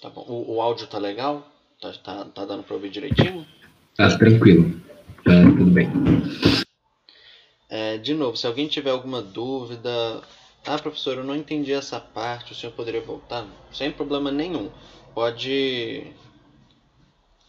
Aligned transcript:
Tá 0.00 0.08
bom. 0.08 0.24
O, 0.26 0.54
o 0.56 0.60
áudio 0.62 0.86
tá 0.86 0.98
legal? 0.98 1.46
Tá, 1.80 1.92
tá, 1.92 2.24
tá 2.24 2.44
dando 2.46 2.62
para 2.62 2.74
ouvir 2.74 2.90
direitinho? 2.90 3.46
Tá 3.96 4.16
tranquilo. 4.16 4.80
Tá 5.24 5.32
tudo 5.42 5.70
bem. 5.70 5.88
É, 7.68 7.98
de 7.98 8.14
novo, 8.14 8.36
se 8.36 8.46
alguém 8.46 8.66
tiver 8.66 8.90
alguma 8.90 9.20
dúvida, 9.20 10.22
ah, 10.66 10.78
professor, 10.78 11.18
eu 11.18 11.24
não 11.24 11.36
entendi 11.36 11.72
essa 11.72 12.00
parte, 12.00 12.52
o 12.52 12.54
senhor 12.54 12.72
poderia 12.72 13.02
voltar? 13.02 13.46
Sem 13.72 13.92
problema 13.92 14.30
nenhum. 14.30 14.70
Pode. 15.14 16.06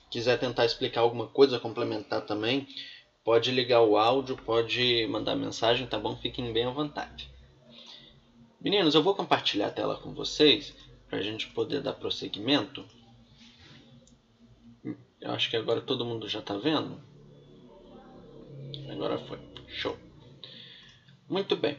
Quiser 0.10 0.38
tentar 0.38 0.66
explicar 0.66 1.02
alguma 1.02 1.28
coisa, 1.28 1.58
complementar 1.58 2.22
também, 2.26 2.68
pode 3.24 3.50
ligar 3.50 3.82
o 3.82 3.98
áudio, 3.98 4.36
pode 4.36 5.08
mandar 5.08 5.38
mensagem, 5.38 5.88
tá 5.88 5.98
bom? 5.98 6.18
Fiquem 6.18 6.52
bem 6.52 6.66
à 6.66 6.70
vontade. 6.70 7.30
Meninos, 8.60 8.94
eu 8.94 9.02
vou 9.02 9.16
compartilhar 9.16 9.68
a 9.68 9.72
tela 9.72 9.96
com 9.96 10.14
vocês 10.14 10.76
para 11.12 11.20
a 11.20 11.22
gente 11.22 11.48
poder 11.48 11.82
dar 11.82 11.92
prosseguimento. 11.94 12.86
Eu 15.20 15.32
acho 15.32 15.50
que 15.50 15.58
agora 15.58 15.82
todo 15.82 16.06
mundo 16.06 16.30
já 16.30 16.40
está 16.40 16.56
vendo. 16.56 17.04
Agora 18.90 19.18
foi. 19.18 19.38
Show. 19.68 19.98
Muito 21.30 21.58
bem. 21.58 21.78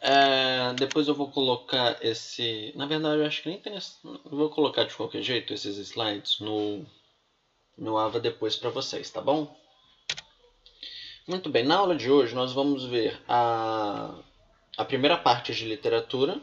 É, 0.00 0.74
depois 0.74 1.06
eu 1.06 1.14
vou 1.14 1.30
colocar 1.30 2.04
esse. 2.04 2.72
Na 2.74 2.86
verdade, 2.86 3.20
eu 3.20 3.26
acho 3.26 3.42
que 3.42 3.48
nem 3.48 3.60
tem. 3.60 3.76
Esse... 3.76 3.96
Vou 4.24 4.50
colocar 4.50 4.84
de 4.84 4.94
qualquer 4.94 5.22
jeito 5.22 5.54
esses 5.54 5.78
slides 5.78 6.40
no, 6.40 6.84
no 7.76 7.96
Ava 7.96 8.18
depois 8.18 8.56
para 8.56 8.70
vocês, 8.70 9.08
tá 9.08 9.20
bom? 9.20 9.56
Muito 11.28 11.48
bem. 11.48 11.64
Na 11.64 11.76
aula 11.76 11.94
de 11.94 12.10
hoje 12.10 12.34
nós 12.34 12.52
vamos 12.52 12.84
ver 12.84 13.20
a, 13.28 14.18
a 14.76 14.84
primeira 14.84 15.16
parte 15.16 15.54
de 15.54 15.64
literatura 15.64 16.40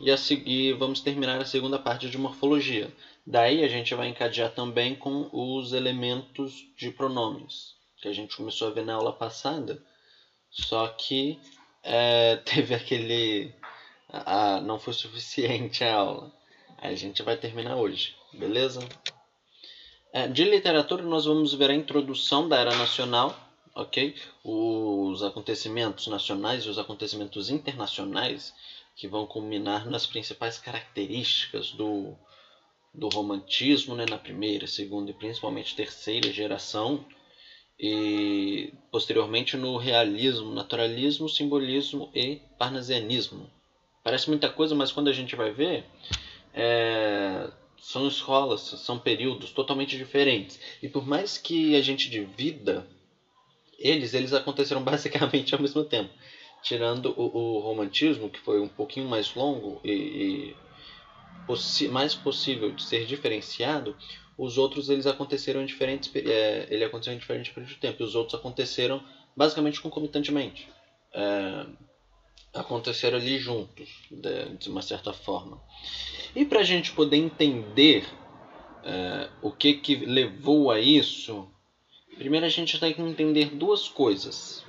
e 0.00 0.10
a 0.10 0.16
seguir 0.16 0.72
vamos 0.74 1.00
terminar 1.00 1.40
a 1.40 1.44
segunda 1.44 1.78
parte 1.78 2.08
de 2.08 2.18
morfologia. 2.18 2.92
Daí 3.26 3.62
a 3.62 3.68
gente 3.68 3.94
vai 3.94 4.08
encadear 4.08 4.52
também 4.52 4.94
com 4.94 5.28
os 5.32 5.72
elementos 5.72 6.66
de 6.76 6.90
pronomes 6.90 7.78
que 8.00 8.08
a 8.08 8.12
gente 8.12 8.36
começou 8.36 8.68
a 8.68 8.70
ver 8.70 8.84
na 8.84 8.94
aula 8.94 9.12
passada, 9.12 9.82
só 10.50 10.88
que 10.88 11.38
é, 11.82 12.36
teve 12.44 12.74
aquele. 12.74 13.54
A, 14.08 14.60
não 14.60 14.78
foi 14.78 14.92
suficiente 14.92 15.84
a 15.84 15.94
aula. 15.94 16.32
A 16.78 16.94
gente 16.94 17.22
vai 17.22 17.36
terminar 17.36 17.76
hoje, 17.76 18.16
beleza? 18.32 18.80
É, 20.12 20.26
de 20.26 20.44
literatura, 20.44 21.02
nós 21.02 21.26
vamos 21.26 21.54
ver 21.54 21.70
a 21.70 21.74
introdução 21.74 22.48
da 22.48 22.58
era 22.58 22.74
nacional, 22.74 23.38
ok? 23.74 24.16
Os 24.42 25.22
acontecimentos 25.22 26.06
nacionais 26.08 26.64
e 26.64 26.68
os 26.68 26.78
acontecimentos 26.78 27.50
internacionais 27.50 28.52
que 29.00 29.08
vão 29.08 29.24
culminar 29.24 29.88
nas 29.88 30.04
principais 30.04 30.58
características 30.58 31.72
do, 31.72 32.14
do 32.92 33.08
romantismo 33.08 33.94
né, 33.94 34.04
na 34.06 34.18
primeira, 34.18 34.66
segunda 34.66 35.10
e 35.10 35.14
principalmente 35.14 35.74
terceira 35.74 36.30
geração 36.30 37.02
e 37.78 38.70
posteriormente 38.90 39.56
no 39.56 39.78
realismo, 39.78 40.52
naturalismo, 40.52 41.30
simbolismo 41.30 42.10
e 42.14 42.38
parnasianismo. 42.58 43.50
Parece 44.04 44.28
muita 44.28 44.50
coisa, 44.50 44.74
mas 44.74 44.92
quando 44.92 45.08
a 45.08 45.14
gente 45.14 45.34
vai 45.34 45.50
ver, 45.50 45.82
é, 46.52 47.50
são 47.80 48.06
escolas, 48.06 48.60
são 48.60 48.98
períodos 48.98 49.50
totalmente 49.50 49.96
diferentes. 49.96 50.60
E 50.82 50.90
por 50.90 51.06
mais 51.06 51.38
que 51.38 51.74
a 51.74 51.80
gente 51.80 52.10
divida 52.10 52.86
eles, 53.78 54.12
eles 54.12 54.34
aconteceram 54.34 54.84
basicamente 54.84 55.54
ao 55.54 55.60
mesmo 55.60 55.82
tempo. 55.82 56.12
Tirando 56.62 57.14
o, 57.16 57.56
o 57.56 57.58
romantismo, 57.60 58.28
que 58.28 58.38
foi 58.38 58.60
um 58.60 58.68
pouquinho 58.68 59.08
mais 59.08 59.34
longo 59.34 59.80
e, 59.82 59.92
e 59.92 60.56
possi 61.46 61.88
mais 61.88 62.14
possível 62.14 62.70
de 62.70 62.82
ser 62.82 63.06
diferenciado, 63.06 63.96
os 64.36 64.56
outros 64.56 64.88
eles 64.88 65.06
aconteceram 65.06 65.60
em 65.60 65.66
diferentes 65.66 66.10
é, 66.14 66.66
ele 66.70 66.84
aconteceu 66.84 67.12
em 67.12 67.18
diferentes 67.18 67.52
períodos 67.52 67.74
de 67.74 67.80
tempo 67.80 68.02
os 68.02 68.14
outros 68.14 68.38
aconteceram 68.38 69.02
basicamente 69.36 69.80
concomitantemente. 69.80 70.68
É, 71.12 71.66
aconteceram 72.54 73.18
ali 73.18 73.38
juntos 73.38 73.88
de, 74.10 74.56
de, 74.56 74.68
uma 74.68 74.82
certa 74.82 75.12
forma. 75.12 75.60
E 76.34 76.44
para 76.44 76.60
a 76.60 76.64
gente 76.64 76.92
poder 76.92 77.16
entender 77.16 78.04
é, 78.84 79.28
o 79.42 79.50
que 79.50 79.74
que 79.74 79.96
levou 79.96 80.70
a 80.70 80.78
isso 80.78 81.48
primeiro 82.16 82.44
a 82.44 82.50
gente 82.50 82.78
tem 82.78 82.92
que 82.92 83.00
entender 83.00 83.46
duas 83.46 83.88
coisas. 83.88 84.64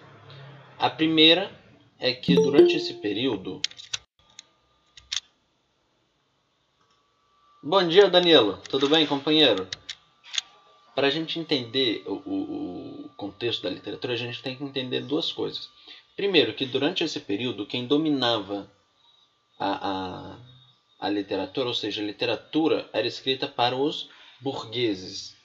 A 0.80 0.90
primeira 0.90 1.52
é 2.02 2.12
que 2.14 2.34
durante 2.34 2.76
esse 2.76 2.96
período 2.96 3.62
Bom 7.64 7.88
dia, 7.88 8.10
Danilo. 8.10 8.60
Tudo 8.68 8.90
bem, 8.90 9.06
companheiro? 9.06 9.68
Para 10.96 11.06
a 11.06 11.10
gente 11.12 11.40
entender 11.40 12.04
o, 12.08 12.14
o, 12.14 13.06
o, 13.06 13.10
contexto 13.10 13.62
da 13.62 13.70
literatura, 13.70 14.14
a 14.14 14.18
gente 14.18 14.42
tem 14.42 14.56
que 14.56 14.64
entender 14.64 15.02
duas 15.02 15.32
coisas. 15.32 15.70
Primeiro, 16.16 16.56
que 16.56 16.66
durante 16.66 17.04
esse 17.04 17.20
período, 17.20 17.68
quem 17.68 17.86
dominava 17.86 18.68
a, 19.60 19.92
a, 19.92 20.40
a 21.00 21.10
literatura, 21.10 21.68
ou 21.68 21.76
seja, 21.76 22.02
a 22.02 22.06
literatura 22.06 22.90
era 22.92 23.06
escrita 23.06 23.48
para 23.48 23.76
os 23.76 24.10
burgueses, 24.42 25.38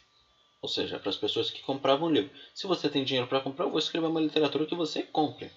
ou 0.62 0.71
seja, 0.71 0.99
para 0.99 1.11
as 1.11 1.16
pessoas 1.16 1.50
que 1.50 1.62
compravam 1.62 2.11
livro. 2.11 2.31
Se 2.55 2.66
você 2.66 2.89
tem 2.89 3.05
dinheiro 3.05 3.28
para 3.28 3.43
comprar, 3.43 3.66
eu 3.66 3.71
vou 3.71 3.78
escrever 3.78 4.06
uma 4.06 4.22
literatura 4.22 4.65
que 4.65 4.75
você 4.75 5.03
compre. 5.03 5.50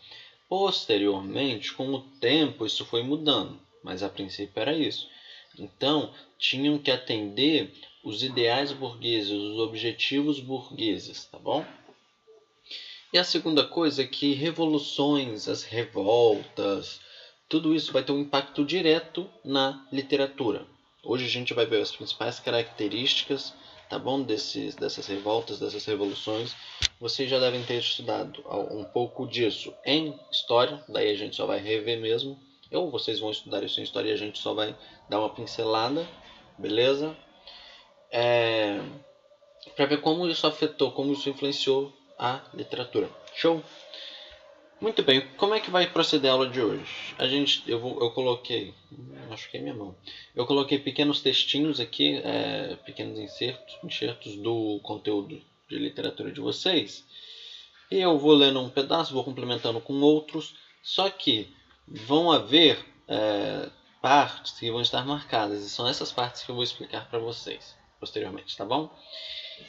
Posteriormente, 0.50 1.72
com 1.74 1.94
o 1.94 2.02
tempo, 2.20 2.66
isso 2.66 2.84
foi 2.84 3.04
mudando, 3.04 3.60
mas 3.84 4.02
a 4.02 4.10
princípio 4.10 4.60
era 4.60 4.76
isso. 4.76 5.08
Então, 5.58 6.12
tinham 6.40 6.80
que 6.80 6.90
atender 6.90 7.72
os 8.04 8.24
ideais 8.24 8.72
burgueses, 8.72 9.30
os 9.30 9.60
objetivos 9.60 10.40
burgueses, 10.40 11.26
tá 11.26 11.38
bom? 11.38 11.64
E 13.14 13.18
a 13.18 13.24
segunda 13.24 13.64
coisa 13.64 14.02
é 14.02 14.08
que 14.08 14.34
revoluções, 14.34 15.48
as 15.48 15.64
revoltas, 15.64 17.00
tudo 17.48 17.74
isso 17.74 17.92
vai 17.92 18.04
ter 18.04 18.12
um 18.12 18.20
impacto 18.20 18.66
direto 18.66 19.30
na 19.44 19.86
literatura. 19.92 20.66
Hoje 21.04 21.26
a 21.26 21.30
gente 21.30 21.54
vai 21.54 21.66
ver 21.66 21.82
as 21.82 21.92
principais 21.92 22.40
características, 22.40 23.54
tá 23.90 23.98
bom, 23.98 24.22
desses, 24.22 24.76
dessas 24.76 25.08
revoltas, 25.08 25.60
dessas 25.60 25.84
revoluções. 25.86 26.56
Vocês 27.00 27.30
já 27.30 27.40
devem 27.40 27.64
ter 27.64 27.80
estudado 27.80 28.44
um 28.72 28.84
pouco 28.84 29.28
disso 29.28 29.74
em 29.84 30.18
história, 30.32 30.84
daí 30.88 31.10
a 31.10 31.16
gente 31.16 31.36
só 31.36 31.46
vai 31.46 31.60
rever 31.60 32.00
mesmo. 32.00 32.40
Ou 32.72 32.92
vocês 32.92 33.20
vão 33.20 33.32
estudar 33.32 33.64
isso 33.64 33.80
em 33.80 33.84
história 33.84 34.10
e 34.10 34.14
a 34.14 34.18
gente 34.18 34.38
só 34.38 34.54
vai 34.54 34.76
dar 35.10 35.20
uma 35.20 35.34
pincelada, 35.34 36.08
beleza? 36.56 37.18
É, 38.12 38.80
para 39.76 39.88
ver 39.88 40.02
como 40.02 40.28
isso 40.28 40.46
afetou, 40.46 40.92
como 40.92 41.14
isso 41.14 41.28
influenciou 41.28 41.92
a 42.18 42.42
literatura. 42.54 43.10
Show? 43.34 43.64
Muito 44.82 45.04
bem, 45.04 45.28
como 45.36 45.54
é 45.54 45.60
que 45.60 45.70
vai 45.70 45.86
proceder 45.88 46.32
a 46.32 46.34
aula 46.34 46.48
de 46.48 46.62
hoje? 46.62 47.14
A 47.18 47.28
gente, 47.28 47.64
eu, 47.70 47.80
vou, 47.80 48.00
eu 48.00 48.12
coloquei, 48.12 48.74
acho 49.30 49.52
que 49.52 49.58
é 49.58 49.60
minha 49.60 49.74
mão. 49.74 49.94
Eu 50.34 50.46
coloquei 50.46 50.80
pequenos 50.80 51.20
textinhos 51.22 51.82
aqui, 51.82 52.16
é, 52.24 52.78
pequenos 52.86 53.20
insertos, 53.20 53.78
enxertos 53.84 54.38
do 54.38 54.80
conteúdo 54.82 55.42
de 55.68 55.78
literatura 55.78 56.32
de 56.32 56.40
vocês. 56.40 57.06
E 57.92 57.98
eu 57.98 58.18
vou 58.18 58.34
lendo 58.34 58.62
um 58.62 58.70
pedaço, 58.70 59.14
vou 59.14 59.26
complementando 59.26 59.82
com 59.82 60.00
outros. 60.00 60.56
Só 60.82 61.10
que 61.10 61.54
vão 61.86 62.32
haver 62.32 62.80
é, 63.06 63.70
partes 64.02 64.58
que 64.58 64.72
vão 64.72 64.82
estar 64.82 65.06
marcadas 65.06 65.62
e 65.62 65.70
são 65.70 65.90
essas 65.90 66.10
partes 66.10 66.44
que 66.44 66.52
eu 66.52 66.56
vou 66.56 66.64
explicar 66.64 67.10
para 67.10 67.20
vocês 67.20 67.79
posteriormente, 68.00 68.56
tá 68.56 68.66
bom? 68.66 68.90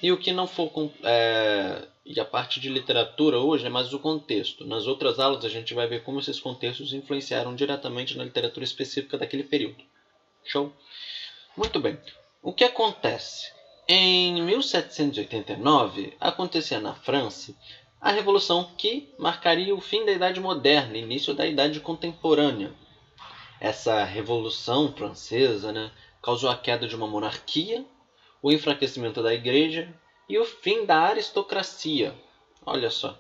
E 0.03 0.13
o 0.13 0.19
que 0.19 0.33
não 0.33 0.47
for 0.47 0.71
é, 1.03 1.87
e 2.05 2.19
a 2.21 2.25
parte 2.25 2.61
de 2.61 2.69
literatura 2.69 3.39
hoje 3.39 3.67
é 3.67 3.69
mais 3.69 3.93
o 3.93 3.99
contexto. 3.99 4.65
Nas 4.65 4.87
outras 4.87 5.19
aulas 5.19 5.45
a 5.45 5.49
gente 5.49 5.75
vai 5.75 5.87
ver 5.87 6.03
como 6.03 6.21
esses 6.21 6.39
contextos 6.39 6.93
influenciaram 6.93 7.55
diretamente 7.55 8.17
na 8.17 8.25
literatura 8.25 8.65
específica 8.65 9.19
daquele 9.19 9.45
período. 9.45 9.83
Show? 10.45 10.73
Muito 11.57 11.81
bem. 11.81 11.99
O 12.43 12.53
que 12.53 12.65
acontece? 12.65 13.53
Em 13.87 14.41
1789 14.43 16.17
acontecia 16.21 16.81
na 16.81 16.95
França 16.95 17.55
a 18.01 18.11
revolução 18.11 18.73
que 18.79 19.13
marcaria 19.19 19.75
o 19.75 19.81
fim 19.81 20.07
da 20.07 20.13
Idade 20.13 20.41
Moderna, 20.41 20.97
início 20.97 21.35
da 21.35 21.47
Idade 21.47 21.81
Contemporânea. 21.81 22.73
Essa 23.61 24.05
revolução 24.05 24.91
francesa 24.93 25.71
né, 25.71 25.91
causou 26.23 26.49
a 26.49 26.57
queda 26.57 26.89
de 26.89 26.97
uma 26.97 27.07
monarquia 27.07 27.85
o 28.43 28.51
enfraquecimento 28.51 29.23
da 29.23 29.35
igreja 29.35 29.93
e 30.29 30.39
o 30.39 30.45
fim 30.45 30.87
da 30.87 31.01
aristocracia. 31.01 32.15
Olha 32.65 32.91
só. 32.91 33.19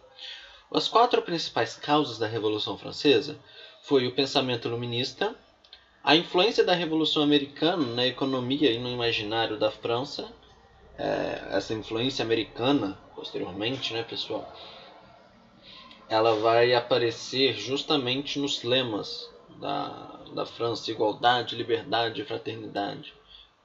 As 0.72 0.88
quatro 0.88 1.20
principais 1.22 1.74
causas 1.74 2.18
da 2.18 2.26
Revolução 2.26 2.78
Francesa 2.78 3.38
foi 3.82 4.06
o 4.06 4.14
pensamento 4.14 4.68
iluminista, 4.68 5.34
a 6.02 6.16
influência 6.16 6.64
da 6.64 6.74
Revolução 6.74 7.22
Americana 7.22 7.84
na 7.94 8.06
economia 8.06 8.70
e 8.70 8.78
no 8.78 8.88
imaginário 8.88 9.58
da 9.58 9.70
França, 9.70 10.32
é, 10.96 11.48
essa 11.50 11.74
influência 11.74 12.24
americana, 12.24 12.98
posteriormente, 13.14 13.92
né, 13.92 14.02
pessoal, 14.02 14.50
ela 16.08 16.34
vai 16.36 16.74
aparecer 16.74 17.54
justamente 17.54 18.38
nos 18.38 18.62
lemas 18.62 19.28
da, 19.58 20.20
da 20.34 20.46
França: 20.46 20.90
igualdade, 20.90 21.56
liberdade 21.56 22.24
fraternidade 22.24 23.19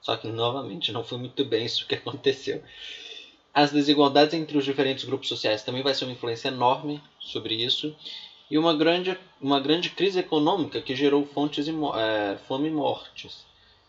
Só 0.05 0.15
que, 0.15 0.27
novamente, 0.27 0.91
não 0.91 1.03
foi 1.03 1.17
muito 1.17 1.43
bem 1.43 1.65
isso 1.65 1.87
que 1.87 1.95
aconteceu. 1.97 2.61
As 3.51 3.71
desigualdades 3.71 4.35
entre 4.35 4.55
os 4.55 4.63
diferentes 4.63 5.03
grupos 5.03 5.27
sociais 5.27 5.63
também 5.63 5.81
vai 5.81 5.95
ser 5.95 6.05
uma 6.05 6.13
influência 6.13 6.49
enorme 6.49 7.01
sobre 7.19 7.55
isso. 7.55 7.95
E 8.51 8.55
uma 8.55 8.75
grande, 8.75 9.17
uma 9.41 9.59
grande 9.59 9.89
crise 9.89 10.19
econômica 10.19 10.79
que 10.79 10.95
gerou 10.95 11.25
fontes 11.25 11.67
é, 11.67 12.37
fome 12.47 12.67
e 12.67 12.71
mortes. 12.71 13.47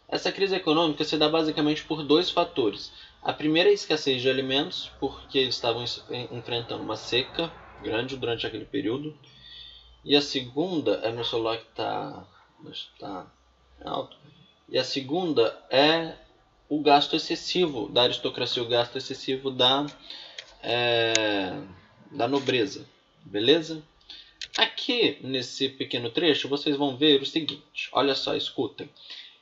Essa 0.08 0.32
crise 0.32 0.54
econômica 0.54 1.04
se 1.04 1.18
dá 1.18 1.28
basicamente 1.28 1.84
por 1.84 2.02
dois 2.02 2.30
fatores. 2.30 2.90
A 3.20 3.34
primeira 3.34 3.68
é 3.68 3.72
a 3.72 3.74
escassez 3.74 4.22
de 4.22 4.30
alimentos, 4.30 4.90
porque 4.98 5.36
eles 5.36 5.54
estavam 5.54 5.84
enfrentando 6.32 6.82
uma 6.82 6.96
seca 6.96 7.52
grande 7.82 8.16
durante 8.16 8.46
aquele 8.46 8.64
período. 8.64 9.14
E 10.02 10.16
a 10.16 10.22
segunda 10.22 10.92
é 11.02 11.12
meu 11.12 11.24
celular 11.24 11.58
que 11.58 11.68
está 11.68 12.26
tá 12.98 13.26
alto. 13.84 14.16
E 14.68 14.78
a 14.78 14.84
segunda 14.84 15.56
é 15.70 16.14
o 16.68 16.80
gasto 16.80 17.14
excessivo 17.14 17.88
da 17.88 18.02
aristocracia, 18.02 18.62
o 18.62 18.68
gasto 18.68 18.98
excessivo 18.98 19.50
da, 19.50 19.86
é, 20.62 21.54
da 22.10 22.26
nobreza. 22.26 22.86
Beleza? 23.24 23.82
Aqui 24.56 25.18
nesse 25.22 25.68
pequeno 25.68 26.10
trecho 26.10 26.48
vocês 26.48 26.76
vão 26.76 26.96
ver 26.96 27.22
o 27.22 27.26
seguinte: 27.26 27.88
olha 27.92 28.14
só, 28.14 28.34
escutem. 28.34 28.88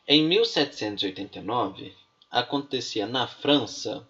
Em 0.07 0.23
1789 0.25 1.95
acontecia 2.31 3.07
na 3.07 3.27
França 3.27 4.07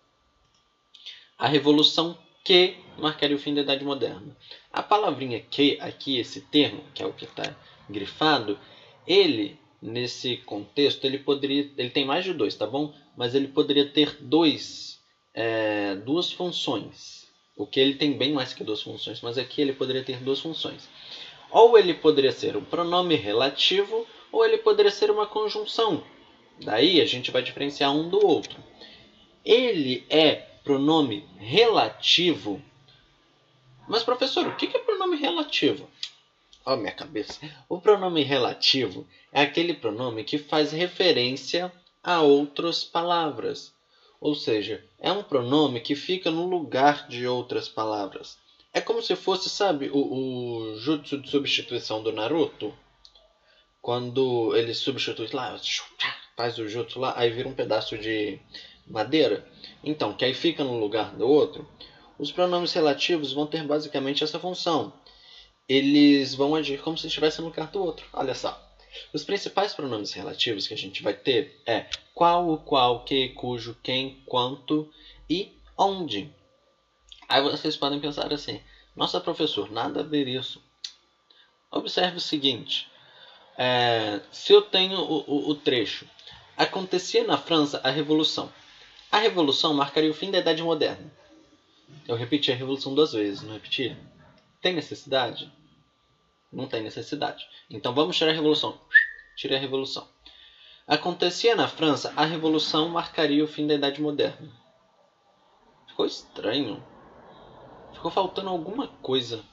a 1.39 1.47
Revolução 1.47 2.19
que 2.43 2.77
marcaria 2.99 3.37
o 3.37 3.39
fim 3.39 3.55
da 3.55 3.63
Idade 3.63 3.85
Moderna. 3.85 4.37
A 4.73 4.83
palavrinha 4.83 5.41
que, 5.41 5.79
aqui, 5.81 6.19
esse 6.19 6.43
termo, 6.43 6.83
que 6.95 7.03
é 7.03 7.07
o 7.07 7.13
que 7.13 7.25
está 7.25 7.57
grifado, 7.89 8.59
ele, 9.07 9.59
nesse 9.85 10.39
contexto, 10.39 11.05
ele 11.05 11.19
poderia. 11.19 11.71
Ele 11.77 11.91
tem 11.91 12.05
mais 12.05 12.25
de 12.25 12.33
dois, 12.33 12.55
tá 12.55 12.67
bom? 12.67 12.93
mas 13.17 13.35
ele 13.35 13.49
poderia 13.49 13.89
ter 13.89 14.17
dois, 14.21 15.01
é, 15.33 15.95
duas 15.97 16.33
funções. 16.33 17.25
O 17.57 17.67
que 17.67 17.79
ele 17.79 17.95
tem 17.95 18.17
bem 18.17 18.33
mais 18.33 18.53
que 18.53 18.65
duas 18.65 18.83
funções, 18.83 19.21
mas 19.21 19.39
aqui 19.39 19.61
ele 19.61 19.73
poderia 19.73 20.03
ter 20.03 20.19
duas 20.19 20.41
funções. 20.41 20.89
Ou 21.51 21.79
ele 21.79 21.95
poderia 21.95 22.33
ser 22.33 22.57
um 22.57 22.65
pronome 22.65 23.15
relativo, 23.15 24.07
ou 24.33 24.45
ele 24.45 24.59
poderia 24.59 24.91
ser 24.91 25.11
uma 25.11 25.27
conjunção. 25.27 26.03
Daí 26.61 27.01
a 27.01 27.07
gente 27.07 27.31
vai 27.31 27.43
diferenciar 27.43 27.95
um 27.95 28.09
do 28.09 28.25
outro. 28.27 28.59
Ele 29.45 30.05
é 30.11 30.35
pronome 30.65 31.25
relativo. 31.37 32.61
Mas, 33.87 34.03
professor, 34.03 34.47
o 34.49 34.57
que 34.57 34.67
é 34.67 34.81
pronome 34.81 35.17
relativo? 35.17 35.89
Ó, 36.67 36.73
oh, 36.73 36.77
minha 36.77 36.93
cabeça. 36.93 37.39
O 37.69 37.79
pronome 37.79 38.23
relativo 38.23 39.07
é 39.31 39.43
aquele 39.43 39.75
pronome 39.75 40.25
que 40.25 40.39
faz 40.39 40.73
referência 40.73 41.71
a 42.03 42.23
outras 42.23 42.83
palavras. 42.83 43.75
Ou 44.19 44.35
seja, 44.35 44.83
é 44.99 45.13
um 45.13 45.23
pronome 45.23 45.81
que 45.81 45.95
fica 45.95 46.31
no 46.31 46.47
lugar 46.47 47.07
de 47.07 47.27
outras 47.27 47.69
palavras. 47.69 48.39
É 48.73 48.81
como 48.81 49.03
se 49.03 49.15
fosse, 49.15 49.51
sabe, 49.51 49.91
o, 49.93 49.99
o 49.99 50.79
jutsu 50.79 51.19
de 51.19 51.29
substituição 51.29 52.03
do 52.03 52.11
Naruto? 52.11 52.75
Quando 53.83 54.57
ele 54.57 54.73
substitui 54.73 55.29
lá, 55.35 55.61
faz 56.35 56.59
o 56.59 56.67
jutsu 56.67 56.99
lá, 56.99 57.13
aí 57.15 57.31
vira 57.31 57.47
um 57.47 57.55
pedaço 57.55 57.99
de 57.99 58.41
madeira. 58.87 59.47
Então, 59.83 60.15
que 60.15 60.25
aí 60.25 60.33
fica 60.33 60.65
no 60.65 60.79
lugar 60.79 61.15
do 61.15 61.29
outro. 61.29 61.69
Os 62.19 62.33
pronomes 62.33 62.73
relativos 62.73 63.35
vão 63.35 63.47
ter 63.47 63.63
basicamente 63.65 64.25
essa 64.25 64.39
função. 64.39 64.95
Eles 65.69 66.35
vão 66.35 66.55
agir 66.55 66.81
como 66.83 66.99
se 66.99 67.07
estivessem 67.07 67.43
no 67.43 67.49
lugar 67.51 67.69
do 67.69 67.83
outro. 67.83 68.07
Olha 68.13 68.35
só. 68.35 68.61
Os 69.13 69.25
principais 69.25 69.75
pronomes 69.75 70.13
relativos 70.13 70.69
que 70.69 70.75
a 70.75 70.77
gente 70.77 71.03
vai 71.03 71.15
ter 71.15 71.61
é 71.67 71.87
qual, 72.15 72.49
o 72.49 72.59
qual, 72.59 73.05
que, 73.05 73.31
cujo, 73.31 73.77
quem, 73.83 74.23
quanto 74.27 74.89
e 75.29 75.53
onde. 75.77 76.33
Aí 77.29 77.43
vocês 77.43 77.77
podem 77.77 78.01
pensar 78.01 78.33
assim: 78.33 78.61
nossa, 78.95 79.21
professor, 79.21 79.71
nada 79.71 80.01
a 80.01 80.05
ver 80.05 80.29
isso. 80.29 80.63
Observe 81.71 82.19
o 82.19 82.21
seguinte: 82.21 82.87
é, 83.59 84.21
se 84.31 84.53
eu 84.53 84.63
tenho 84.63 84.99
o, 84.99 85.25
o, 85.27 85.51
o 85.51 85.55
trecho, 85.55 86.07
acontecia 86.57 87.25
na 87.25 87.39
França 87.39 87.81
a 87.83 87.91
Revolução. 87.91 88.53
A 89.11 89.19
Revolução 89.19 89.75
marcaria 89.75 90.11
o 90.11 90.15
fim 90.15 90.31
da 90.31 90.39
Idade 90.39 90.63
Moderna. 90.63 91.13
Eu 92.07 92.17
repeti 92.17 92.53
a 92.53 92.55
Revolução 92.55 92.95
duas 92.95 93.13
vezes, 93.13 93.43
não 93.43 93.55
repeti? 93.55 93.97
Tem 94.65 94.73
necessidade? 94.73 95.53
Não 96.51 96.67
tem 96.67 96.83
necessidade. 96.83 97.47
Então 97.69 97.95
vamos 97.95 98.17
tirar 98.17 98.31
a 98.31 98.35
revolução. 98.35 98.81
Tire 99.37 99.55
a 99.55 99.59
revolução. 99.59 100.09
Acontecia 100.87 101.55
na 101.55 101.69
França, 101.69 102.15
a 102.17 102.25
revolução 102.25 102.89
marcaria 102.89 103.45
o 103.45 103.47
fim 103.47 103.67
da 103.67 103.75
Idade 103.75 104.01
Moderna. 104.01 104.51
Ficou 105.87 106.07
estranho. 106.07 106.83
Ficou 107.93 108.11
faltando 108.11 108.49
alguma 108.49 108.89
coisa. 108.89 109.45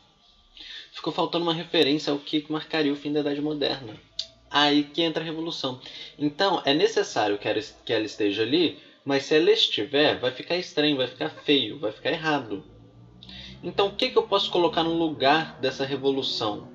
Ficou 0.93 1.11
faltando 1.11 1.43
uma 1.43 1.53
referência 1.53 2.13
ao 2.13 2.17
que 2.17 2.49
marcaria 2.49 2.93
o 2.93 2.95
fim 2.95 3.11
da 3.11 3.19
Idade 3.19 3.41
Moderna. 3.41 3.99
Aí 4.49 4.85
que 4.85 5.01
entra 5.01 5.21
a 5.21 5.25
revolução. 5.25 5.81
Então 6.17 6.61
é 6.63 6.73
necessário 6.73 7.37
que 7.37 7.49
ela 7.93 8.05
esteja 8.05 8.43
ali, 8.43 8.79
mas 9.03 9.23
se 9.23 9.35
ela 9.35 9.51
estiver, 9.51 10.17
vai 10.21 10.31
ficar 10.31 10.55
estranho, 10.55 10.95
vai 10.95 11.07
ficar 11.07 11.31
feio, 11.31 11.77
vai 11.79 11.91
ficar 11.91 12.11
errado. 12.11 12.63
Então 13.63 13.87
o 13.87 13.95
que, 13.95 14.09
que 14.09 14.17
eu 14.17 14.23
posso 14.23 14.49
colocar 14.49 14.83
no 14.83 14.93
lugar 14.93 15.59
dessa 15.59 15.85
revolução? 15.85 16.71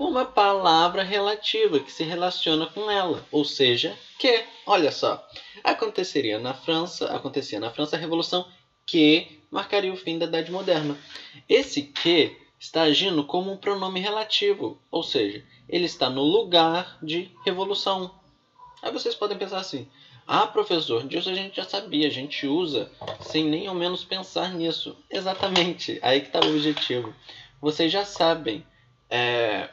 uma 0.00 0.24
palavra 0.24 1.02
relativa 1.02 1.78
que 1.78 1.92
se 1.92 2.02
relaciona 2.02 2.66
com 2.66 2.90
ela, 2.90 3.22
ou 3.30 3.44
seja, 3.44 3.94
que, 4.18 4.44
olha 4.64 4.90
só, 4.90 5.22
aconteceria 5.62 6.38
na 6.38 6.54
França, 6.54 7.14
acontecia 7.14 7.60
na 7.60 7.70
França 7.70 7.96
a 7.96 7.98
revolução 7.98 8.48
que 8.86 9.42
marcaria 9.50 9.92
o 9.92 9.96
fim 9.96 10.18
da 10.18 10.24
Idade 10.24 10.50
Moderna. 10.50 10.96
Esse 11.46 11.82
que 11.82 12.34
está 12.58 12.82
agindo 12.82 13.24
como 13.24 13.52
um 13.52 13.58
pronome 13.58 14.00
relativo, 14.00 14.80
ou 14.90 15.02
seja, 15.02 15.44
ele 15.68 15.84
está 15.84 16.08
no 16.08 16.22
lugar 16.22 16.98
de 17.02 17.30
revolução. 17.44 18.18
Aí 18.82 18.90
vocês 18.90 19.14
podem 19.14 19.36
pensar 19.36 19.58
assim: 19.58 19.86
ah, 20.32 20.46
professor, 20.46 21.02
disso 21.08 21.28
a 21.28 21.34
gente 21.34 21.56
já 21.56 21.64
sabia, 21.64 22.06
a 22.06 22.10
gente 22.10 22.46
usa 22.46 22.88
sem 23.18 23.46
nem 23.46 23.66
ao 23.66 23.74
menos 23.74 24.04
pensar 24.04 24.54
nisso. 24.54 24.96
Exatamente, 25.10 25.98
aí 26.02 26.20
que 26.20 26.28
está 26.28 26.38
o 26.38 26.50
objetivo. 26.50 27.12
Vocês 27.60 27.90
já 27.90 28.04
sabem 28.04 28.64
é, 29.10 29.68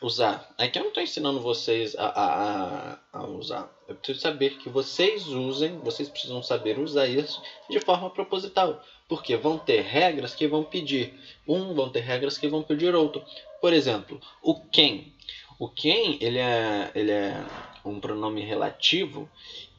usar. 0.00 0.48
Aqui 0.56 0.78
eu 0.78 0.82
não 0.82 0.90
estou 0.90 1.02
ensinando 1.02 1.40
vocês 1.40 1.96
a, 1.96 2.06
a, 2.06 2.98
a, 3.12 3.26
usar. 3.26 3.68
Eu 3.88 3.96
preciso 3.96 4.20
saber 4.20 4.56
que 4.58 4.68
vocês 4.68 5.26
usem, 5.26 5.80
vocês 5.80 6.08
precisam 6.08 6.40
saber 6.40 6.78
usar 6.78 7.08
isso 7.08 7.42
de 7.68 7.80
forma 7.80 8.10
proposital. 8.10 8.80
Porque 9.08 9.36
vão 9.36 9.58
ter 9.58 9.80
regras 9.80 10.32
que 10.32 10.46
vão 10.46 10.62
pedir 10.62 11.12
um, 11.44 11.74
vão 11.74 11.90
ter 11.90 12.02
regras 12.02 12.38
que 12.38 12.46
vão 12.46 12.62
pedir 12.62 12.94
outro. 12.94 13.20
Por 13.60 13.72
exemplo, 13.72 14.20
o 14.40 14.54
quem. 14.54 15.12
O 15.58 15.68
quem 15.68 16.22
ele 16.22 16.38
é, 16.38 16.92
ele 16.94 17.10
é 17.10 17.44
um 17.84 18.00
pronome 18.00 18.42
relativo 18.42 19.28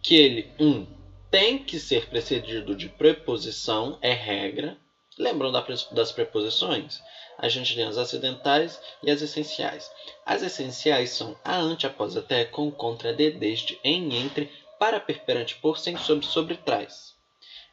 que 0.02 0.16
ele, 0.16 0.52
um, 0.60 0.86
tem 1.32 1.58
que 1.58 1.80
ser 1.80 2.08
precedido 2.08 2.76
de 2.76 2.90
preposição, 2.90 3.98
é 4.02 4.14
regra. 4.14 4.78
Lembram 5.18 5.52
das 5.52 6.12
preposições? 6.12 7.02
a 7.38 7.50
gente 7.50 7.76
tem 7.76 7.86
as 7.86 7.98
acidentais 7.98 8.80
e 9.04 9.12
as 9.12 9.22
essenciais. 9.22 9.92
As 10.26 10.42
essenciais 10.42 11.12
são 11.12 11.38
a, 11.44 11.58
ante, 11.58 11.86
após, 11.86 12.16
até, 12.16 12.46
com, 12.46 12.72
contra, 12.72 13.14
de, 13.14 13.32
desde, 13.32 13.80
em, 13.84 14.16
entre, 14.16 14.50
para, 14.80 15.00
per, 15.00 15.24
perante, 15.24 15.56
por, 15.56 15.78
sem, 15.78 15.98
sobre, 15.98 16.26
sobre, 16.26 16.58
trás. 16.58 17.14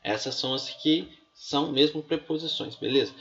Essas 0.03 0.35
são 0.35 0.55
as 0.55 0.69
que 0.69 1.09
são 1.33 1.71
mesmo 1.73 2.03
preposições, 2.03 2.75
beleza? 2.75 3.15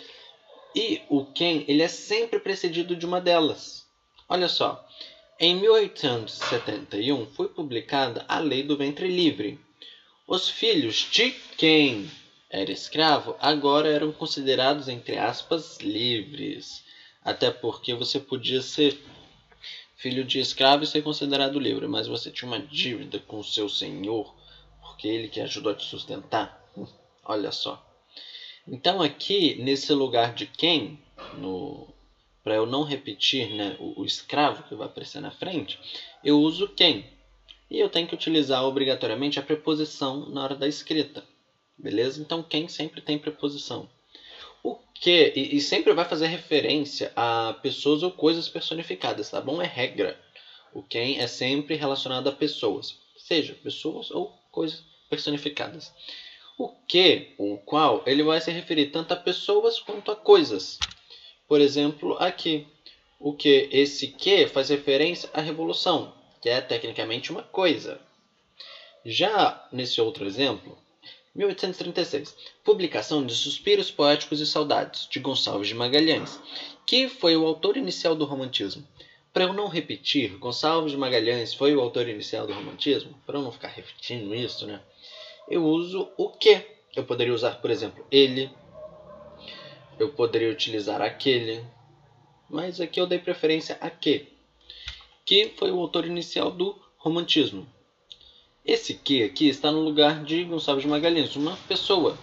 E 0.75 1.01
o 1.09 1.25
quem, 1.25 1.65
ele 1.67 1.81
é 1.81 1.87
sempre 1.87 2.39
precedido 2.39 2.95
de 2.95 3.05
uma 3.05 3.21
delas. 3.21 3.85
Olha 4.27 4.47
só, 4.47 4.87
em 5.41 5.55
1871 5.55 7.25
foi 7.25 7.49
publicada 7.49 8.23
a 8.27 8.37
Lei 8.37 8.61
do 8.61 8.77
Ventre 8.77 9.07
Livre. 9.07 9.59
Os 10.27 10.47
filhos 10.47 11.07
de 11.11 11.31
quem 11.57 12.07
era 12.47 12.71
escravo, 12.71 13.35
agora 13.39 13.89
eram 13.89 14.11
considerados, 14.11 14.87
entre 14.87 15.17
aspas, 15.17 15.79
livres. 15.79 16.83
Até 17.25 17.49
porque 17.49 17.95
você 17.95 18.19
podia 18.19 18.61
ser 18.61 19.03
filho 19.95 20.23
de 20.23 20.39
escravo 20.39 20.83
e 20.83 20.87
ser 20.87 21.01
considerado 21.01 21.59
livre, 21.59 21.87
mas 21.87 22.05
você 22.05 22.29
tinha 22.29 22.47
uma 22.47 22.59
dívida 22.59 23.17
com 23.17 23.39
o 23.39 23.43
seu 23.43 23.67
senhor, 23.67 24.35
porque 24.79 25.07
ele 25.07 25.27
que 25.27 25.41
ajudou 25.41 25.71
a 25.71 25.75
te 25.75 25.85
sustentar. 25.85 26.71
Olha 27.25 27.51
só. 27.51 27.83
Então 28.67 29.01
aqui, 29.01 29.55
nesse 29.55 29.91
lugar 29.91 30.35
de 30.35 30.45
quem, 30.45 30.99
no 31.39 31.87
para 32.43 32.55
eu 32.55 32.65
não 32.65 32.83
repetir 32.83 33.53
né, 33.53 33.75
o, 33.79 34.01
o 34.01 34.05
escravo 34.05 34.63
que 34.63 34.75
vai 34.75 34.87
aparecer 34.87 35.21
na 35.21 35.31
frente, 35.31 35.79
eu 36.23 36.39
uso 36.39 36.67
quem. 36.69 37.05
E 37.69 37.79
eu 37.79 37.89
tenho 37.89 38.07
que 38.07 38.15
utilizar 38.15 38.63
obrigatoriamente 38.65 39.39
a 39.39 39.43
preposição 39.43 40.29
na 40.29 40.43
hora 40.43 40.55
da 40.55 40.67
escrita. 40.67 41.23
Beleza? 41.77 42.21
Então, 42.21 42.43
quem 42.43 42.67
sempre 42.67 43.01
tem 43.01 43.17
preposição. 43.17 43.89
O 44.63 44.75
que, 44.93 45.33
e, 45.35 45.55
e, 45.55 45.61
sempre 45.61 45.93
vai 45.93 46.05
fazer 46.05 46.27
referência 46.27 47.11
a 47.15 47.57
pessoas 47.61 48.03
ou 48.03 48.11
coisas 48.11 48.47
personificadas, 48.47 49.29
tá 49.29 49.41
bom? 49.41 49.61
É 49.61 49.65
regra. 49.65 50.19
O 50.73 50.83
quem 50.83 51.19
é 51.19 51.27
sempre 51.27 51.75
relacionado 51.75 52.27
a 52.27 52.31
pessoas, 52.31 52.97
seja 53.17 53.53
pessoas 53.53 54.11
ou 54.11 54.31
coisas 54.51 54.83
personificadas. 55.09 55.91
O 56.57 56.69
que, 56.69 57.33
o 57.37 57.57
qual, 57.57 58.03
ele 58.05 58.21
vai 58.21 58.39
se 58.39 58.51
referir 58.51 58.87
tanto 58.87 59.13
a 59.13 59.17
pessoas 59.17 59.79
quanto 59.79 60.11
a 60.11 60.15
coisas. 60.15 60.77
Por 61.51 61.59
exemplo, 61.59 62.15
aqui, 62.17 62.65
o 63.19 63.33
que 63.33 63.67
esse 63.73 64.07
que 64.07 64.47
faz 64.47 64.69
referência 64.69 65.29
à 65.33 65.41
revolução, 65.41 66.13
que 66.41 66.47
é 66.47 66.61
tecnicamente 66.61 67.29
uma 67.29 67.43
coisa. 67.43 67.99
Já 69.03 69.67
nesse 69.69 69.99
outro 69.99 70.25
exemplo, 70.25 70.77
1836, 71.35 72.33
publicação 72.63 73.25
de 73.25 73.35
Suspiros 73.35 73.91
Poéticos 73.91 74.39
e 74.39 74.45
Saudades, 74.45 75.09
de 75.09 75.19
Gonçalves 75.19 75.67
de 75.67 75.75
Magalhães, 75.75 76.39
que 76.87 77.09
foi 77.09 77.35
o 77.35 77.45
autor 77.45 77.75
inicial 77.75 78.15
do 78.15 78.23
romantismo. 78.23 78.87
Para 79.33 79.43
eu 79.43 79.51
não 79.51 79.67
repetir, 79.67 80.37
Gonçalves 80.37 80.93
de 80.93 80.97
Magalhães 80.97 81.53
foi 81.53 81.75
o 81.75 81.81
autor 81.81 82.07
inicial 82.07 82.47
do 82.47 82.53
romantismo, 82.53 83.13
para 83.25 83.37
eu 83.37 83.41
não 83.41 83.51
ficar 83.51 83.67
repetindo 83.67 84.33
isso, 84.33 84.65
né? 84.65 84.81
Eu 85.49 85.65
uso 85.65 86.13
o 86.15 86.29
que. 86.29 86.65
Eu 86.95 87.03
poderia 87.03 87.33
usar, 87.33 87.59
por 87.59 87.69
exemplo, 87.69 88.07
ele. 88.09 88.49
Eu 90.01 90.09
poderia 90.09 90.49
utilizar 90.49 90.99
aquele. 90.99 91.63
Mas 92.49 92.81
aqui 92.81 92.99
eu 92.99 93.05
dei 93.05 93.19
preferência 93.19 93.77
a 93.79 93.87
que. 93.87 94.29
Que 95.23 95.53
foi 95.55 95.69
o 95.69 95.79
autor 95.79 96.07
inicial 96.07 96.49
do 96.49 96.75
romantismo. 96.97 97.67
Esse 98.65 98.95
que 98.95 99.21
aqui 99.21 99.47
está 99.47 99.71
no 99.71 99.81
lugar 99.81 100.23
de 100.23 100.43
Gonçalves 100.43 100.85
de 100.85 100.89
Magalhães, 100.89 101.35
uma 101.35 101.55
pessoa. 101.67 102.17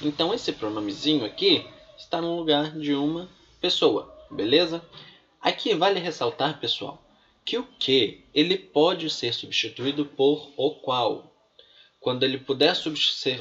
Então 0.00 0.32
esse 0.32 0.52
pronomezinho 0.52 1.24
aqui 1.24 1.66
está 1.98 2.20
no 2.20 2.36
lugar 2.36 2.78
de 2.78 2.94
uma 2.94 3.28
pessoa, 3.60 4.16
beleza? 4.30 4.80
Aqui 5.40 5.74
vale 5.74 5.98
ressaltar, 5.98 6.60
pessoal, 6.60 7.02
que 7.44 7.58
o 7.58 7.64
que 7.64 8.24
ele 8.32 8.56
pode 8.56 9.10
ser 9.10 9.34
substituído 9.34 10.06
por 10.06 10.52
o 10.56 10.76
qual. 10.76 11.35
Quando 12.06 12.22
ele 12.22 12.38
puder 12.38 12.76
ser, 12.76 13.40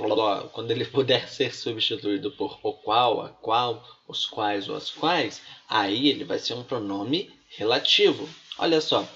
quando 0.52 0.72
ele 0.72 0.86
puder 0.86 1.30
ser 1.30 1.54
substituído 1.54 2.32
por 2.32 2.58
o 2.64 2.74
qual, 2.74 3.22
a 3.22 3.30
qual, 3.30 3.88
os 4.08 4.26
quais 4.26 4.68
ou 4.68 4.76
as 4.76 4.90
quais, 4.90 5.40
aí 5.70 6.08
ele 6.08 6.24
vai 6.24 6.40
ser 6.40 6.56
um 6.56 6.64
pronome 6.64 7.32
relativo. 7.48 8.28
Olha 8.58 8.82
só, 8.82 9.08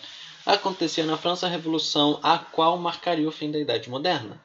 acontecia 0.46 1.04
na 1.04 1.18
França 1.18 1.48
a 1.48 1.50
Revolução, 1.50 2.20
a 2.22 2.38
qual 2.38 2.78
marcaria 2.78 3.28
o 3.28 3.32
fim 3.32 3.50
da 3.50 3.58
Idade 3.58 3.90
Moderna. 3.90 4.40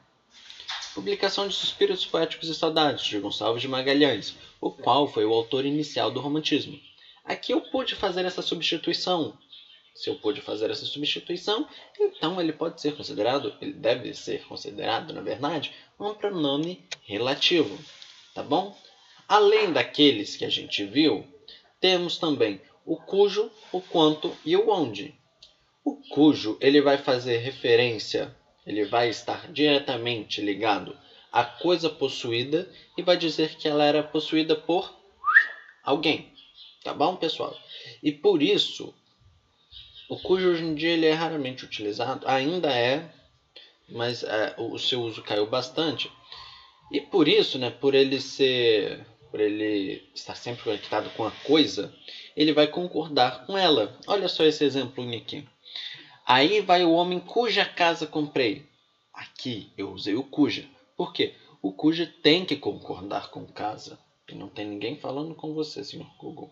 Publicação 0.94 1.46
de 1.46 1.54
Suspiros 1.54 2.06
Poéticos 2.06 2.48
e 2.48 2.54
Saudades, 2.54 3.04
de 3.04 3.18
Gonçalves 3.18 3.60
de 3.60 3.68
Magalhães, 3.68 4.34
o 4.58 4.70
qual 4.70 5.06
foi 5.06 5.26
o 5.26 5.34
autor 5.34 5.66
inicial 5.66 6.10
do 6.10 6.20
romantismo. 6.20 6.80
Aqui 7.22 7.52
eu 7.52 7.60
pude 7.60 7.94
fazer 7.94 8.24
essa 8.24 8.40
substituição. 8.40 9.36
Se 9.94 10.10
eu 10.10 10.16
pude 10.16 10.40
fazer 10.40 10.70
essa 10.70 10.84
substituição, 10.84 11.68
então 11.98 12.40
ele 12.40 12.52
pode 12.52 12.80
ser 12.80 12.96
considerado, 12.96 13.54
ele 13.60 13.72
deve 13.72 14.12
ser 14.12 14.44
considerado, 14.46 15.14
na 15.14 15.20
verdade, 15.20 15.72
um 15.98 16.12
pronome 16.12 16.84
relativo, 17.04 17.78
tá 18.34 18.42
bom? 18.42 18.76
Além 19.28 19.72
daqueles 19.72 20.36
que 20.36 20.44
a 20.44 20.50
gente 20.50 20.84
viu, 20.84 21.24
temos 21.80 22.18
também 22.18 22.60
o 22.84 22.96
cujo, 22.96 23.50
o 23.72 23.80
quanto 23.80 24.36
e 24.44 24.56
o 24.56 24.68
onde. 24.68 25.14
O 25.84 25.96
cujo 26.08 26.58
ele 26.60 26.80
vai 26.80 26.98
fazer 26.98 27.38
referência, 27.38 28.34
ele 28.66 28.84
vai 28.84 29.08
estar 29.08 29.52
diretamente 29.52 30.40
ligado 30.40 30.98
à 31.30 31.44
coisa 31.44 31.88
possuída 31.88 32.68
e 32.96 33.02
vai 33.02 33.16
dizer 33.16 33.56
que 33.56 33.68
ela 33.68 33.84
era 33.84 34.02
possuída 34.02 34.56
por 34.56 34.92
alguém. 35.82 36.32
Tá 36.82 36.92
bom, 36.92 37.16
pessoal? 37.16 37.56
E 38.02 38.12
por 38.12 38.42
isso, 38.42 38.94
o 40.08 40.18
cujo 40.18 40.50
hoje 40.50 40.64
em 40.64 40.74
dia 40.74 40.90
ele 40.90 41.06
é 41.06 41.12
raramente 41.12 41.64
utilizado, 41.64 42.26
ainda 42.28 42.72
é, 42.72 43.10
mas 43.88 44.22
é, 44.22 44.54
o 44.58 44.78
seu 44.78 45.02
uso 45.02 45.22
caiu 45.22 45.46
bastante. 45.46 46.10
E 46.92 47.00
por 47.00 47.26
isso, 47.26 47.58
né, 47.58 47.70
por 47.70 47.94
ele 47.94 48.20
ser, 48.20 49.06
por 49.30 49.40
ele 49.40 50.06
estar 50.14 50.34
sempre 50.34 50.62
conectado 50.64 51.10
com 51.16 51.24
a 51.24 51.30
coisa, 51.30 51.92
ele 52.36 52.52
vai 52.52 52.66
concordar 52.66 53.46
com 53.46 53.56
ela. 53.56 53.98
Olha 54.06 54.28
só 54.28 54.44
esse 54.44 54.64
exemplo 54.64 55.04
aqui. 55.16 55.46
Aí 56.26 56.60
vai 56.60 56.84
o 56.84 56.92
homem 56.92 57.20
cuja 57.20 57.64
casa 57.64 58.06
comprei. 58.06 58.66
Aqui 59.12 59.72
eu 59.76 59.90
usei 59.90 60.14
o 60.14 60.22
cuja. 60.22 60.68
Por 60.96 61.12
quê? 61.12 61.34
O 61.62 61.72
cuja 61.72 62.06
tem 62.22 62.44
que 62.44 62.56
concordar 62.56 63.30
com 63.30 63.46
casa. 63.46 63.98
E 64.28 64.34
não 64.34 64.48
tem 64.48 64.66
ninguém 64.66 64.96
falando 64.96 65.34
com 65.34 65.52
você, 65.52 65.84
senhor 65.84 66.10
Google. 66.18 66.50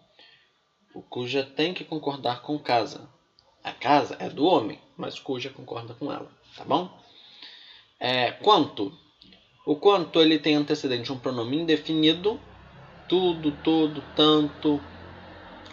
O 0.95 1.03
cuja 1.03 1.43
tem 1.43 1.73
que 1.73 1.85
concordar 1.85 2.43
com 2.43 2.59
casa. 2.59 3.09
A 3.63 3.73
casa 3.73 4.17
é 4.19 4.29
do 4.29 4.45
homem, 4.45 4.81
mas 4.97 5.19
cuja 5.19 5.51
concorda 5.51 5.95
com 5.95 6.13
ela, 6.13 6.31
tá 6.57 6.65
bom? 6.65 7.01
É, 8.01 8.33
quanto? 8.33 8.93
O 9.65 9.77
quanto 9.77 10.21
ele 10.21 10.39
tem 10.39 10.57
antecedente 10.57 11.13
um 11.13 11.19
pronome 11.19 11.59
indefinido, 11.59 12.41
tudo, 13.09 13.53
todo, 13.63 14.03
tanto. 14.17 14.81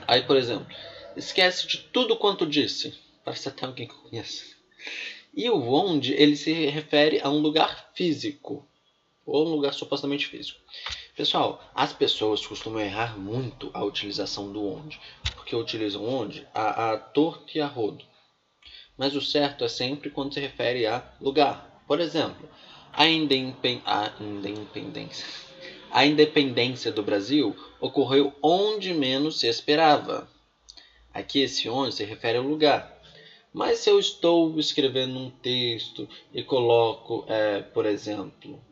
Aí, 0.07 0.21
por 0.21 0.37
exemplo, 0.37 0.67
esquece 1.15 1.67
de 1.67 1.79
tudo 1.79 2.15
quanto 2.15 2.45
disse. 2.45 2.95
Parece 3.25 3.49
até 3.49 3.65
alguém 3.65 3.87
que 3.87 3.93
eu 3.93 3.99
conheço. 3.99 4.55
E 5.33 5.49
o 5.49 5.71
onde 5.71 6.13
ele 6.13 6.35
se 6.35 6.51
refere 6.67 7.19
a 7.23 7.29
um 7.29 7.39
lugar 7.39 7.91
físico, 7.95 8.67
ou 9.25 9.47
um 9.47 9.51
lugar 9.51 9.73
supostamente 9.73 10.27
físico. 10.27 10.59
Pessoal, 11.19 11.61
as 11.75 11.91
pessoas 11.91 12.47
costumam 12.47 12.79
errar 12.79 13.19
muito 13.19 13.69
a 13.73 13.83
utilização 13.83 14.53
do 14.53 14.65
onde, 14.65 14.97
porque 15.35 15.53
utilizam 15.53 16.07
onde 16.07 16.47
a, 16.53 16.93
a 16.93 16.97
torto 16.97 17.57
e 17.57 17.59
a 17.59 17.65
rodo. 17.65 18.05
Mas 18.97 19.17
o 19.17 19.21
certo 19.21 19.65
é 19.65 19.67
sempre 19.67 20.09
quando 20.09 20.33
se 20.33 20.39
refere 20.39 20.87
a 20.87 21.03
lugar. 21.19 21.83
Por 21.85 21.99
exemplo, 21.99 22.47
a, 22.93 23.03
a 23.03 23.09
independência. 23.09 25.27
A 25.91 26.05
independência 26.05 26.89
do 26.89 27.03
Brasil 27.03 27.53
ocorreu 27.81 28.33
onde 28.41 28.93
menos 28.93 29.41
se 29.41 29.47
esperava. 29.47 30.25
Aqui 31.13 31.41
esse 31.41 31.67
onde 31.67 31.95
se 31.95 32.05
refere 32.05 32.37
ao 32.37 32.45
lugar. 32.45 32.97
Mas 33.51 33.79
se 33.79 33.89
eu 33.89 33.99
estou 33.99 34.57
escrevendo 34.57 35.19
um 35.19 35.29
texto 35.29 36.07
e 36.33 36.41
coloco, 36.41 37.25
é, 37.27 37.59
por 37.59 37.85
exemplo, 37.85 38.63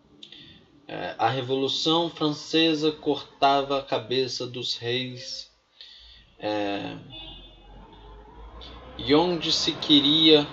é, 0.87 1.15
a 1.17 1.29
Revolução 1.29 2.09
Francesa 2.09 2.93
cortava 2.93 3.77
a 3.79 3.83
cabeça 3.83 4.47
dos 4.47 4.75
reis 4.75 5.51
é, 6.39 6.97
e 8.97 9.13
onde 9.13 9.51
se 9.51 9.73
queria 9.73 10.47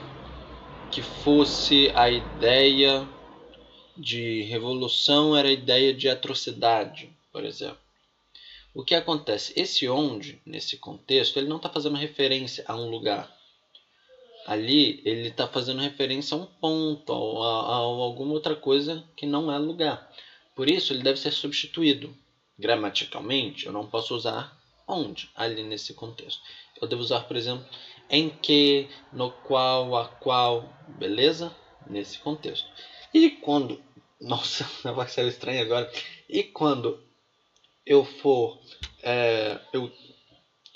que 0.90 1.02
fosse 1.02 1.90
a 1.94 2.10
ideia 2.10 3.08
de 3.96 4.42
revolução 4.42 5.36
era 5.36 5.48
a 5.48 5.52
ideia 5.52 5.94
de 5.94 6.08
atrocidade, 6.08 7.16
por 7.32 7.44
exemplo. 7.44 7.78
O 8.74 8.82
que 8.82 8.96
acontece? 8.96 9.52
Esse 9.54 9.88
onde, 9.88 10.42
nesse 10.44 10.76
contexto, 10.78 11.36
ele 11.36 11.48
não 11.48 11.58
está 11.58 11.70
fazendo 11.70 11.96
referência 11.96 12.64
a 12.66 12.74
um 12.74 12.90
lugar 12.90 13.32
ali 14.46 15.00
ele 15.04 15.28
está 15.28 15.48
fazendo 15.48 15.80
referência 15.80 16.36
a 16.36 16.40
um 16.40 16.46
ponto, 16.46 17.12
a, 17.12 17.46
a, 17.46 17.72
a, 17.72 17.76
alguma 17.76 18.34
outra 18.34 18.54
coisa 18.54 19.02
que 19.16 19.26
não 19.26 19.50
é 19.50 19.58
lugar. 19.58 20.10
Por 20.54 20.68
isso, 20.68 20.92
ele 20.92 21.02
deve 21.02 21.18
ser 21.18 21.32
substituído. 21.32 22.14
Gramaticalmente, 22.58 23.66
eu 23.66 23.72
não 23.72 23.86
posso 23.86 24.14
usar 24.14 24.56
onde 24.86 25.28
ali 25.34 25.62
nesse 25.62 25.94
contexto. 25.94 26.40
Eu 26.80 26.86
devo 26.86 27.02
usar, 27.02 27.20
por 27.22 27.36
exemplo, 27.36 27.66
em 28.08 28.30
que, 28.30 28.88
no 29.12 29.30
qual, 29.30 29.96
a 29.96 30.08
qual, 30.08 30.72
beleza? 30.98 31.54
Nesse 31.88 32.18
contexto. 32.18 32.68
E 33.12 33.30
quando. 33.30 33.82
Nossa, 34.20 34.64
vai 34.92 35.08
ser 35.08 35.26
estranho 35.26 35.62
agora. 35.62 35.90
E 36.28 36.42
quando 36.42 37.02
eu 37.84 38.04
for. 38.04 38.60
É, 39.02 39.60
eu 39.72 39.92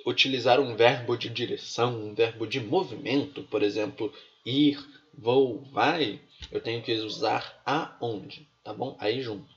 utilizar 0.09 0.59
um 0.59 0.75
verbo 0.75 1.17
de 1.17 1.29
direção, 1.29 1.95
um 1.95 2.15
verbo 2.15 2.47
de 2.47 2.61
movimento, 2.61 3.43
por 3.45 3.63
exemplo, 3.63 4.13
ir, 4.45 4.79
vou, 5.13 5.63
vai, 5.71 6.21
eu 6.51 6.61
tenho 6.61 6.83
que 6.83 6.93
usar 6.95 7.61
aonde, 7.65 8.48
tá 8.69 8.75
bom? 8.75 8.95
Aí 9.01 9.23
junto. 9.23 9.49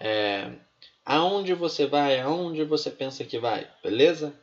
É, 0.00 0.50
aonde 1.06 1.54
você 1.54 1.86
vai, 1.86 2.18
aonde 2.18 2.64
você 2.64 2.90
pensa 2.90 3.24
que 3.24 3.38
vai, 3.38 3.70
beleza? 3.84 4.34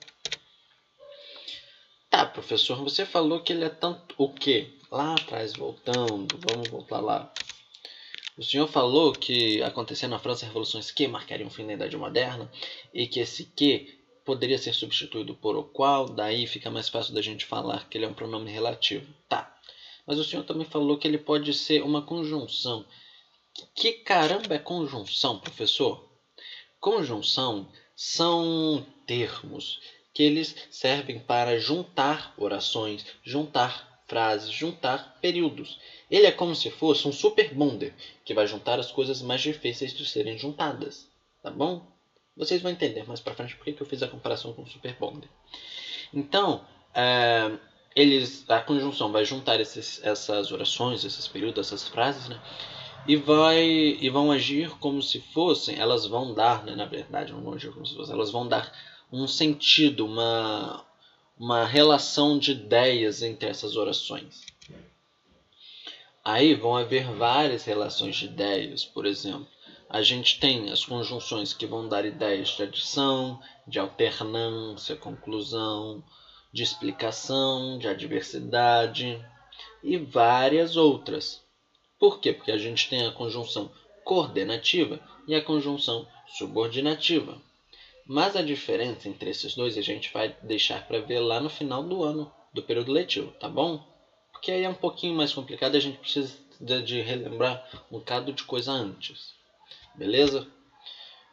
Tá, 2.10 2.26
professor, 2.26 2.82
você 2.82 3.06
falou 3.06 3.42
que 3.42 3.52
ele 3.52 3.66
é 3.66 3.70
tanto 3.70 4.16
o 4.18 4.32
quê? 4.32 4.70
Lá 4.90 5.16
atrás, 5.16 5.54
voltando, 5.54 6.40
vamos 6.50 6.70
voltar 6.70 7.02
lá. 7.02 7.34
O 8.38 8.44
senhor 8.44 8.68
falou 8.68 9.12
que 9.12 9.62
acontecia 9.62 10.08
na 10.08 10.20
França 10.20 10.46
revoluções 10.46 10.92
que 10.92 11.08
marcariam 11.10 11.48
o 11.48 11.52
fim 11.52 11.68
da 11.68 11.74
Idade 11.74 11.98
Moderna 11.98 12.50
e 12.94 13.08
que 13.08 13.20
esse 13.20 13.44
que 13.44 14.00
poderia 14.24 14.58
ser 14.58 14.74
substituído 14.74 15.36
por 15.36 15.58
o 15.58 15.64
qual, 15.64 16.08
daí 16.08 16.48
fica 16.48 16.72
mais 16.72 16.88
fácil 16.88 17.14
da 17.14 17.22
gente 17.22 17.46
falar 17.46 17.88
que 17.90 17.98
ele 17.98 18.06
é 18.06 18.08
um 18.08 18.14
pronome 18.14 18.50
relativo. 18.50 19.06
Tá. 19.28 19.54
Mas 20.08 20.18
o 20.18 20.24
senhor 20.24 20.44
também 20.44 20.66
falou 20.66 20.98
que 20.98 21.08
ele 21.08 21.18
pode 21.18 21.54
ser 21.54 21.84
uma 21.84 22.02
conjunção. 22.02 22.86
Que 23.74 23.94
caramba 23.94 24.56
é 24.56 24.60
conjunção, 24.60 25.40
professor? 25.40 26.10
Conjunção 26.80 27.68
são 27.96 28.86
termos 29.06 29.80
que 30.14 30.24
eles 30.24 30.56
servem 30.70 31.20
para 31.20 31.58
juntar 31.58 32.34
orações, 32.38 33.06
juntar 33.24 34.04
frases, 34.08 34.52
juntar 34.52 35.18
períodos. 35.22 35.80
Ele 36.10 36.26
é 36.26 36.32
como 36.32 36.56
se 36.56 36.70
fosse 36.70 37.08
um 37.08 37.12
super 37.12 37.54
bonder 37.54 37.94
que 38.24 38.34
vai 38.34 38.46
juntar 38.46 38.80
as 38.80 38.92
coisas 38.92 39.22
mais 39.22 39.42
difíceis 39.42 39.94
de 39.94 40.06
serem 40.06 40.38
juntadas, 40.38 41.10
tá 41.42 41.50
bom? 41.50 41.86
Vocês 42.36 42.62
vão 42.62 42.72
entender 42.72 43.08
mais 43.08 43.20
para 43.20 43.34
frente 43.34 43.56
por 43.56 43.66
que 43.66 43.82
eu 43.82 43.88
fiz 43.88 44.04
a 44.04 44.08
comparação 44.08 44.54
com 44.54 44.64
o 44.64 44.68
super 44.68 44.94
bonder. 45.00 45.30
Então, 46.14 46.66
é, 46.94 47.58
eles, 47.96 48.50
a 48.50 48.60
conjunção 48.60 49.12
vai 49.12 49.24
juntar 49.24 49.60
esses, 49.60 50.04
essas 50.04 50.52
orações, 50.52 51.04
esses 51.04 51.28
períodos, 51.28 51.68
essas 51.68 51.88
frases, 51.88 52.28
né? 52.28 52.40
E, 53.08 53.16
vai, 53.16 53.64
e 53.64 54.10
vão 54.10 54.32
agir 54.32 54.70
como 54.80 55.02
se 55.02 55.20
fossem, 55.20 55.78
elas 55.78 56.08
vão 56.08 56.34
dar, 56.34 56.64
né, 56.64 56.76
na 56.76 56.86
verdade, 56.86 57.32
não 57.32 57.42
vão 57.42 57.54
agir 57.54 57.72
como 57.72 57.86
se 57.86 57.96
fossem, 57.96 58.14
elas 58.14 58.32
vão 58.32 58.48
dar 58.48 58.72
um 59.12 59.28
sentido, 59.28 60.06
uma, 60.06 60.84
uma 61.38 61.66
relação 61.66 62.40
de 62.40 62.52
ideias 62.52 63.22
entre 63.22 63.48
essas 63.48 63.76
orações. 63.76 64.44
Aí 66.24 66.56
vão 66.56 66.76
haver 66.76 67.06
várias 67.12 67.64
relações 67.66 68.16
de 68.16 68.26
ideias, 68.26 68.84
por 68.84 69.06
exemplo. 69.06 69.48
A 69.88 70.02
gente 70.02 70.40
tem 70.40 70.72
as 70.72 70.84
conjunções 70.84 71.54
que 71.54 71.68
vão 71.68 71.88
dar 71.88 72.04
ideias 72.04 72.50
de 72.50 72.64
adição, 72.64 73.40
de 73.68 73.78
alternância, 73.78 74.96
conclusão, 74.96 76.04
de 76.52 76.64
explicação, 76.64 77.78
de 77.78 77.88
adversidade 77.88 79.24
e 79.84 79.98
várias 79.98 80.76
outras. 80.76 81.45
Por 82.00 82.20
quê? 82.20 82.34
Porque 82.34 82.52
a 82.52 82.58
gente 82.58 82.90
tem 82.90 83.06
a 83.06 83.12
conjunção 83.12 83.72
coordenativa 84.04 85.00
e 85.28 85.34
a 85.34 85.42
conjunção 85.42 86.08
subordinativa. 86.28 87.42
Mas 88.06 88.36
a 88.36 88.42
diferença 88.42 89.10
entre 89.10 89.30
esses 89.30 89.56
dois 89.56 89.78
a 89.78 89.82
gente 89.82 90.12
vai 90.14 90.36
deixar 90.44 90.86
para 90.88 91.00
ver 91.00 91.20
lá 91.20 91.40
no 91.40 91.50
final 91.50 91.82
do 91.82 92.04
ano, 92.04 92.32
do 92.54 92.62
período 92.62 92.92
letivo, 92.92 93.32
tá 93.40 93.50
bom? 93.50 93.84
Porque 94.32 94.52
aí 94.52 94.64
é 94.64 94.70
um 94.70 94.76
pouquinho 94.76 95.16
mais 95.16 95.34
complicado 95.34 95.76
a 95.76 95.80
gente 95.80 95.98
precisa 95.98 96.38
de 96.62 97.02
relembrar 97.02 97.68
um 97.92 97.98
bocado 97.98 98.32
de 98.32 98.44
coisa 98.44 98.72
antes. 98.72 99.34
Beleza? 99.96 100.48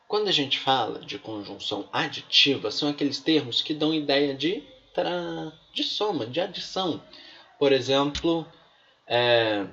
Quando 0.08 0.28
a 0.28 0.32
gente 0.32 0.58
fala 0.58 1.00
de 1.00 1.18
conjunção 1.18 1.88
aditiva, 1.92 2.70
são 2.70 2.88
aqueles 2.88 3.18
termos 3.18 3.60
que 3.60 3.74
dão 3.74 3.94
ideia 3.94 4.34
de, 4.34 4.62
de 5.74 5.84
soma, 5.84 6.26
de 6.26 6.40
adição. 6.40 7.02
Por 7.58 7.72
exemplo, 7.72 8.46
é, 9.06 9.66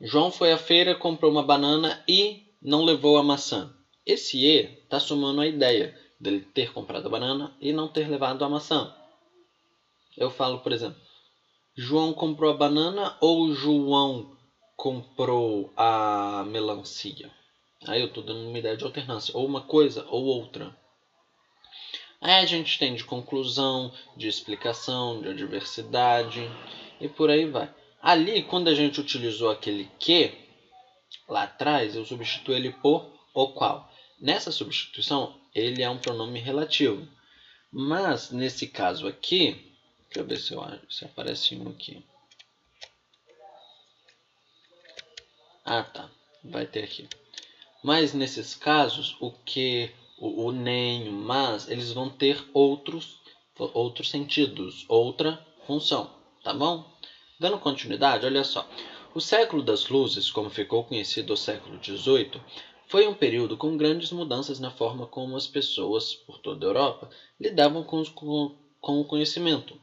João 0.00 0.30
foi 0.30 0.52
à 0.52 0.58
feira, 0.58 0.94
comprou 0.94 1.30
uma 1.30 1.42
banana 1.42 2.02
e 2.08 2.42
não 2.60 2.84
levou 2.84 3.16
a 3.16 3.22
maçã. 3.22 3.72
Esse 4.04 4.38
E 4.38 4.82
está 4.82 4.98
somando 4.98 5.40
a 5.40 5.46
ideia 5.46 5.96
dele 6.20 6.40
ter 6.40 6.72
comprado 6.72 7.06
a 7.06 7.10
banana 7.10 7.56
e 7.60 7.72
não 7.72 7.88
ter 7.88 8.08
levado 8.08 8.44
a 8.44 8.48
maçã. 8.48 8.94
Eu 10.16 10.30
falo, 10.30 10.58
por 10.60 10.72
exemplo, 10.72 11.00
João 11.76 12.12
comprou 12.12 12.50
a 12.50 12.56
banana 12.56 13.16
ou 13.20 13.52
João 13.52 14.36
comprou 14.76 15.72
a 15.76 16.44
melancia? 16.46 17.30
Aí 17.86 18.00
eu 18.00 18.06
estou 18.06 18.22
dando 18.22 18.48
uma 18.48 18.58
ideia 18.58 18.76
de 18.76 18.84
alternância, 18.84 19.36
ou 19.36 19.46
uma 19.46 19.60
coisa 19.60 20.04
ou 20.08 20.24
outra. 20.24 20.74
Aí 22.20 22.42
a 22.42 22.46
gente 22.46 22.78
tem 22.78 22.94
de 22.94 23.04
conclusão, 23.04 23.92
de 24.16 24.26
explicação, 24.26 25.20
de 25.20 25.28
adversidade 25.28 26.40
e 27.00 27.08
por 27.08 27.28
aí 27.30 27.44
vai. 27.44 27.72
Ali, 28.04 28.42
quando 28.42 28.68
a 28.68 28.74
gente 28.74 29.00
utilizou 29.00 29.50
aquele 29.50 29.90
que, 29.98 30.30
lá 31.26 31.44
atrás, 31.44 31.96
eu 31.96 32.04
substituí 32.04 32.54
ele 32.54 32.70
por 32.70 33.10
o 33.32 33.48
qual. 33.48 33.90
Nessa 34.20 34.52
substituição, 34.52 35.40
ele 35.54 35.82
é 35.82 35.88
um 35.88 35.96
pronome 35.96 36.38
relativo. 36.38 37.08
Mas, 37.72 38.30
nesse 38.30 38.66
caso 38.66 39.08
aqui, 39.08 39.52
deixa 40.08 40.20
eu 40.20 40.26
ver 40.26 40.36
se, 40.36 40.52
eu, 40.52 40.62
se 40.90 41.06
aparece 41.06 41.56
um 41.56 41.70
aqui. 41.70 42.04
Ah, 45.64 45.82
tá. 45.82 46.10
Vai 46.44 46.66
ter 46.66 46.84
aqui. 46.84 47.08
Mas, 47.82 48.12
nesses 48.12 48.54
casos, 48.54 49.16
o 49.18 49.30
que, 49.30 49.90
o, 50.18 50.44
o 50.44 50.52
nem, 50.52 51.08
o 51.08 51.12
mas, 51.12 51.70
eles 51.70 51.90
vão 51.90 52.10
ter 52.10 52.44
outros, 52.52 53.18
outros 53.56 54.10
sentidos, 54.10 54.84
outra 54.90 55.42
função. 55.66 56.14
Tá 56.42 56.52
bom? 56.52 56.93
Dando 57.38 57.58
continuidade, 57.58 58.24
olha 58.24 58.44
só. 58.44 58.68
O 59.12 59.20
século 59.20 59.60
das 59.60 59.88
luzes, 59.88 60.30
como 60.30 60.48
ficou 60.48 60.84
conhecido 60.84 61.32
o 61.32 61.36
século 61.36 61.82
XVIII, 61.82 62.40
foi 62.86 63.08
um 63.08 63.14
período 63.14 63.56
com 63.56 63.76
grandes 63.76 64.12
mudanças 64.12 64.60
na 64.60 64.70
forma 64.70 65.04
como 65.04 65.36
as 65.36 65.46
pessoas 65.46 66.14
por 66.14 66.38
toda 66.38 66.64
a 66.64 66.68
Europa 66.68 67.10
lidavam 67.40 67.82
com, 67.82 68.04
com, 68.04 68.56
com 68.80 69.00
o 69.00 69.04
conhecimento. 69.04 69.76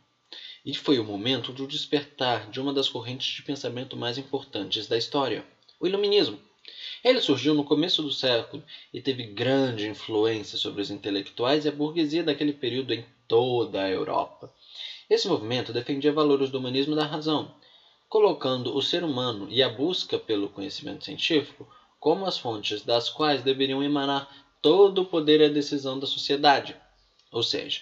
E 0.65 0.73
foi 0.73 0.97
o 0.97 1.03
momento 1.03 1.51
do 1.51 1.67
despertar 1.67 2.49
de 2.49 2.61
uma 2.61 2.71
das 2.71 2.87
correntes 2.87 3.35
de 3.35 3.41
pensamento 3.41 3.97
mais 3.97 4.17
importantes 4.17 4.87
da 4.87 4.97
história, 4.97 5.45
o 5.77 5.85
Iluminismo. 5.85 6.39
Ele 7.03 7.19
surgiu 7.19 7.53
no 7.53 7.65
começo 7.65 8.01
do 8.01 8.11
século 8.11 8.63
e 8.93 9.01
teve 9.01 9.23
grande 9.25 9.89
influência 9.89 10.57
sobre 10.57 10.81
os 10.81 10.89
intelectuais 10.89 11.65
e 11.65 11.67
a 11.67 11.71
burguesia 11.71 12.23
daquele 12.23 12.53
período 12.53 12.93
em 12.93 13.03
toda 13.27 13.81
a 13.81 13.89
Europa. 13.89 14.53
Esse 15.11 15.27
movimento 15.27 15.73
defendia 15.73 16.09
valores 16.09 16.49
do 16.49 16.57
humanismo 16.57 16.95
da 16.95 17.05
razão, 17.05 17.53
colocando 18.07 18.73
o 18.73 18.81
ser 18.81 19.03
humano 19.03 19.45
e 19.49 19.61
a 19.61 19.67
busca 19.67 20.17
pelo 20.17 20.47
conhecimento 20.47 21.03
científico 21.03 21.67
como 21.99 22.25
as 22.25 22.37
fontes 22.37 22.81
das 22.81 23.09
quais 23.09 23.43
deveriam 23.43 23.83
emanar 23.83 24.33
todo 24.61 24.99
o 24.99 25.05
poder 25.05 25.41
e 25.41 25.43
a 25.43 25.49
decisão 25.49 25.99
da 25.99 26.07
sociedade. 26.07 26.77
Ou 27.29 27.43
seja, 27.43 27.81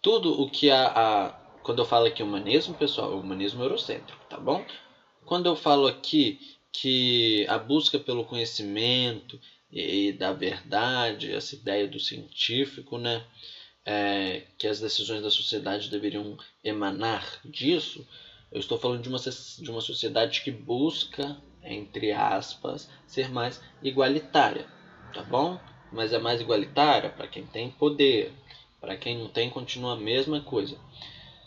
tudo 0.00 0.40
o 0.40 0.50
que 0.50 0.70
a, 0.70 0.86
a 0.86 1.28
quando 1.62 1.80
eu 1.80 1.84
falo 1.84 2.06
aqui 2.06 2.22
humanismo, 2.22 2.72
pessoal, 2.72 3.12
é 3.12 3.16
humanismo 3.16 3.62
eurocêntrico, 3.62 4.24
tá 4.30 4.38
bom? 4.38 4.64
Quando 5.26 5.44
eu 5.44 5.54
falo 5.54 5.86
aqui 5.86 6.40
que 6.72 7.44
a 7.50 7.58
busca 7.58 7.98
pelo 7.98 8.24
conhecimento 8.24 9.38
e, 9.70 10.06
e 10.06 10.12
da 10.12 10.32
verdade, 10.32 11.34
essa 11.34 11.54
ideia 11.54 11.86
do 11.86 12.00
científico, 12.00 12.96
né, 12.96 13.22
é, 13.84 14.44
que 14.58 14.66
as 14.66 14.80
decisões 14.80 15.22
da 15.22 15.30
sociedade 15.30 15.90
deveriam 15.90 16.36
emanar 16.62 17.40
disso, 17.44 18.06
eu 18.50 18.60
estou 18.60 18.78
falando 18.78 19.02
de 19.02 19.08
uma, 19.08 19.18
de 19.18 19.70
uma 19.70 19.80
sociedade 19.80 20.42
que 20.42 20.50
busca 20.50 21.40
entre 21.62 22.12
aspas, 22.12 22.88
ser 23.06 23.30
mais 23.30 23.60
igualitária, 23.82 24.66
tá 25.12 25.22
bom? 25.22 25.58
Mas 25.92 26.12
é 26.12 26.18
mais 26.18 26.40
igualitária 26.40 27.10
para 27.10 27.28
quem 27.28 27.46
tem 27.46 27.70
poder, 27.70 28.32
para 28.80 28.96
quem 28.96 29.16
não 29.16 29.28
tem 29.28 29.48
continua 29.48 29.92
a 29.92 29.96
mesma 29.96 30.40
coisa. 30.40 30.76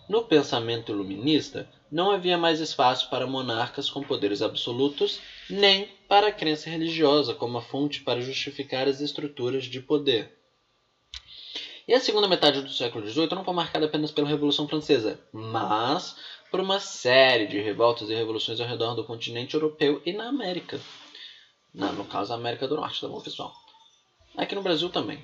No 0.07 0.23
pensamento 0.23 0.91
iluminista, 0.91 1.67
não 1.91 2.11
havia 2.11 2.37
mais 2.37 2.59
espaço 2.59 3.09
para 3.09 3.25
monarcas 3.25 3.89
com 3.89 4.03
poderes 4.03 4.41
absolutos, 4.41 5.19
nem 5.49 5.89
para 6.07 6.27
a 6.27 6.31
crença 6.31 6.69
religiosa 6.69 7.33
como 7.33 7.57
a 7.57 7.61
fonte 7.61 8.01
para 8.01 8.21
justificar 8.21 8.87
as 8.87 9.01
estruturas 9.01 9.65
de 9.65 9.81
poder. 9.81 10.31
E 11.87 11.93
a 11.93 11.99
segunda 11.99 12.27
metade 12.27 12.61
do 12.61 12.69
século 12.69 13.07
XVIII 13.07 13.35
não 13.35 13.43
foi 13.43 13.53
marcada 13.53 13.85
apenas 13.85 14.11
pela 14.11 14.27
Revolução 14.27 14.67
Francesa, 14.67 15.19
mas 15.31 16.15
por 16.49 16.59
uma 16.59 16.79
série 16.79 17.45
de 17.45 17.59
revoltas 17.61 18.09
e 18.09 18.15
revoluções 18.15 18.59
ao 18.59 18.67
redor 18.67 18.95
do 18.95 19.03
continente 19.03 19.53
europeu 19.53 20.01
e 20.03 20.11
na 20.11 20.27
América. 20.27 20.81
Na, 21.71 21.91
no 21.91 22.05
caso, 22.05 22.33
a 22.33 22.35
América 22.35 22.67
do 22.67 22.75
Norte, 22.75 23.01
tá 23.01 23.07
bom, 23.07 23.21
pessoal? 23.21 23.53
Aqui 24.35 24.55
no 24.55 24.63
Brasil 24.63 24.89
também. 24.89 25.23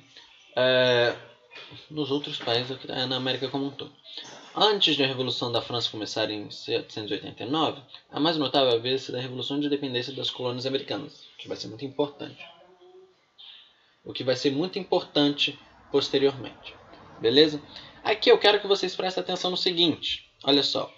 É, 0.56 1.16
nos 1.90 2.12
outros 2.12 2.38
países, 2.38 2.78
é, 2.90 3.06
na 3.08 3.16
América 3.16 3.48
como 3.50 3.66
um 3.66 3.72
todo. 3.72 3.92
Antes 4.56 4.96
da 4.98 5.08
Revolução 5.08 5.52
da 5.52 5.62
França 5.62 5.90
começar 5.90 6.30
em 6.30 6.42
1789, 6.42 7.82
a 8.12 8.20
mais 8.20 8.38
notável 8.38 8.74
é 8.74 8.76
a 8.76 8.80
vez 8.80 9.10
da 9.10 9.20
Revolução 9.20 9.60
de 9.60 9.66
Independência 9.66 10.14
das 10.14 10.30
Colônias 10.30 10.68
Americanas, 10.68 11.26
que 11.40 11.48
vai 11.48 11.58
ser 11.58 11.70
muito 11.70 11.86
importante. 11.86 12.46
O 14.04 14.14
que 14.14 14.24
vai 14.24 14.36
ser 14.36 14.52
muito 14.52 14.78
importante 14.78 15.58
posteriormente. 15.92 16.76
Beleza? 17.20 17.62
Aqui 18.04 18.32
eu 18.32 18.38
quero 18.38 18.60
que 18.60 18.68
vocês 18.68 18.96
prestem 18.96 19.22
atenção 19.22 19.52
no 19.52 19.58
seguinte. 19.58 20.30
Olha 20.44 20.64
só. 20.64 20.92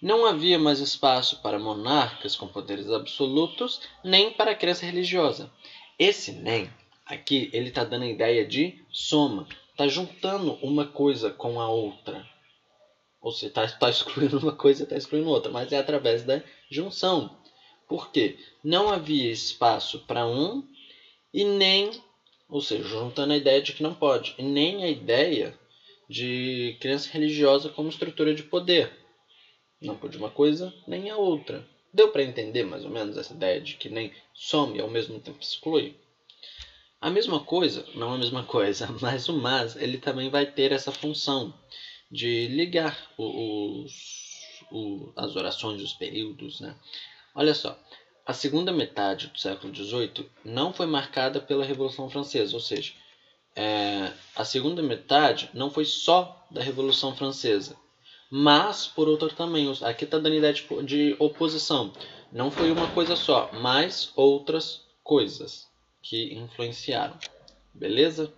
Não 0.00 0.24
havia 0.24 0.58
mais 0.58 0.78
espaço 0.78 1.42
para 1.42 1.58
monarcas 1.58 2.36
com 2.36 2.46
poderes 2.46 2.88
absolutos, 2.88 3.80
nem 4.04 4.32
para 4.32 4.52
a 4.52 4.54
crença 4.54 4.86
religiosa. 4.86 5.50
Esse 5.98 6.32
nem, 6.32 6.70
aqui, 7.04 7.50
ele 7.52 7.70
está 7.70 7.82
dando 7.82 8.04
a 8.04 8.08
ideia 8.08 8.46
de 8.46 8.80
soma. 8.90 9.48
Está 9.72 9.88
juntando 9.88 10.54
uma 10.62 10.86
coisa 10.86 11.30
com 11.30 11.60
a 11.60 11.68
outra. 11.68 12.24
Ou 13.20 13.32
seja, 13.32 13.48
está 13.48 13.66
tá 13.66 13.90
excluindo 13.90 14.38
uma 14.38 14.52
coisa 14.52 14.82
e 14.82 14.84
está 14.84 14.96
excluindo 14.96 15.28
outra, 15.28 15.50
mas 15.50 15.72
é 15.72 15.78
através 15.78 16.22
da 16.22 16.42
junção. 16.70 17.36
Por 17.88 18.12
quê? 18.12 18.38
Não 18.62 18.88
havia 18.88 19.30
espaço 19.30 20.00
para 20.00 20.26
um 20.26 20.62
e 21.32 21.44
nem, 21.44 21.90
ou 22.48 22.60
seja, 22.60 22.84
juntando 22.84 23.32
a 23.32 23.36
ideia 23.36 23.60
de 23.60 23.72
que 23.72 23.82
não 23.82 23.94
pode, 23.94 24.34
e 24.38 24.42
nem 24.42 24.84
a 24.84 24.90
ideia 24.90 25.54
de 26.08 26.76
crença 26.80 27.10
religiosa 27.10 27.68
como 27.68 27.90
estrutura 27.90 28.34
de 28.34 28.42
poder. 28.42 28.90
Não 29.80 29.96
pode 29.96 30.16
uma 30.16 30.30
coisa 30.30 30.72
nem 30.86 31.10
a 31.10 31.16
outra. 31.16 31.66
Deu 31.92 32.08
para 32.08 32.22
entender 32.22 32.64
mais 32.64 32.84
ou 32.84 32.90
menos 32.90 33.16
essa 33.16 33.34
ideia 33.34 33.60
de 33.60 33.74
que 33.74 33.88
nem 33.88 34.12
some 34.34 34.78
e 34.78 34.80
ao 34.80 34.88
mesmo 34.88 35.20
tempo 35.20 35.38
exclui? 35.40 35.94
A 37.00 37.10
mesma 37.10 37.38
coisa, 37.38 37.86
não 37.94 38.12
a 38.12 38.18
mesma 38.18 38.42
coisa, 38.42 38.88
mas 39.00 39.28
o 39.28 39.32
mas 39.34 39.76
ele 39.76 39.98
também 39.98 40.30
vai 40.30 40.46
ter 40.46 40.72
essa 40.72 40.90
função 40.90 41.54
de 42.10 42.48
ligar 42.48 42.96
os, 43.16 43.92
o, 44.72 45.12
as 45.14 45.36
orações, 45.36 45.82
os 45.82 45.92
períodos. 45.92 46.60
Né? 46.60 46.74
Olha 47.34 47.54
só, 47.54 47.78
a 48.28 48.34
segunda 48.34 48.70
metade 48.70 49.28
do 49.28 49.38
século 49.38 49.74
XVIII 49.74 50.30
não 50.44 50.70
foi 50.70 50.84
marcada 50.84 51.40
pela 51.40 51.64
Revolução 51.64 52.10
Francesa, 52.10 52.54
ou 52.54 52.60
seja, 52.60 52.92
é, 53.56 54.12
a 54.36 54.44
segunda 54.44 54.82
metade 54.82 55.48
não 55.54 55.70
foi 55.70 55.86
só 55.86 56.46
da 56.50 56.62
Revolução 56.62 57.16
Francesa, 57.16 57.74
mas 58.30 58.86
por 58.86 59.08
outro 59.08 59.30
também. 59.30 59.66
Aqui 59.80 60.04
está 60.04 60.18
dando 60.18 60.34
ideia 60.34 60.52
de, 60.52 60.62
de 60.84 61.16
oposição. 61.18 61.90
Não 62.30 62.50
foi 62.50 62.70
uma 62.70 62.90
coisa 62.90 63.16
só, 63.16 63.48
mas 63.50 64.12
outras 64.14 64.82
coisas 65.02 65.66
que 66.02 66.34
influenciaram. 66.34 67.16
Beleza? 67.72 68.30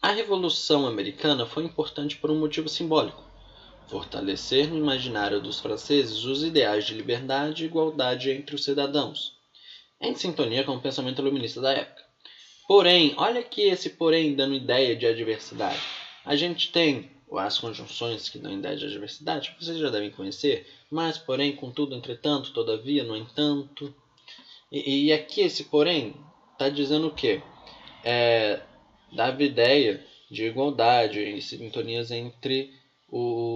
A 0.00 0.12
Revolução 0.12 0.86
Americana 0.86 1.44
foi 1.44 1.64
importante 1.64 2.16
por 2.16 2.30
um 2.30 2.40
motivo 2.40 2.70
simbólico: 2.70 3.22
fortalecer 3.86 4.68
no 4.68 4.76
imaginário 4.76 5.40
dos 5.40 5.60
franceses 5.60 6.24
os 6.24 6.42
ideais 6.42 6.84
de 6.84 6.94
liberdade 6.94 7.62
e 7.62 7.66
igualdade 7.66 8.30
entre 8.30 8.54
os 8.54 8.64
cidadãos, 8.64 9.36
em 10.00 10.14
sintonia 10.14 10.64
com 10.64 10.76
o 10.76 10.80
pensamento 10.80 11.20
iluminista 11.20 11.60
da 11.60 11.72
época. 11.72 12.02
Porém, 12.66 13.14
olha 13.16 13.40
aqui 13.40 13.62
esse 13.62 13.90
porém 13.90 14.34
dando 14.34 14.54
ideia 14.54 14.96
de 14.96 15.06
adversidade. 15.06 15.80
A 16.24 16.34
gente 16.34 16.72
tem 16.72 17.10
as 17.32 17.58
conjunções 17.58 18.28
que 18.28 18.38
dão 18.38 18.52
ideia 18.52 18.76
de 18.76 18.86
adversidade, 18.86 19.54
vocês 19.60 19.78
já 19.78 19.90
devem 19.90 20.10
conhecer, 20.10 20.66
mas, 20.90 21.18
porém, 21.18 21.54
contudo, 21.54 21.94
entretanto, 21.94 22.52
todavia, 22.52 23.02
no 23.02 23.16
entanto. 23.16 23.94
E, 24.70 25.06
e 25.06 25.12
aqui 25.12 25.40
esse 25.40 25.64
porém 25.64 26.14
está 26.52 26.68
dizendo 26.68 27.08
o 27.08 27.14
quê? 27.14 27.42
É, 28.04 28.60
dava 29.12 29.42
ideia 29.42 30.04
de 30.30 30.44
igualdade 30.44 31.20
e 31.20 31.42
sintonias 31.42 32.10
entre 32.10 32.72
o 33.08 33.53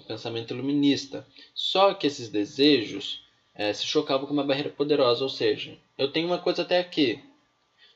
pensamento 0.00 0.52
iluminista. 0.52 1.26
Só 1.54 1.94
que 1.94 2.06
esses 2.06 2.28
desejos 2.28 3.22
é, 3.54 3.72
se 3.72 3.86
chocavam 3.86 4.26
com 4.26 4.32
uma 4.32 4.44
barreira 4.44 4.70
poderosa, 4.70 5.22
ou 5.22 5.30
seja, 5.30 5.78
eu 5.96 6.12
tenho 6.12 6.26
uma 6.26 6.38
coisa 6.38 6.62
até 6.62 6.78
aqui, 6.78 7.22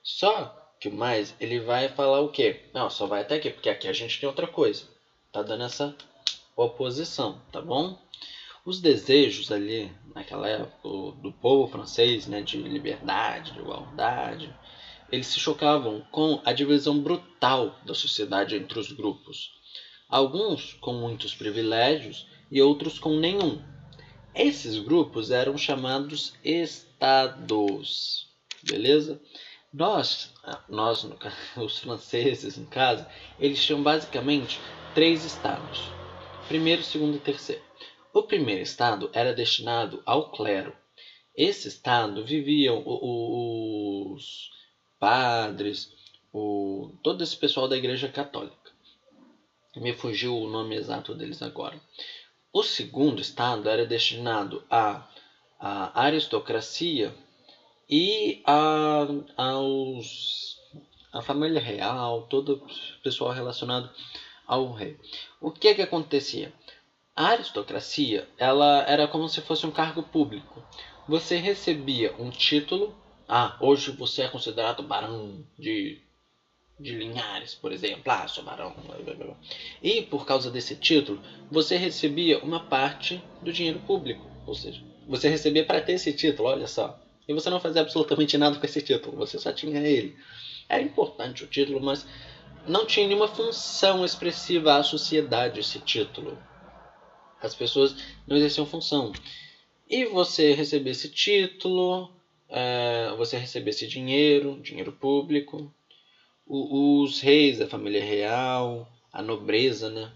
só 0.02 0.56
que 0.80 0.88
o 0.88 0.94
mais, 0.94 1.34
ele 1.38 1.60
vai 1.60 1.88
falar 1.90 2.20
o 2.20 2.30
quê? 2.30 2.62
Não, 2.72 2.88
só 2.88 3.06
vai 3.06 3.20
até 3.20 3.36
aqui, 3.36 3.50
porque 3.50 3.68
aqui 3.68 3.86
a 3.86 3.92
gente 3.92 4.18
tem 4.18 4.26
outra 4.26 4.46
coisa. 4.46 4.84
Tá 5.30 5.42
dando 5.42 5.64
essa 5.64 5.94
oposição, 6.56 7.40
tá 7.52 7.60
bom? 7.60 7.98
Os 8.64 8.80
desejos 8.80 9.52
ali, 9.52 9.92
naquela 10.14 10.48
época, 10.48 10.88
do 11.20 11.32
povo 11.40 11.70
francês, 11.70 12.26
né, 12.26 12.40
de 12.42 12.56
liberdade, 12.56 13.52
de 13.52 13.60
igualdade, 13.60 14.54
eles 15.12 15.26
se 15.26 15.40
chocavam 15.40 16.00
com 16.10 16.40
a 16.44 16.52
divisão 16.52 16.98
brutal 16.98 17.78
da 17.84 17.94
sociedade 17.94 18.56
entre 18.56 18.78
os 18.78 18.92
grupos. 18.92 19.59
Alguns 20.10 20.72
com 20.74 20.92
muitos 20.92 21.36
privilégios 21.36 22.26
e 22.50 22.60
outros 22.60 22.98
com 22.98 23.16
nenhum. 23.16 23.62
Esses 24.34 24.76
grupos 24.76 25.30
eram 25.30 25.56
chamados 25.56 26.34
estados, 26.42 28.26
beleza? 28.60 29.22
Nós, 29.72 30.34
nós 30.68 31.06
os 31.56 31.78
franceses, 31.78 32.56
no 32.56 32.66
caso, 32.66 33.06
eles 33.38 33.64
tinham 33.64 33.84
basicamente 33.84 34.58
três 34.96 35.24
estados: 35.24 35.80
primeiro, 36.48 36.82
segundo 36.82 37.16
e 37.16 37.20
terceiro. 37.20 37.62
O 38.12 38.24
primeiro 38.24 38.62
estado 38.62 39.08
era 39.12 39.32
destinado 39.32 40.02
ao 40.04 40.32
clero. 40.32 40.76
Esse 41.36 41.68
estado 41.68 42.24
viviam 42.24 42.82
os 42.84 44.50
padres, 44.98 45.92
o, 46.32 46.98
todo 47.00 47.22
esse 47.22 47.36
pessoal 47.36 47.68
da 47.68 47.76
Igreja 47.76 48.08
Católica. 48.08 48.59
Me 49.76 49.92
fugiu 49.92 50.36
o 50.36 50.48
nome 50.48 50.74
exato 50.74 51.14
deles 51.14 51.42
agora. 51.42 51.80
O 52.52 52.62
segundo 52.62 53.20
estado 53.20 53.68
era 53.68 53.86
destinado 53.86 54.64
à, 54.68 55.08
à 55.58 56.02
aristocracia 56.02 57.14
e 57.88 58.42
a, 58.44 59.06
aos, 59.36 60.56
a 61.12 61.22
família 61.22 61.60
real, 61.60 62.26
todo 62.28 62.54
o 62.54 63.02
pessoal 63.02 63.30
relacionado 63.30 63.88
ao 64.44 64.72
rei. 64.72 64.98
O 65.40 65.52
que 65.52 65.72
que 65.74 65.82
acontecia? 65.82 66.52
A 67.14 67.28
aristocracia 67.28 68.28
ela 68.36 68.84
era 68.88 69.06
como 69.06 69.28
se 69.28 69.40
fosse 69.40 69.64
um 69.66 69.70
cargo 69.70 70.02
público. 70.02 70.64
Você 71.06 71.36
recebia 71.36 72.12
um 72.18 72.30
título. 72.30 72.96
Ah, 73.28 73.56
hoje 73.60 73.92
você 73.92 74.22
é 74.22 74.28
considerado 74.28 74.82
barão 74.82 75.44
de, 75.56 76.00
de 76.80 76.92
Linhares, 76.94 77.54
por 77.54 77.72
exemplo. 77.72 78.02
Ah, 78.06 78.26
sou 78.26 78.42
barão. 78.42 78.74
E 79.82 80.02
por 80.02 80.24
causa 80.24 80.50
desse 80.50 80.74
título, 80.74 81.20
você 81.50 81.76
recebia 81.76 82.38
uma 82.38 82.60
parte 82.60 83.22
do 83.42 83.52
dinheiro 83.52 83.78
público. 83.80 84.28
Ou 84.46 84.54
seja, 84.54 84.82
você 85.06 85.28
recebia 85.28 85.64
para 85.64 85.80
ter 85.80 85.92
esse 85.92 86.12
título, 86.12 86.48
olha 86.48 86.66
só. 86.66 86.98
E 87.28 87.34
você 87.34 87.50
não 87.50 87.60
fazia 87.60 87.82
absolutamente 87.82 88.36
nada 88.38 88.58
com 88.58 88.66
esse 88.66 88.80
título, 88.80 89.16
você 89.16 89.38
só 89.38 89.52
tinha 89.52 89.80
ele. 89.80 90.16
Era 90.68 90.82
importante 90.82 91.44
o 91.44 91.46
título, 91.46 91.80
mas 91.80 92.06
não 92.66 92.86
tinha 92.86 93.06
nenhuma 93.06 93.28
função 93.28 94.04
expressiva 94.04 94.76
à 94.76 94.82
sociedade 94.82 95.60
esse 95.60 95.78
título. 95.80 96.38
As 97.40 97.54
pessoas 97.54 97.94
não 98.26 98.36
exerciam 98.36 98.66
função. 98.66 99.12
E 99.88 100.04
você 100.04 100.52
recebia 100.52 100.92
esse 100.92 101.08
título, 101.08 102.12
é, 102.48 103.12
você 103.16 103.36
recebia 103.36 103.70
esse 103.70 103.86
dinheiro, 103.86 104.60
dinheiro 104.62 104.92
público. 104.92 105.72
Os 106.52 107.20
reis, 107.20 107.60
a 107.60 107.66
família 107.66 108.02
real, 108.02 108.88
a 109.12 109.22
nobreza, 109.22 109.88
né? 109.88 110.10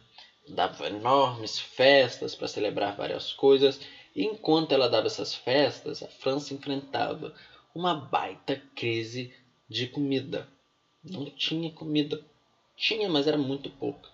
Dava 0.48 0.88
enormes 0.88 1.60
festas 1.60 2.34
para 2.34 2.48
celebrar 2.48 2.96
várias 2.96 3.32
coisas 3.32 3.78
enquanto 4.16 4.72
ela 4.72 4.88
dava 4.88 5.06
essas 5.06 5.32
festas, 5.32 6.02
a 6.02 6.08
França 6.08 6.52
enfrentava 6.52 7.32
uma 7.74 7.94
baita 7.94 8.60
crise 8.74 9.32
de 9.68 9.86
comida. 9.86 10.48
Não 11.04 11.26
tinha 11.30 11.70
comida. 11.70 12.20
Tinha, 12.76 13.08
mas 13.08 13.28
era 13.28 13.36
muito 13.36 13.70
pouca. 13.70 14.08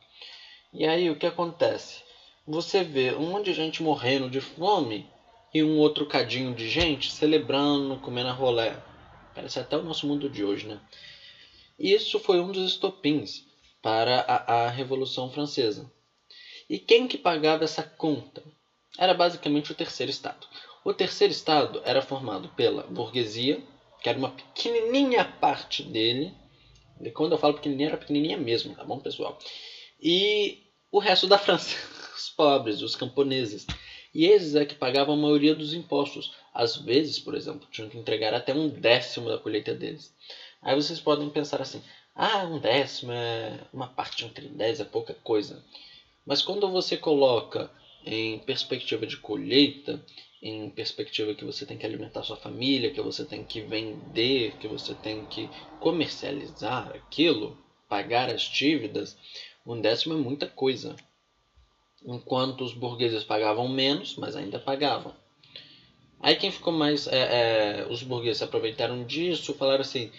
E 0.75 0.87
aí 0.87 1.11
o 1.11 1.17
que 1.17 1.27
acontece? 1.27 2.03
Você 2.47 2.83
vê 2.83 3.15
um 3.15 3.31
monte 3.31 3.47
de 3.47 3.55
gente 3.55 3.83
morrendo 3.83 4.29
de 4.29 4.41
fome 4.41 5.07
e 5.55 5.63
um 5.63 5.79
outro 5.79 6.07
cadinho 6.07 6.55
de 6.55 6.69
gente 6.69 7.11
celebrando, 7.11 7.97
comendo 7.99 8.29
a 8.29 8.33
rolé. 8.33 8.77
Parece 9.35 9.59
até 9.59 9.77
o 9.77 9.83
nosso 9.83 10.07
mundo 10.07 10.29
de 10.29 10.45
hoje, 10.45 10.67
né? 10.67 10.81
Isso 11.81 12.19
foi 12.19 12.39
um 12.41 12.53
dos 12.53 12.71
estopins 12.71 13.45
para 13.83 14.21
a, 14.21 14.67
a 14.67 14.71
Revolução 14.71 15.31
Francesa. 15.31 15.91
E 16.69 16.79
quem 16.79 17.09
que 17.09 17.19
pagava 17.19 17.65
essa 17.65 17.83
conta? 17.83 18.43
era 18.99 19.15
basicamente 19.15 19.73
o 19.73 19.75
terceiro 19.75 20.11
estado. 20.11 20.47
O 20.85 20.93
terceiro 20.93 21.33
estado 21.33 21.81
era 21.85 22.03
formado 22.03 22.49
pela 22.51 22.83
burguesia, 22.83 23.63
que 24.03 24.09
era 24.09 24.19
uma 24.19 24.31
pequenininha 24.31 25.25
parte 25.25 25.83
dele. 25.83 26.35
E 27.01 27.11
quando 27.11 27.33
eu 27.33 27.39
falo 27.39 27.55
pequenininha, 27.55 27.89
era 27.89 27.97
pequenininha 27.97 28.37
mesmo, 28.37 28.75
tá 28.75 28.85
bom, 28.85 28.99
pessoal? 28.99 29.39
E 30.01 30.59
o 30.91 30.99
resto 30.99 31.27
da 31.27 31.39
França, 31.39 31.77
os 32.17 32.29
pobres, 32.31 32.83
os 32.83 32.97
camponeses. 32.97 33.67
E 34.13 34.27
esses 34.27 34.55
é 34.55 34.65
que 34.65 34.75
pagavam 34.75 35.15
a 35.15 35.19
maioria 35.19 35.55
dos 35.55 35.73
impostos. 35.73 36.33
Às 36.53 36.77
vezes, 36.77 37.19
por 37.19 37.35
exemplo, 37.35 37.69
tinham 37.71 37.89
que 37.89 37.97
entregar 37.97 38.35
até 38.35 38.53
um 38.53 38.69
décimo 38.69 39.29
da 39.29 39.39
colheita 39.39 39.73
deles. 39.73 40.13
Aí 40.63 40.75
vocês 40.75 41.01
podem 41.01 41.29
pensar 41.31 41.61
assim: 41.63 41.83
ah, 42.15 42.45
um 42.45 42.59
décimo 42.59 43.13
é 43.13 43.61
uma 43.73 43.89
parte 43.89 44.25
entre 44.25 44.49
dez, 44.49 44.81
é 44.81 44.85
pouca 44.85 45.15
coisa. 45.15 45.63
Mas 46.27 46.43
quando 46.43 46.71
você 46.71 46.97
coloca 46.97 47.71
em 48.05 48.39
perspectiva 48.39 49.07
de 49.07 49.17
colheita, 49.17 50.03
em 50.43 50.71
perspectiva 50.71 51.35
que 51.35 51.45
você 51.45 51.67
tem 51.67 51.77
que 51.77 51.85
alimentar 51.85 52.23
sua 52.23 52.37
família, 52.37 52.91
que 52.91 53.01
você 53.01 53.25
tem 53.25 53.45
que 53.45 53.61
vender, 53.61 54.57
que 54.57 54.67
você 54.67 54.95
tem 54.95 55.25
que 55.27 55.49
comercializar 55.79 56.89
aquilo, 56.95 57.59
pagar 57.89 58.31
as 58.31 58.43
dívidas, 58.43 59.17
um 59.67 59.81
décimo 59.81 60.15
é 60.15 60.17
muita 60.17 60.47
coisa. 60.47 60.97
Enquanto 62.05 62.65
os 62.65 62.73
burgueses 62.73 63.25
pagavam 63.25 63.69
menos, 63.69 64.17
mas 64.17 64.35
ainda 64.35 64.59
pagavam. 64.59 65.15
Aí 66.19 66.35
quem 66.37 66.51
ficou 66.51 66.73
mais. 66.73 67.07
É, 67.07 67.83
é, 67.83 67.87
os 67.91 68.03
burgueses 68.03 68.39
se 68.39 68.45
aproveitaram 68.45 69.05
disso, 69.05 69.55
falaram 69.55 69.83
assim: 69.83 70.11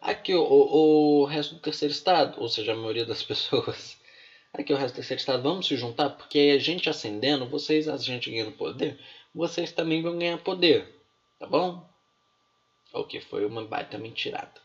aqui 0.00 0.34
o, 0.34 0.42
o, 0.42 1.20
o 1.20 1.24
resto 1.24 1.54
do 1.54 1.60
terceiro 1.60 1.92
estado, 1.92 2.40
ou 2.40 2.48
seja, 2.48 2.72
a 2.72 2.76
maioria 2.76 3.06
das 3.06 3.22
pessoas 3.24 3.98
Aqui 4.52 4.72
o 4.72 4.76
resto 4.76 4.94
do 4.94 4.96
terceiro 4.96 5.20
estado, 5.20 5.42
vamos 5.42 5.66
se 5.66 5.76
juntar, 5.76 6.10
porque 6.10 6.38
aí 6.38 6.50
a 6.52 6.58
gente 6.58 6.88
ascendendo, 6.88 7.46
vocês, 7.46 7.86
a 7.86 7.96
gente 7.98 8.30
ganhando 8.30 8.52
poder, 8.52 8.98
vocês 9.34 9.72
também 9.72 10.02
vão 10.02 10.18
ganhar 10.18 10.38
poder. 10.38 10.88
Tá 11.38 11.46
bom? 11.46 11.86
O 12.92 13.04
que 13.04 13.20
foi 13.20 13.44
uma 13.44 13.64
baita 13.64 13.98
mentirada. 13.98 14.60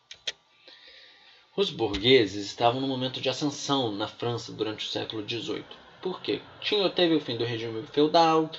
Os 1.56 1.70
burgueses 1.70 2.46
estavam 2.46 2.80
no 2.80 2.88
momento 2.88 3.20
de 3.20 3.30
ascensão 3.30 3.92
na 3.92 4.08
França 4.08 4.52
durante 4.54 4.88
o 4.88 4.90
século 4.90 5.28
XVIII. 5.28 5.66
Por 6.02 6.22
quê? 6.22 6.42
Tinha, 6.62 6.90
teve 6.90 7.16
o 7.16 7.20
fim 7.20 7.38
do 7.38 7.46
regime 7.46 7.86
feudal, 7.88 8.50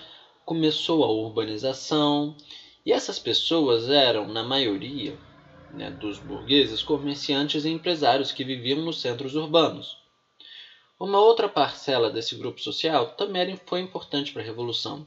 começou 0.44 1.02
a 1.02 1.08
urbanização, 1.08 2.36
e 2.84 2.92
essas 2.92 3.18
pessoas 3.18 3.88
eram, 3.88 4.28
na 4.28 4.44
maioria 4.44 5.18
né, 5.74 5.90
dos 5.90 6.18
burgueses, 6.18 6.82
comerciantes 6.82 7.64
e 7.64 7.70
empresários 7.70 8.32
que 8.32 8.44
viviam 8.44 8.80
nos 8.82 9.00
centros 9.00 9.34
urbanos. 9.34 9.98
Uma 10.98 11.18
outra 11.18 11.48
parcela 11.48 12.08
desse 12.08 12.36
grupo 12.36 12.60
social 12.60 13.10
também 13.10 13.56
foi 13.66 13.80
importante 13.80 14.32
para 14.32 14.42
a 14.42 14.44
Revolução, 14.44 15.06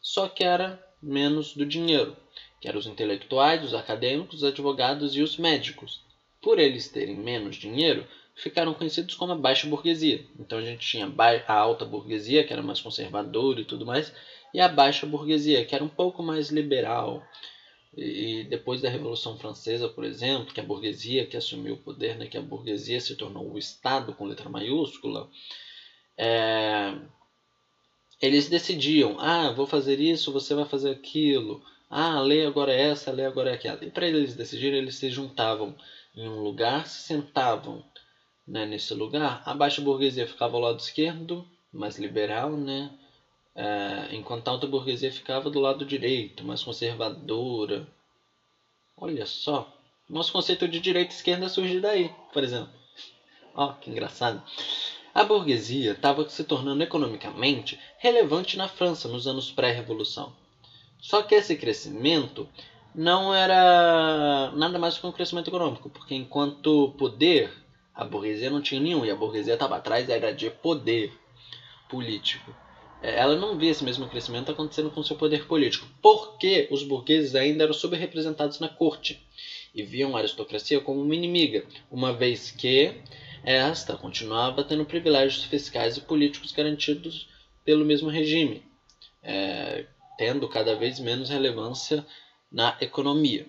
só 0.00 0.28
que 0.28 0.44
era 0.44 0.80
menos 1.02 1.54
do 1.54 1.64
dinheiro, 1.64 2.16
que 2.60 2.68
eram 2.68 2.78
os 2.78 2.86
intelectuais, 2.86 3.64
os 3.64 3.74
acadêmicos, 3.74 4.36
os 4.38 4.44
advogados 4.44 5.16
e 5.16 5.22
os 5.22 5.36
médicos. 5.36 6.00
Por 6.40 6.58
eles 6.58 6.88
terem 6.88 7.16
menos 7.16 7.56
dinheiro, 7.56 8.06
ficaram 8.34 8.74
conhecidos 8.74 9.14
como 9.14 9.32
a 9.32 9.36
baixa 9.36 9.66
burguesia. 9.66 10.24
Então 10.38 10.58
a 10.58 10.62
gente 10.62 10.86
tinha 10.86 11.12
a 11.46 11.54
alta 11.54 11.84
burguesia, 11.84 12.44
que 12.44 12.52
era 12.52 12.62
mais 12.62 12.80
conservadora 12.80 13.60
e 13.60 13.64
tudo 13.64 13.86
mais, 13.86 14.12
e 14.52 14.60
a 14.60 14.68
baixa 14.68 15.06
burguesia, 15.06 15.64
que 15.64 15.74
era 15.74 15.84
um 15.84 15.88
pouco 15.88 16.22
mais 16.22 16.50
liberal. 16.50 17.22
E 17.94 18.44
depois 18.44 18.80
da 18.80 18.88
Revolução 18.88 19.36
Francesa, 19.36 19.88
por 19.88 20.04
exemplo, 20.04 20.52
que 20.52 20.60
a 20.60 20.64
burguesia 20.64 21.26
que 21.26 21.36
assumiu 21.36 21.74
o 21.74 21.82
poder, 21.82 22.16
né, 22.16 22.26
que 22.26 22.38
a 22.38 22.42
burguesia 22.42 22.98
se 23.00 23.14
tornou 23.16 23.52
o 23.52 23.58
Estado 23.58 24.14
com 24.14 24.24
letra 24.24 24.48
maiúscula, 24.48 25.28
é, 26.16 26.96
eles 28.20 28.48
decidiam: 28.48 29.16
ah, 29.18 29.52
vou 29.52 29.66
fazer 29.66 30.00
isso, 30.00 30.32
você 30.32 30.54
vai 30.54 30.64
fazer 30.64 30.90
aquilo, 30.90 31.62
ah, 31.94 32.16
a 32.16 32.20
lei 32.22 32.46
agora 32.46 32.72
é 32.72 32.80
essa, 32.80 33.10
a 33.10 33.12
lei 33.12 33.26
agora 33.26 33.50
é 33.50 33.54
aquela. 33.54 33.84
E 33.84 33.90
para 33.90 34.06
eles 34.06 34.34
decidirem, 34.34 34.78
eles 34.78 34.94
se 34.94 35.10
juntavam 35.10 35.76
em 36.16 36.26
um 36.26 36.40
lugar, 36.40 36.86
se 36.86 37.02
sentavam 37.02 37.84
né, 38.48 38.64
nesse 38.64 38.94
lugar. 38.94 39.42
A 39.44 39.52
baixa 39.52 39.82
burguesia 39.82 40.26
ficava 40.26 40.56
ao 40.56 40.62
lado 40.62 40.78
esquerdo, 40.78 41.46
mais 41.70 41.98
liberal, 41.98 42.56
né? 42.56 42.90
É, 43.54 44.08
enquanto 44.12 44.48
a 44.48 44.52
alta 44.52 44.66
burguesia 44.66 45.12
ficava 45.12 45.50
do 45.50 45.60
lado 45.60 45.84
direito, 45.84 46.44
mais 46.44 46.62
conservadora. 46.62 47.86
Olha 48.96 49.26
só, 49.26 49.70
nosso 50.08 50.32
conceito 50.32 50.66
de 50.66 50.80
direita 50.80 51.12
e 51.12 51.16
esquerda 51.16 51.48
surge 51.48 51.80
daí, 51.80 52.10
por 52.32 52.42
exemplo. 52.42 52.72
Ó, 53.54 53.68
oh, 53.68 53.72
que 53.74 53.90
engraçado. 53.90 54.42
A 55.14 55.24
burguesia 55.24 55.92
estava 55.92 56.26
se 56.28 56.42
tornando 56.44 56.82
economicamente 56.82 57.78
relevante 57.98 58.56
na 58.56 58.66
França 58.66 59.08
nos 59.08 59.26
anos 59.26 59.50
pré-revolução. 59.50 60.32
Só 60.98 61.20
que 61.22 61.34
esse 61.34 61.56
crescimento 61.56 62.48
não 62.94 63.34
era 63.34 64.50
nada 64.54 64.78
mais 64.78 64.96
que 64.96 65.06
um 65.06 65.12
crescimento 65.12 65.48
econômico, 65.48 65.90
porque 65.90 66.14
enquanto 66.14 66.94
poder, 66.96 67.52
a 67.94 68.04
burguesia 68.04 68.48
não 68.48 68.62
tinha 68.62 68.80
nenhum, 68.80 69.04
e 69.04 69.10
a 69.10 69.16
burguesia 69.16 69.54
estava 69.54 69.76
atrás 69.76 70.08
era 70.08 70.32
de 70.32 70.48
poder 70.48 71.12
político. 71.88 72.54
É, 73.02 73.18
ela 73.18 73.34
não 73.34 73.58
via 73.58 73.70
esse 73.70 73.84
mesmo 73.84 74.08
crescimento 74.08 74.52
acontecendo 74.52 74.90
com 74.90 75.02
seu 75.02 75.16
poder 75.16 75.46
político, 75.46 75.86
porque 76.00 76.68
os 76.70 76.84
burgueses 76.84 77.34
ainda 77.34 77.64
eram 77.64 77.74
subrepresentados 77.74 78.60
na 78.60 78.68
corte 78.68 79.20
e 79.74 79.82
viam 79.82 80.16
a 80.16 80.20
aristocracia 80.20 80.80
como 80.80 81.02
uma 81.02 81.14
inimiga, 81.14 81.66
uma 81.90 82.12
vez 82.12 82.50
que 82.50 82.94
esta 83.42 83.96
continuava 83.96 84.62
tendo 84.62 84.84
privilégios 84.84 85.44
fiscais 85.44 85.96
e 85.96 86.00
políticos 86.02 86.52
garantidos 86.52 87.28
pelo 87.64 87.84
mesmo 87.84 88.08
regime, 88.08 88.62
é, 89.22 89.86
tendo 90.16 90.48
cada 90.48 90.76
vez 90.76 91.00
menos 91.00 91.28
relevância 91.28 92.06
na 92.50 92.76
economia. 92.80 93.46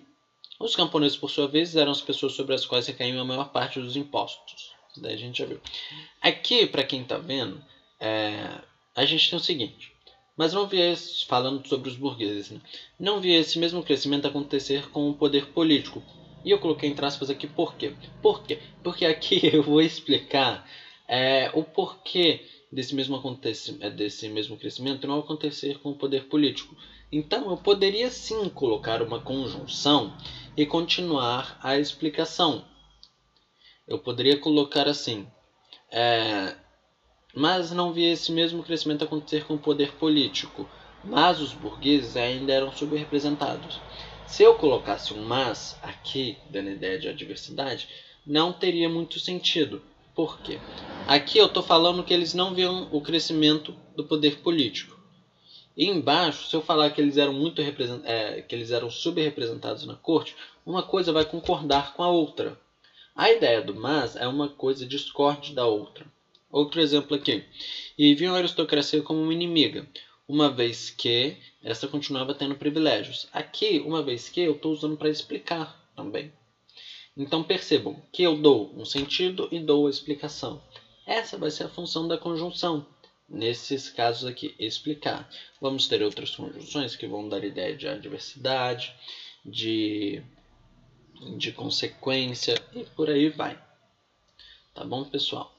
Os 0.58 0.74
camponeses, 0.74 1.16
por 1.16 1.30
sua 1.30 1.46
vez, 1.46 1.76
eram 1.76 1.92
as 1.92 2.00
pessoas 2.00 2.32
sobre 2.32 2.54
as 2.54 2.64
quais 2.64 2.86
recaíam 2.86 3.20
a 3.20 3.24
maior 3.24 3.50
parte 3.50 3.80
dos 3.80 3.96
impostos. 3.96 4.72
Isso 4.90 5.00
daí 5.00 5.14
a 5.14 5.18
gente 5.18 5.38
já 5.38 5.46
viu. 5.46 5.60
Aqui, 6.20 6.66
para 6.66 6.84
quem 6.84 7.02
está 7.02 7.18
vendo, 7.18 7.62
é, 8.00 8.60
a 8.94 9.04
gente 9.04 9.28
tem 9.28 9.38
o 9.38 9.42
seguinte. 9.42 9.92
Mas 10.36 10.52
não 10.52 10.66
via, 10.66 10.92
esse, 10.92 11.24
falando 11.26 11.66
sobre 11.66 11.88
os 11.88 11.96
burgueses, 11.96 12.50
né? 12.50 12.60
não 12.98 13.20
via 13.20 13.38
esse 13.38 13.58
mesmo 13.58 13.82
crescimento 13.82 14.26
acontecer 14.26 14.88
com 14.90 15.08
o 15.08 15.14
poder 15.14 15.46
político. 15.46 16.02
E 16.44 16.50
eu 16.50 16.58
coloquei 16.58 16.88
entre 16.88 17.06
aspas 17.06 17.30
aqui 17.30 17.46
por 17.46 17.74
quê? 17.76 17.94
Por 18.20 18.42
quê? 18.42 18.58
Porque 18.82 19.06
aqui 19.06 19.40
eu 19.52 19.62
vou 19.62 19.80
explicar 19.80 20.68
é, 21.08 21.50
o 21.54 21.62
porquê 21.62 22.44
desse 22.70 22.94
mesmo, 22.94 23.20
é, 23.80 23.90
desse 23.90 24.28
mesmo 24.28 24.56
crescimento 24.56 25.06
não 25.06 25.20
acontecer 25.20 25.78
com 25.78 25.90
o 25.90 25.96
poder 25.96 26.24
político. 26.24 26.76
Então 27.10 27.48
eu 27.50 27.56
poderia 27.56 28.10
sim 28.10 28.48
colocar 28.48 29.00
uma 29.00 29.20
conjunção 29.20 30.12
e 30.56 30.66
continuar 30.66 31.56
a 31.62 31.78
explicação. 31.78 32.64
Eu 33.86 33.98
poderia 33.98 34.36
colocar 34.36 34.88
assim: 34.88 35.26
é, 35.92 36.56
mas 37.34 37.72
não 37.72 37.92
via 37.92 38.12
esse 38.12 38.30
mesmo 38.30 38.62
crescimento 38.62 39.04
acontecer 39.04 39.44
com 39.44 39.54
o 39.54 39.58
poder 39.58 39.92
político, 39.92 40.68
mas 41.02 41.40
os 41.40 41.52
burgueses 41.52 42.16
ainda 42.16 42.52
eram 42.52 42.72
subrepresentados. 42.72 43.80
Se 44.26 44.42
eu 44.42 44.54
colocasse 44.54 45.12
um 45.12 45.22
mas 45.22 45.76
aqui, 45.82 46.36
dando 46.48 46.70
ideia 46.70 46.98
de 46.98 47.08
adversidade, 47.08 47.88
não 48.26 48.52
teria 48.52 48.88
muito 48.88 49.18
sentido. 49.18 49.82
Por 50.14 50.38
quê? 50.40 50.58
Aqui 51.06 51.38
eu 51.38 51.46
estou 51.46 51.62
falando 51.62 52.04
que 52.04 52.14
eles 52.14 52.32
não 52.32 52.54
viam 52.54 52.88
o 52.92 53.00
crescimento 53.00 53.74
do 53.96 54.04
poder 54.04 54.38
político. 54.38 54.98
E 55.76 55.86
embaixo, 55.86 56.48
se 56.48 56.54
eu 56.54 56.62
falar 56.62 56.90
que 56.90 57.00
eles 57.00 57.16
eram 57.16 57.32
muito 57.32 57.60
é, 57.60 58.42
que 58.42 58.54
eles 58.54 58.70
eram 58.70 58.88
subrepresentados 58.88 59.84
na 59.84 59.96
corte, 59.96 60.36
uma 60.64 60.84
coisa 60.84 61.12
vai 61.12 61.24
concordar 61.24 61.94
com 61.94 62.02
a 62.02 62.08
outra. 62.08 62.58
A 63.14 63.30
ideia 63.30 63.60
do 63.60 63.74
mas 63.74 64.14
é 64.16 64.26
uma 64.26 64.48
coisa 64.48 64.86
discorde 64.86 65.52
da 65.52 65.66
outra. 65.66 66.06
Outro 66.54 66.80
exemplo 66.80 67.16
aqui. 67.16 67.42
E 67.98 68.14
viam 68.14 68.32
a 68.32 68.38
aristocracia 68.38 69.02
como 69.02 69.20
uma 69.20 69.32
inimiga, 69.32 69.88
uma 70.28 70.48
vez 70.48 70.88
que 70.88 71.36
essa 71.60 71.88
continuava 71.88 72.32
tendo 72.32 72.54
privilégios. 72.54 73.26
Aqui, 73.32 73.80
uma 73.80 74.04
vez 74.04 74.28
que, 74.28 74.42
eu 74.42 74.52
estou 74.52 74.70
usando 74.70 74.96
para 74.96 75.08
explicar 75.08 75.90
também. 75.96 76.32
Então 77.16 77.42
percebam 77.42 78.00
que 78.12 78.22
eu 78.22 78.40
dou 78.40 78.72
um 78.76 78.84
sentido 78.84 79.48
e 79.50 79.58
dou 79.58 79.88
a 79.88 79.90
explicação. 79.90 80.62
Essa 81.04 81.36
vai 81.36 81.50
ser 81.50 81.64
a 81.64 81.68
função 81.68 82.06
da 82.06 82.16
conjunção. 82.16 82.86
Nesses 83.28 83.88
casos 83.88 84.24
aqui, 84.24 84.54
explicar. 84.56 85.28
Vamos 85.60 85.88
ter 85.88 86.04
outras 86.04 86.36
conjunções 86.36 86.94
que 86.94 87.08
vão 87.08 87.28
dar 87.28 87.42
ideia 87.42 87.76
de 87.76 87.88
adversidade, 87.88 88.94
de, 89.44 90.22
de 91.36 91.50
consequência 91.50 92.54
e 92.72 92.84
por 92.84 93.10
aí 93.10 93.28
vai. 93.28 93.60
Tá 94.72 94.84
bom, 94.84 95.04
pessoal? 95.04 95.53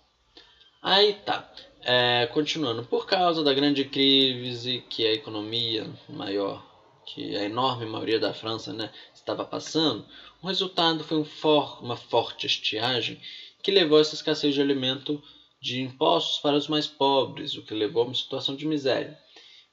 Aí 0.88 1.14
tá. 1.14 1.52
É, 1.82 2.28
continuando, 2.32 2.86
por 2.86 3.08
causa 3.08 3.44
da 3.44 3.52
grande 3.56 3.86
crise 3.86 4.84
que 4.88 5.04
a 5.04 5.14
economia 5.14 5.92
maior, 6.08 6.64
que 7.08 7.36
a 7.36 7.44
enorme 7.44 7.88
maioria 7.88 8.20
da 8.20 8.36
França 8.36 8.72
né, 8.72 8.92
estava 9.12 9.44
passando, 9.44 10.06
o 10.44 10.48
resultado 10.48 11.04
foi 11.04 11.18
um 11.18 11.26
for, 11.26 11.84
uma 11.84 11.96
forte 11.96 12.46
estiagem 12.46 13.20
que 13.64 13.72
levou 13.72 13.98
a 13.98 14.02
essa 14.02 14.14
escassez 14.14 14.54
de 14.54 14.62
alimento 14.62 15.20
de 15.60 15.82
impostos 15.82 16.38
para 16.38 16.56
os 16.56 16.68
mais 16.68 16.86
pobres, 16.86 17.56
o 17.56 17.64
que 17.64 17.74
levou 17.74 18.04
a 18.04 18.06
uma 18.06 18.14
situação 18.14 18.56
de 18.56 18.68
miséria. 18.68 19.18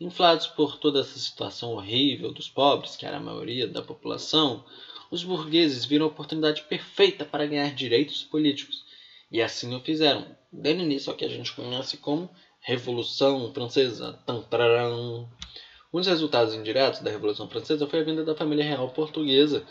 Inflados 0.01 0.47
por 0.47 0.79
toda 0.79 1.01
essa 1.01 1.19
situação 1.19 1.75
horrível 1.75 2.33
dos 2.33 2.49
pobres, 2.49 2.97
que 2.97 3.05
era 3.05 3.19
a 3.19 3.21
maioria 3.21 3.69
da 3.69 3.83
população, 3.83 4.65
os 5.11 5.23
burgueses 5.23 5.85
viram 5.85 6.07
a 6.07 6.09
oportunidade 6.09 6.63
perfeita 6.63 7.23
para 7.23 7.45
ganhar 7.45 7.75
direitos 7.75 8.25
políticos 8.25 8.83
e 9.31 9.43
assim 9.43 9.75
o 9.75 9.81
fizeram, 9.81 10.27
dando 10.53 10.83
início 10.83 11.11
ao 11.11 11.17
que 11.17 11.25
a 11.25 11.29
gente 11.29 11.53
conhece 11.53 11.97
como 11.97 12.29
Revolução 12.61 13.53
Francesa. 13.55 14.19
Um 14.29 15.99
dos 15.99 16.07
resultados 16.07 16.55
indiretos 16.55 17.01
da 17.01 17.11
Revolução 17.11 17.49
Francesa 17.49 17.87
foi 17.87 18.01
a 18.01 18.05
vinda 18.05 18.25
da 18.25 18.37
família 18.37 18.65
real 18.65 18.91
portuguesa 18.91 19.67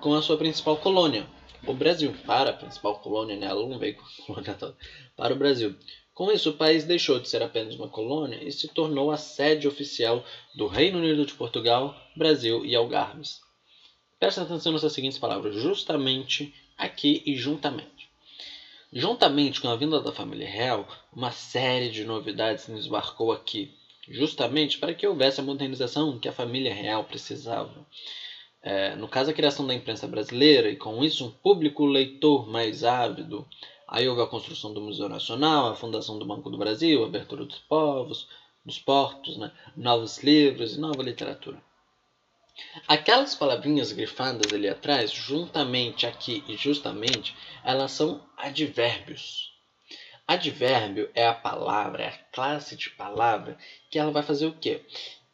com 0.00 0.14
a 0.14 0.22
sua 0.22 0.36
principal 0.36 0.76
colônia, 0.76 1.26
o 1.66 1.72
Brasil, 1.72 2.14
para 2.26 2.50
a 2.50 2.52
principal 2.52 2.98
colônia, 3.00 3.36
né? 3.36 3.46
ela 3.46 3.66
não 3.66 3.78
veio 3.78 3.96
com 3.96 4.04
colônia 4.26 4.54
toda, 4.54 4.76
para 5.16 5.34
o 5.34 5.38
Brasil. 5.38 5.74
Com 6.14 6.30
isso, 6.30 6.50
o 6.50 6.56
país 6.56 6.84
deixou 6.84 7.18
de 7.18 7.28
ser 7.28 7.42
apenas 7.42 7.74
uma 7.74 7.88
colônia 7.88 8.42
e 8.42 8.52
se 8.52 8.68
tornou 8.68 9.10
a 9.10 9.16
sede 9.16 9.66
oficial 9.66 10.24
do 10.54 10.66
Reino 10.66 10.98
Unido 10.98 11.26
de 11.26 11.34
Portugal, 11.34 11.94
Brasil 12.16 12.64
e 12.64 12.74
Algarves. 12.74 13.40
Presta 14.18 14.42
atenção 14.42 14.72
nessas 14.72 14.92
seguintes 14.92 15.18
palavras: 15.18 15.54
justamente, 15.54 16.54
aqui 16.76 17.22
e 17.26 17.36
juntamente. 17.36 17.95
Juntamente 18.92 19.60
com 19.60 19.68
a 19.68 19.76
vinda 19.76 20.00
da 20.00 20.12
família 20.12 20.48
real, 20.48 20.86
uma 21.12 21.32
série 21.32 21.90
de 21.90 22.04
novidades 22.04 22.68
nos 22.68 22.86
embarcou 22.86 23.32
aqui, 23.32 23.74
justamente 24.08 24.78
para 24.78 24.94
que 24.94 25.06
houvesse 25.06 25.40
a 25.40 25.44
modernização 25.44 26.18
que 26.18 26.28
a 26.28 26.32
família 26.32 26.72
real 26.72 27.02
precisava. 27.02 27.86
É, 28.62 28.94
no 28.94 29.08
caso, 29.08 29.30
a 29.30 29.34
criação 29.34 29.66
da 29.66 29.74
imprensa 29.74 30.06
brasileira 30.06 30.70
e 30.70 30.76
com 30.76 31.02
isso 31.04 31.26
um 31.26 31.30
público 31.30 31.84
leitor 31.84 32.48
mais 32.48 32.84
ávido. 32.84 33.46
Aí 33.88 34.08
houve 34.08 34.22
a 34.22 34.26
construção 34.26 34.72
do 34.72 34.80
Museu 34.80 35.08
Nacional, 35.08 35.68
a 35.68 35.76
fundação 35.76 36.18
do 36.18 36.24
Banco 36.24 36.48
do 36.48 36.58
Brasil, 36.58 37.02
a 37.02 37.06
abertura 37.06 37.44
dos 37.44 37.58
povos, 37.58 38.28
dos 38.64 38.78
portos, 38.78 39.36
né? 39.36 39.52
novos 39.76 40.22
livros 40.22 40.74
e 40.74 40.80
nova 40.80 41.02
literatura. 41.02 41.62
Aquelas 42.88 43.34
palavrinhas 43.34 43.92
grifadas 43.92 44.52
ali 44.52 44.68
atrás, 44.68 45.10
juntamente 45.10 46.06
aqui 46.06 46.44
e 46.48 46.56
justamente, 46.56 47.36
elas 47.64 47.92
são 47.92 48.26
advérbios. 48.36 49.52
Advérbio 50.26 51.10
é 51.14 51.26
a 51.26 51.34
palavra, 51.34 52.02
é 52.02 52.08
a 52.08 52.18
classe 52.32 52.76
de 52.76 52.90
palavra 52.90 53.56
que 53.90 53.98
ela 53.98 54.10
vai 54.10 54.22
fazer 54.22 54.46
o 54.46 54.58
quê? 54.58 54.84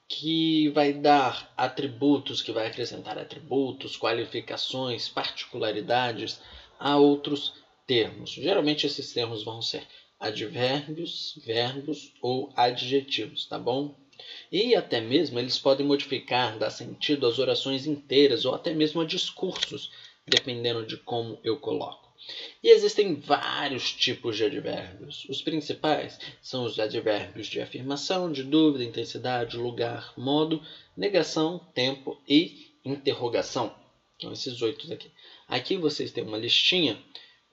Que 0.08 0.68
vai 0.70 0.92
dar 0.92 1.52
atributos, 1.56 2.42
que 2.42 2.52
vai 2.52 2.66
acrescentar 2.66 3.16
atributos, 3.16 3.96
qualificações, 3.96 5.08
particularidades 5.08 6.40
a 6.78 6.96
outros 6.96 7.54
termos. 7.86 8.30
Geralmente 8.30 8.86
esses 8.86 9.12
termos 9.12 9.44
vão 9.44 9.62
ser 9.62 9.86
advérbios, 10.20 11.40
verbos 11.44 12.12
ou 12.20 12.52
adjetivos, 12.54 13.46
tá 13.46 13.58
bom? 13.58 14.01
E 14.50 14.74
até 14.74 15.00
mesmo 15.00 15.38
eles 15.38 15.58
podem 15.58 15.86
modificar, 15.86 16.58
dar 16.58 16.70
sentido 16.70 17.26
às 17.26 17.38
orações 17.38 17.86
inteiras 17.86 18.44
ou 18.44 18.54
até 18.54 18.72
mesmo 18.74 19.00
a 19.00 19.04
discursos, 19.04 19.90
dependendo 20.26 20.86
de 20.86 20.96
como 20.96 21.38
eu 21.42 21.58
coloco. 21.58 22.12
E 22.62 22.68
existem 22.68 23.16
vários 23.16 23.92
tipos 23.92 24.36
de 24.36 24.44
advérbios. 24.44 25.24
Os 25.28 25.42
principais 25.42 26.18
são 26.40 26.64
os 26.64 26.78
advérbios 26.78 27.48
de 27.48 27.60
afirmação, 27.60 28.30
de 28.30 28.44
dúvida, 28.44 28.84
intensidade, 28.84 29.56
lugar, 29.56 30.12
modo, 30.16 30.62
negação, 30.96 31.58
tempo 31.74 32.20
e 32.28 32.72
interrogação. 32.84 33.74
Então, 34.16 34.32
esses 34.32 34.62
oito 34.62 34.92
aqui. 34.92 35.10
Aqui 35.48 35.76
vocês 35.76 36.12
têm 36.12 36.22
uma 36.22 36.38
listinha 36.38 36.96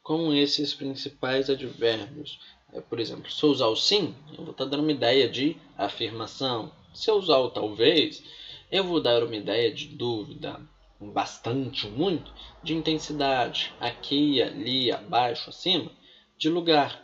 com 0.04 0.34
esses 0.34 0.74
principais 0.74 1.50
advérbios. 1.50 2.40
É, 2.72 2.80
por 2.82 3.00
exemplo, 3.00 3.32
se 3.32 3.44
eu 3.44 3.50
usar 3.50 3.68
o 3.68 3.76
sim, 3.76 4.14
eu 4.38 4.44
vou 4.44 4.52
estar 4.52 4.66
dando 4.66 4.82
uma 4.82 4.92
ideia 4.92 5.28
de 5.28 5.58
afirmação. 5.78 6.72
Se 6.94 7.10
eu 7.10 7.16
usar 7.16 7.38
o 7.38 7.50
talvez, 7.50 8.24
eu 8.72 8.84
vou 8.84 9.00
dar 9.00 9.24
uma 9.24 9.36
ideia 9.36 9.72
de 9.72 9.88
dúvida, 9.88 10.60
bastante, 11.00 11.88
muito, 11.88 12.32
de 12.62 12.76
intensidade, 12.76 13.72
aqui, 13.80 14.42
ali, 14.42 14.92
abaixo, 14.92 15.50
acima, 15.50 15.92
de 16.38 16.50
lugar. 16.50 17.04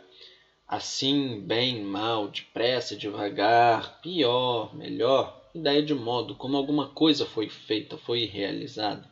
Assim, 0.68 1.40
bem, 1.40 1.80
mal, 1.80 2.28
depressa, 2.28 2.96
devagar, 2.96 4.00
pior, 4.00 4.74
melhor, 4.74 5.40
ideia 5.54 5.82
de 5.82 5.94
modo 5.94 6.34
como 6.34 6.56
alguma 6.56 6.88
coisa 6.88 7.24
foi 7.24 7.48
feita, 7.48 7.96
foi 7.96 8.24
realizada. 8.24 9.08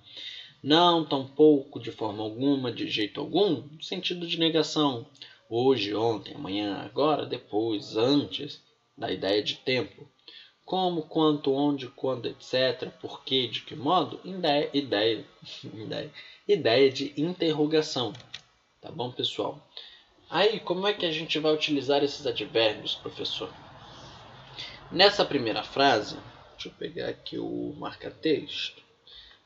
Não, 0.63 1.05
tampouco, 1.05 1.79
de 1.79 1.91
forma 1.91 2.23
alguma, 2.23 2.73
de 2.73 2.89
jeito 2.89 3.21
algum, 3.21 3.63
sentido 3.81 4.27
de 4.27 4.39
negação. 4.39 5.07
Hoje, 5.49 5.95
ontem, 5.95 6.35
amanhã, 6.35 6.83
agora, 6.85 7.27
depois, 7.27 7.97
antes, 7.97 8.63
da 8.97 9.11
ideia 9.11 9.43
de 9.43 9.57
tempo 9.57 10.09
como, 10.65 11.03
quanto, 11.03 11.53
onde, 11.53 11.89
quando, 11.89 12.27
etc., 12.27 12.89
por 13.01 13.23
quê, 13.23 13.47
de 13.47 13.61
que 13.61 13.77
modo, 13.77 14.19
ideia, 14.25 14.71
ideia, 14.73 15.25
ideia, 15.63 16.11
ideia 16.49 16.91
de 16.91 17.13
interrogação. 17.17 18.13
Tá 18.81 18.91
bom, 18.91 19.13
pessoal? 19.13 19.65
Aí, 20.31 20.59
como 20.61 20.87
é 20.87 20.95
que 20.95 21.05
a 21.05 21.13
gente 21.13 21.39
vai 21.39 21.53
utilizar 21.53 22.03
esses 22.03 22.27
advérbios, 22.27 22.95
professor? 22.95 23.53
Nessa 24.91 25.23
primeira 25.25 25.63
frase, 25.63 26.17
deixa 26.53 26.69
eu 26.69 26.73
pegar 26.73 27.09
aqui 27.09 27.39
o 27.39 27.75
marca-texto. 27.79 28.83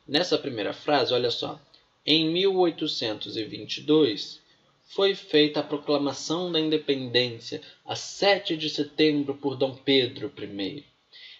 Nessa 0.07 0.37
primeira 0.37 0.71
frase, 0.73 1.13
olha 1.13 1.31
só. 1.31 1.59
Em 2.05 2.31
1822, 2.31 4.41
foi 4.89 5.13
feita 5.13 5.59
a 5.59 5.63
proclamação 5.63 6.51
da 6.51 6.59
independência 6.59 7.61
a 7.85 7.95
7 7.95 8.57
de 8.57 8.69
setembro 8.71 9.35
por 9.35 9.55
Dom 9.55 9.75
Pedro 9.75 10.33
I. 10.35 10.83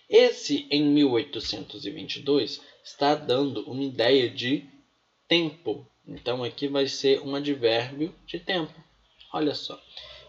Esse 0.07 0.67
em 0.69 0.83
1822 0.83 2.61
está 2.83 3.15
dando 3.15 3.61
uma 3.69 3.83
ideia 3.83 4.29
de 4.29 4.65
tempo. 5.27 5.85
Então 6.07 6.43
aqui 6.43 6.67
vai 6.67 6.87
ser 6.87 7.21
um 7.21 7.33
advérbio 7.33 8.13
de 8.25 8.39
tempo. 8.39 8.73
Olha 9.33 9.55
só. 9.55 9.81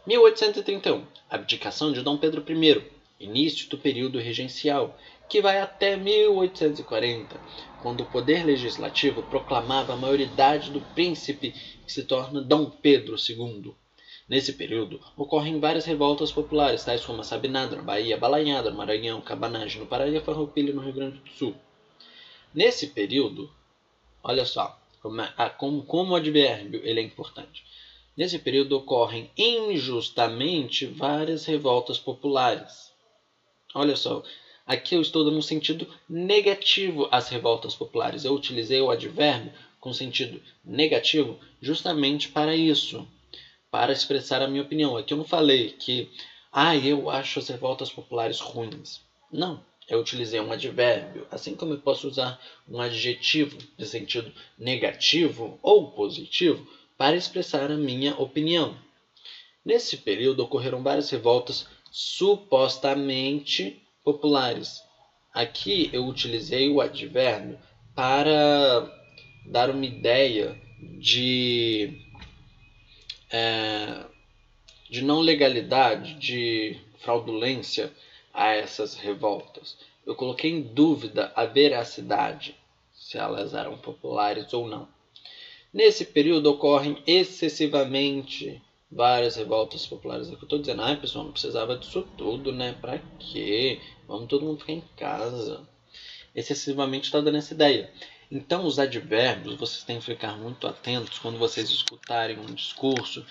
1831, 0.07 1.07
abdicação 1.29 1.93
de 1.93 2.01
Dom 2.01 2.17
Pedro 2.17 2.43
I, 2.51 2.83
início 3.21 3.69
do 3.69 3.77
período 3.77 4.19
regencial, 4.19 4.99
que 5.29 5.43
vai 5.43 5.61
até 5.61 5.95
1840, 5.95 7.39
quando 7.83 8.03
o 8.03 8.07
poder 8.07 8.45
legislativo 8.45 9.23
proclamava 9.23 9.93
a 9.93 9.97
maioridade 9.97 10.71
do 10.71 10.81
príncipe 10.81 11.53
que 11.85 11.93
se 11.93 12.05
torna 12.05 12.41
Dom 12.41 12.71
Pedro 12.71 13.17
II. 13.17 13.75
Nesse 14.29 14.53
período, 14.53 15.01
ocorrem 15.17 15.59
várias 15.59 15.85
revoltas 15.85 16.31
populares, 16.31 16.85
tais 16.85 17.05
como 17.05 17.21
a 17.21 17.25
Sabinada 17.25 17.75
na 17.75 17.83
Bahia, 17.83 18.17
Balanhada 18.17 18.71
no 18.71 18.77
Maranhão, 18.77 19.21
Cabanagem 19.21 19.81
no 19.81 19.87
Paraná 19.87 20.17
e 20.17 20.21
Farroupilha 20.21 20.73
no 20.73 20.83
Rio 20.83 20.93
Grande 20.93 21.19
do 21.19 21.31
Sul. 21.31 21.55
Nesse 22.55 22.89
período, 22.89 23.51
olha 24.23 24.45
só, 24.45 24.79
como, 25.03 25.21
é, 25.21 25.49
como, 25.59 25.83
como 25.83 26.15
advérbio 26.15 26.81
ele 26.85 27.01
é 27.01 27.03
importante. 27.03 27.65
Nesse 28.17 28.39
período 28.39 28.77
ocorrem 28.77 29.31
injustamente 29.37 30.87
várias 30.87 31.45
revoltas 31.45 31.99
populares. 31.99 32.93
Olha 33.75 33.97
só, 33.97 34.23
aqui 34.71 34.95
eu 34.95 35.01
estou 35.01 35.25
dando 35.25 35.37
um 35.37 35.43
sentido 35.43 35.85
negativo 36.09 37.09
às 37.11 37.29
revoltas 37.29 37.75
populares. 37.75 38.25
Eu 38.25 38.33
utilizei 38.33 38.81
o 38.81 38.89
advérbio 38.89 39.53
com 39.81 39.93
sentido 39.93 40.41
negativo 40.65 41.37
justamente 41.61 42.29
para 42.29 42.55
isso 42.55 43.05
para 43.69 43.93
expressar 43.93 44.41
a 44.43 44.47
minha 44.47 44.63
opinião. 44.63 44.97
Aqui 44.97 45.13
eu 45.13 45.19
não 45.19 45.25
falei 45.25 45.71
que, 45.73 46.09
ah, 46.53 46.77
eu 46.77 47.11
acho 47.11 47.41
as 47.41 47.49
revoltas 47.49 47.91
populares 47.91 48.39
ruins. 48.39 49.01
Não, 49.33 49.61
eu 49.89 49.99
utilizei 49.99 50.39
um 50.39 50.53
advérbio, 50.53 51.27
assim 51.33 51.57
como 51.57 51.73
eu 51.75 51.79
posso 51.79 52.07
usar 52.07 52.41
um 52.69 52.81
adjetivo 52.81 53.59
de 53.77 53.85
sentido 53.85 54.33
negativo 54.57 55.59
ou 55.63 55.91
positivo 55.91 56.65
para 56.97 57.17
expressar 57.17 57.73
a 57.73 57.77
minha 57.77 58.15
opinião. 58.15 58.79
Nesse 59.65 59.97
período 59.97 60.45
ocorreram 60.45 60.81
várias 60.81 61.11
revoltas 61.11 61.67
supostamente 61.91 63.83
populares. 64.05 64.83
Aqui 65.33 65.91
eu 65.93 66.07
utilizei 66.07 66.69
o 66.69 66.81
advérbio 66.81 67.59
para 67.95 68.91
dar 69.47 69.71
uma 69.71 69.85
ideia 69.85 70.61
de 70.99 72.01
é, 73.31 74.05
de 74.89 75.03
não 75.03 75.21
legalidade, 75.21 76.15
de 76.15 76.77
fraudulência 76.99 77.93
a 78.35 78.53
essas 78.55 78.95
revoltas. 78.95 79.77
Eu 80.05 80.15
coloquei 80.15 80.51
em 80.51 80.63
dúvida 80.63 81.33
a 81.37 81.45
veracidade, 81.45 82.57
se 82.93 83.17
elas 83.17 83.55
eram 83.55 83.79
populares 83.79 84.53
ou 84.53 84.67
não. 84.67 84.89
Nesse 85.73 86.05
período 86.05 86.51
ocorrem 86.51 87.01
excessivamente 87.07 88.61
várias 88.91 89.37
revoltas 89.37 89.87
populares. 89.87 90.29
É 90.29 90.31
que 90.31 90.43
eu 90.43 90.45
estou 90.45 90.59
dizendo, 90.59 90.83
ah, 90.83 90.97
pessoal, 90.97 91.25
não 91.25 91.33
precisava 91.33 91.77
disso 91.77 92.03
tudo, 92.17 92.53
né? 92.53 92.73
Pra 92.81 92.99
quê? 93.19 93.81
Vamos 94.09 94.29
todo 94.29 94.45
mundo 94.45 94.61
ficar 94.61 94.73
em 94.73 94.85
casa. 94.97 95.67
Excessivamente 96.35 97.05
está 97.05 97.21
dando 97.21 97.39
essa 97.39 97.55
ideia. 97.55 97.93
Então, 98.31 98.65
os 98.65 98.79
advérbios, 98.79 99.57
vocês 99.57 99.85
têm 99.85 99.99
que 99.99 100.05
ficar 100.05 100.37
muito 100.37 100.67
atentos 100.67 101.19
quando 101.19 101.39
vocês 101.39 101.69
escutarem 101.69 102.39
um 102.39 102.55
discurso, 102.55 103.27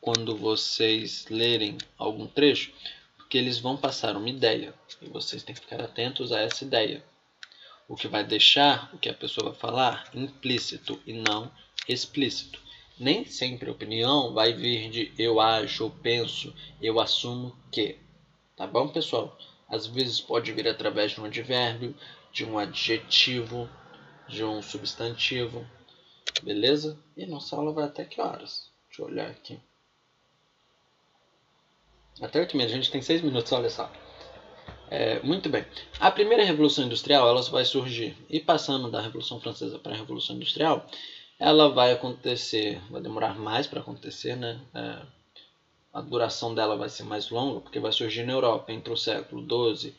quando 0.00 0.36
vocês 0.36 1.26
lerem 1.28 1.78
algum 1.96 2.26
trecho, 2.26 2.72
porque 3.16 3.38
eles 3.38 3.58
vão 3.58 3.76
passar 3.76 4.16
uma 4.16 4.28
ideia 4.28 4.74
e 5.00 5.08
vocês 5.08 5.44
têm 5.44 5.54
que 5.54 5.60
ficar 5.60 5.80
atentos 5.80 6.32
a 6.32 6.40
essa 6.40 6.64
ideia. 6.64 7.04
O 7.86 7.94
que 7.94 8.08
vai 8.08 8.24
deixar 8.24 8.90
o 8.92 8.98
que 8.98 9.08
a 9.08 9.14
pessoa 9.14 9.50
vai 9.50 9.58
falar 9.58 10.10
implícito 10.14 11.00
e 11.06 11.12
não 11.12 11.50
explícito. 11.88 12.60
Nem 13.00 13.24
sempre 13.24 13.70
opinião 13.70 14.34
vai 14.34 14.52
vir 14.52 14.90
de 14.90 15.12
eu 15.18 15.40
acho, 15.40 15.84
eu 15.84 15.90
penso, 15.90 16.54
eu 16.82 17.00
assumo 17.00 17.56
que. 17.72 17.96
Tá 18.54 18.66
bom, 18.66 18.88
pessoal? 18.88 19.38
Às 19.66 19.86
vezes 19.86 20.20
pode 20.20 20.52
vir 20.52 20.68
através 20.68 21.12
de 21.12 21.20
um 21.20 21.24
advérbio, 21.24 21.96
de 22.30 22.44
um 22.44 22.58
adjetivo, 22.58 23.66
de 24.28 24.44
um 24.44 24.60
substantivo. 24.60 25.66
Beleza? 26.42 26.98
E 27.16 27.24
nossa 27.24 27.56
aula 27.56 27.72
vai 27.72 27.84
até 27.84 28.04
que 28.04 28.20
horas? 28.20 28.70
Deixa 28.88 29.00
eu 29.00 29.06
olhar 29.06 29.30
aqui. 29.30 29.58
Até 32.20 32.38
8 32.40 32.54
minutos. 32.54 32.74
A 32.74 32.76
gente 32.76 32.90
tem 32.90 33.00
6 33.00 33.22
minutos, 33.22 33.50
olha 33.52 33.70
só. 33.70 33.90
É, 34.90 35.20
muito 35.22 35.48
bem. 35.48 35.64
A 35.98 36.10
primeira 36.10 36.44
revolução 36.44 36.84
industrial 36.84 37.26
ela 37.26 37.40
vai 37.42 37.64
surgir 37.64 38.14
e 38.28 38.40
passando 38.40 38.90
da 38.90 39.00
revolução 39.00 39.40
francesa 39.40 39.78
para 39.78 39.94
a 39.94 39.96
revolução 39.96 40.36
industrial, 40.36 40.86
ela 41.40 41.70
vai 41.70 41.90
acontecer, 41.90 42.78
vai 42.90 43.00
demorar 43.00 43.38
mais 43.38 43.66
para 43.66 43.80
acontecer, 43.80 44.36
né? 44.36 44.60
É, 44.74 44.98
a 45.92 46.00
duração 46.02 46.54
dela 46.54 46.76
vai 46.76 46.90
ser 46.90 47.02
mais 47.04 47.30
longa 47.30 47.60
porque 47.60 47.80
vai 47.80 47.90
surgir 47.90 48.24
na 48.24 48.32
Europa 48.32 48.70
entre 48.70 48.92
o 48.92 48.96
século 48.96 49.40
12 49.40 49.96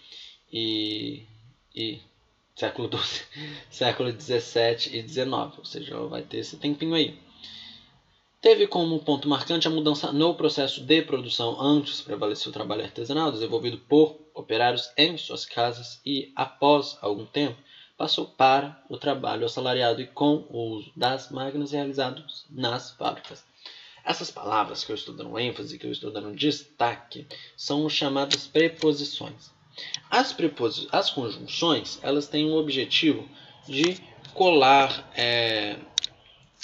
e, 0.54 1.24
e 1.76 2.00
século 2.56 2.88
XII, 2.96 3.26
século 3.72 4.12
XVII 4.12 4.96
e 4.96 5.08
XIX, 5.08 5.58
ou 5.58 5.66
seja, 5.66 5.96
ela 5.96 6.08
vai 6.08 6.22
ter 6.22 6.38
esse 6.38 6.58
tempinho 6.58 6.94
aí. 6.94 7.18
Teve 8.40 8.68
como 8.68 9.00
ponto 9.00 9.28
marcante 9.28 9.68
a 9.68 9.72
mudança 9.72 10.12
no 10.12 10.34
processo 10.34 10.82
de 10.82 11.02
produção. 11.04 11.62
Antes 11.62 12.02
prevaleceu 12.02 12.50
o 12.50 12.54
trabalho 12.54 12.84
artesanal, 12.84 13.32
desenvolvido 13.32 13.78
por 13.78 14.16
operários 14.34 14.92
em 14.98 15.16
suas 15.18 15.46
casas, 15.46 16.02
e 16.04 16.32
após 16.36 16.98
algum 17.02 17.26
tempo 17.26 17.58
passou 18.02 18.26
para 18.26 18.84
o 18.90 18.98
trabalho 18.98 19.46
assalariado 19.46 20.02
e 20.02 20.08
com 20.08 20.44
o 20.50 20.78
uso 20.78 20.92
das 20.96 21.30
máquinas 21.30 21.72
realizados 21.72 22.46
nas 22.50 22.90
fábricas. 22.90 23.46
Essas 24.04 24.32
palavras 24.32 24.84
que 24.84 24.92
eu 24.92 24.96
estou 24.96 25.14
dando 25.14 25.38
ênfase, 25.38 25.78
que 25.78 25.86
eu 25.86 25.92
estou 25.92 26.10
dando 26.10 26.36
destaque, 26.36 27.28
são 27.56 27.88
chamadas 27.88 28.48
preposições. 28.48 29.52
As, 30.10 30.34
prepos... 30.34 30.88
As 30.92 31.12
conjunções 31.12 32.00
elas 32.02 32.28
têm 32.28 32.50
o 32.50 32.56
objetivo 32.56 33.30
de 33.68 34.00
colar 34.34 35.08
é, 35.16 35.78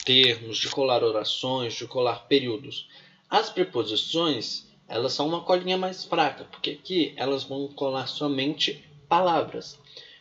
termos, 0.04 0.58
de 0.58 0.70
colar 0.70 1.04
orações, 1.04 1.76
de 1.76 1.86
colar 1.86 2.26
períodos. 2.28 2.90
As 3.30 3.48
preposições 3.48 4.66
elas 4.88 5.14
são 5.14 5.28
uma 5.28 5.42
colinha 5.42 5.78
mais 5.78 6.04
fraca, 6.04 6.46
porque 6.46 6.72
aqui 6.72 7.14
elas 7.16 7.44
vão 7.44 7.68
colar 7.68 8.08
somente 8.08 8.84
palavras. 9.08 9.78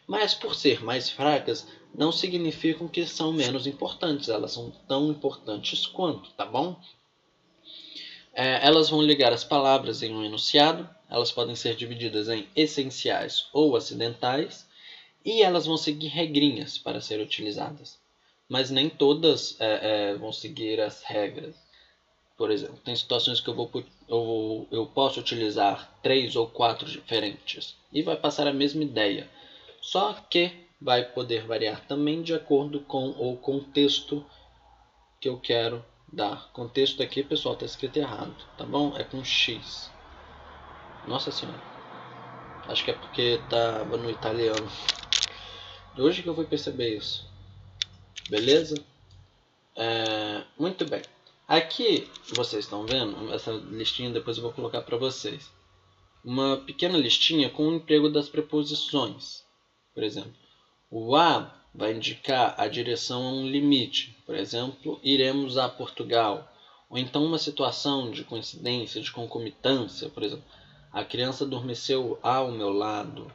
Mas 0.06 0.34
por 0.34 0.54
ser 0.54 0.82
mais 0.84 1.10
fracas, 1.10 1.66
não 1.94 2.12
significam 2.12 2.86
que 2.86 3.06
são 3.06 3.32
menos 3.32 3.66
importantes, 3.66 4.28
elas 4.28 4.52
são 4.52 4.70
tão 4.86 5.10
importantes 5.10 5.86
quanto, 5.86 6.30
tá 6.32 6.44
bom? 6.44 6.78
É, 8.32 8.66
elas 8.66 8.90
vão 8.90 9.00
ligar 9.00 9.32
as 9.32 9.42
palavras 9.42 10.02
em 10.02 10.14
um 10.14 10.22
enunciado, 10.22 10.88
elas 11.08 11.32
podem 11.32 11.56
ser 11.56 11.74
divididas 11.74 12.28
em 12.28 12.46
essenciais 12.54 13.46
ou 13.52 13.74
acidentais, 13.74 14.66
e 15.24 15.42
elas 15.42 15.66
vão 15.66 15.76
seguir 15.76 16.08
regrinhas 16.08 16.78
para 16.78 17.00
serem 17.00 17.24
utilizadas. 17.24 17.98
Mas 18.48 18.70
nem 18.70 18.88
todas 18.88 19.56
é, 19.58 20.10
é, 20.10 20.14
vão 20.14 20.32
seguir 20.32 20.80
as 20.80 21.02
regras. 21.02 21.56
Por 22.36 22.50
exemplo, 22.50 22.78
tem 22.84 22.94
situações 22.94 23.40
que 23.40 23.48
eu, 23.48 23.54
vou, 23.54 23.70
eu, 24.06 24.68
eu 24.70 24.86
posso 24.86 25.18
utilizar 25.18 25.98
três 26.02 26.36
ou 26.36 26.46
quatro 26.46 26.88
diferentes 26.88 27.74
e 27.90 28.02
vai 28.02 28.16
passar 28.16 28.46
a 28.46 28.52
mesma 28.52 28.84
ideia. 28.84 29.28
Só 29.86 30.14
que 30.14 30.66
vai 30.80 31.04
poder 31.04 31.46
variar 31.46 31.86
também 31.86 32.20
de 32.20 32.34
acordo 32.34 32.80
com 32.80 33.10
o 33.10 33.36
contexto 33.36 34.26
que 35.20 35.28
eu 35.28 35.38
quero 35.38 35.84
dar. 36.12 36.50
Contexto 36.52 37.04
aqui, 37.04 37.22
pessoal, 37.22 37.54
está 37.54 37.66
escrito 37.66 37.96
errado, 37.96 38.34
tá 38.58 38.64
bom? 38.64 38.96
É 38.96 39.04
com 39.04 39.22
X. 39.22 39.88
Nossa 41.06 41.30
senhora. 41.30 41.62
Acho 42.66 42.84
que 42.84 42.90
é 42.90 42.94
porque 42.94 43.38
estava 43.44 43.96
no 43.96 44.10
italiano. 44.10 44.68
Hoje 45.96 46.20
que 46.20 46.28
eu 46.28 46.34
fui 46.34 46.46
perceber 46.46 46.96
isso. 46.96 47.24
Beleza? 48.28 48.84
É, 49.76 50.42
muito 50.58 50.84
bem. 50.84 51.02
Aqui 51.46 52.10
vocês 52.34 52.64
estão 52.64 52.84
vendo 52.84 53.32
essa 53.32 53.52
listinha, 53.52 54.10
depois 54.10 54.36
eu 54.36 54.42
vou 54.42 54.52
colocar 54.52 54.82
para 54.82 54.96
vocês. 54.96 55.48
Uma 56.24 56.56
pequena 56.56 56.98
listinha 56.98 57.48
com 57.50 57.68
o 57.68 57.74
emprego 57.76 58.08
das 58.08 58.28
preposições. 58.28 59.45
Por 59.96 60.04
exemplo, 60.04 60.34
o 60.90 61.16
a 61.16 61.58
vai 61.74 61.94
indicar 61.94 62.54
a 62.58 62.68
direção 62.68 63.22
a 63.26 63.32
um 63.32 63.48
limite. 63.48 64.14
Por 64.26 64.34
exemplo, 64.34 65.00
iremos 65.02 65.56
a 65.56 65.70
Portugal. 65.70 66.52
Ou 66.90 66.98
então 66.98 67.24
uma 67.24 67.38
situação 67.38 68.10
de 68.10 68.22
coincidência, 68.22 69.00
de 69.00 69.10
concomitância. 69.10 70.10
Por 70.10 70.22
exemplo, 70.22 70.44
a 70.92 71.02
criança 71.02 71.44
adormeceu 71.44 72.18
ao 72.22 72.52
meu 72.52 72.74
lado. 72.74 73.32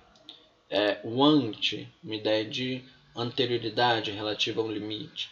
É, 0.69 1.01
o 1.03 1.23
ante, 1.23 1.91
uma 2.03 2.15
ideia 2.15 2.45
de 2.45 2.85
anterioridade 3.15 4.11
relativa 4.11 4.61
a 4.61 4.63
um 4.63 4.71
limite. 4.71 5.31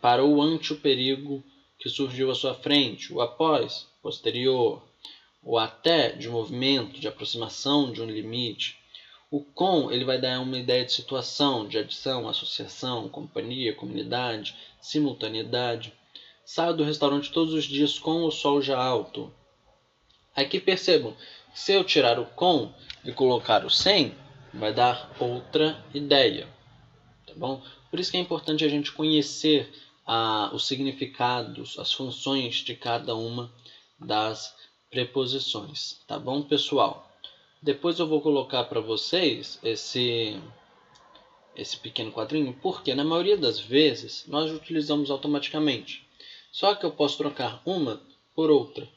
Parou 0.00 0.40
ante 0.40 0.72
o 0.72 0.78
perigo 0.78 1.42
que 1.76 1.88
surgiu 1.88 2.30
à 2.30 2.36
sua 2.36 2.54
frente. 2.54 3.12
O 3.12 3.20
após, 3.20 3.88
posterior. 4.00 4.80
O 5.42 5.58
até, 5.58 6.10
de 6.12 6.28
movimento, 6.28 7.00
de 7.00 7.08
aproximação 7.08 7.90
de 7.90 8.00
um 8.00 8.06
limite. 8.06 8.79
O 9.30 9.44
com 9.44 9.92
ele 9.92 10.04
vai 10.04 10.20
dar 10.20 10.40
uma 10.40 10.58
ideia 10.58 10.84
de 10.84 10.90
situação, 10.90 11.68
de 11.68 11.78
adição, 11.78 12.28
associação, 12.28 13.08
companhia, 13.08 13.72
comunidade, 13.72 14.56
simultaneidade. 14.80 15.92
Saio 16.44 16.74
do 16.74 16.82
restaurante 16.82 17.30
todos 17.30 17.54
os 17.54 17.64
dias 17.64 17.96
com 17.96 18.24
o 18.24 18.30
sol 18.32 18.60
já 18.60 18.76
alto. 18.76 19.32
Aqui 20.34 20.58
percebam, 20.58 21.14
se 21.54 21.72
eu 21.72 21.84
tirar 21.84 22.18
o 22.18 22.26
com 22.26 22.72
e 23.04 23.12
colocar 23.12 23.64
o 23.64 23.70
sem, 23.70 24.14
vai 24.52 24.72
dar 24.72 25.14
outra 25.20 25.80
ideia. 25.94 26.48
Tá 27.24 27.32
bom? 27.36 27.62
Por 27.88 28.00
isso 28.00 28.10
que 28.10 28.16
é 28.16 28.20
importante 28.20 28.64
a 28.64 28.68
gente 28.68 28.90
conhecer 28.90 29.72
ah, 30.04 30.50
os 30.52 30.66
significados, 30.66 31.78
as 31.78 31.92
funções 31.92 32.56
de 32.56 32.74
cada 32.74 33.14
uma 33.14 33.52
das 33.96 34.52
preposições. 34.90 36.00
Tá 36.08 36.18
bom, 36.18 36.42
pessoal? 36.42 37.09
Depois 37.62 37.98
eu 37.98 38.06
vou 38.06 38.20
colocar 38.20 38.64
para 38.64 38.80
vocês 38.80 39.58
esse 39.62 40.40
esse 41.54 41.76
pequeno 41.76 42.10
quadrinho, 42.10 42.54
porque 42.62 42.94
na 42.94 43.04
maioria 43.04 43.36
das 43.36 43.60
vezes 43.60 44.24
nós 44.26 44.50
utilizamos 44.50 45.10
automaticamente. 45.10 46.06
Só 46.50 46.74
que 46.74 46.86
eu 46.86 46.90
posso 46.90 47.18
trocar 47.18 47.60
uma 47.66 48.00
por 48.34 48.50
outra. 48.50 48.88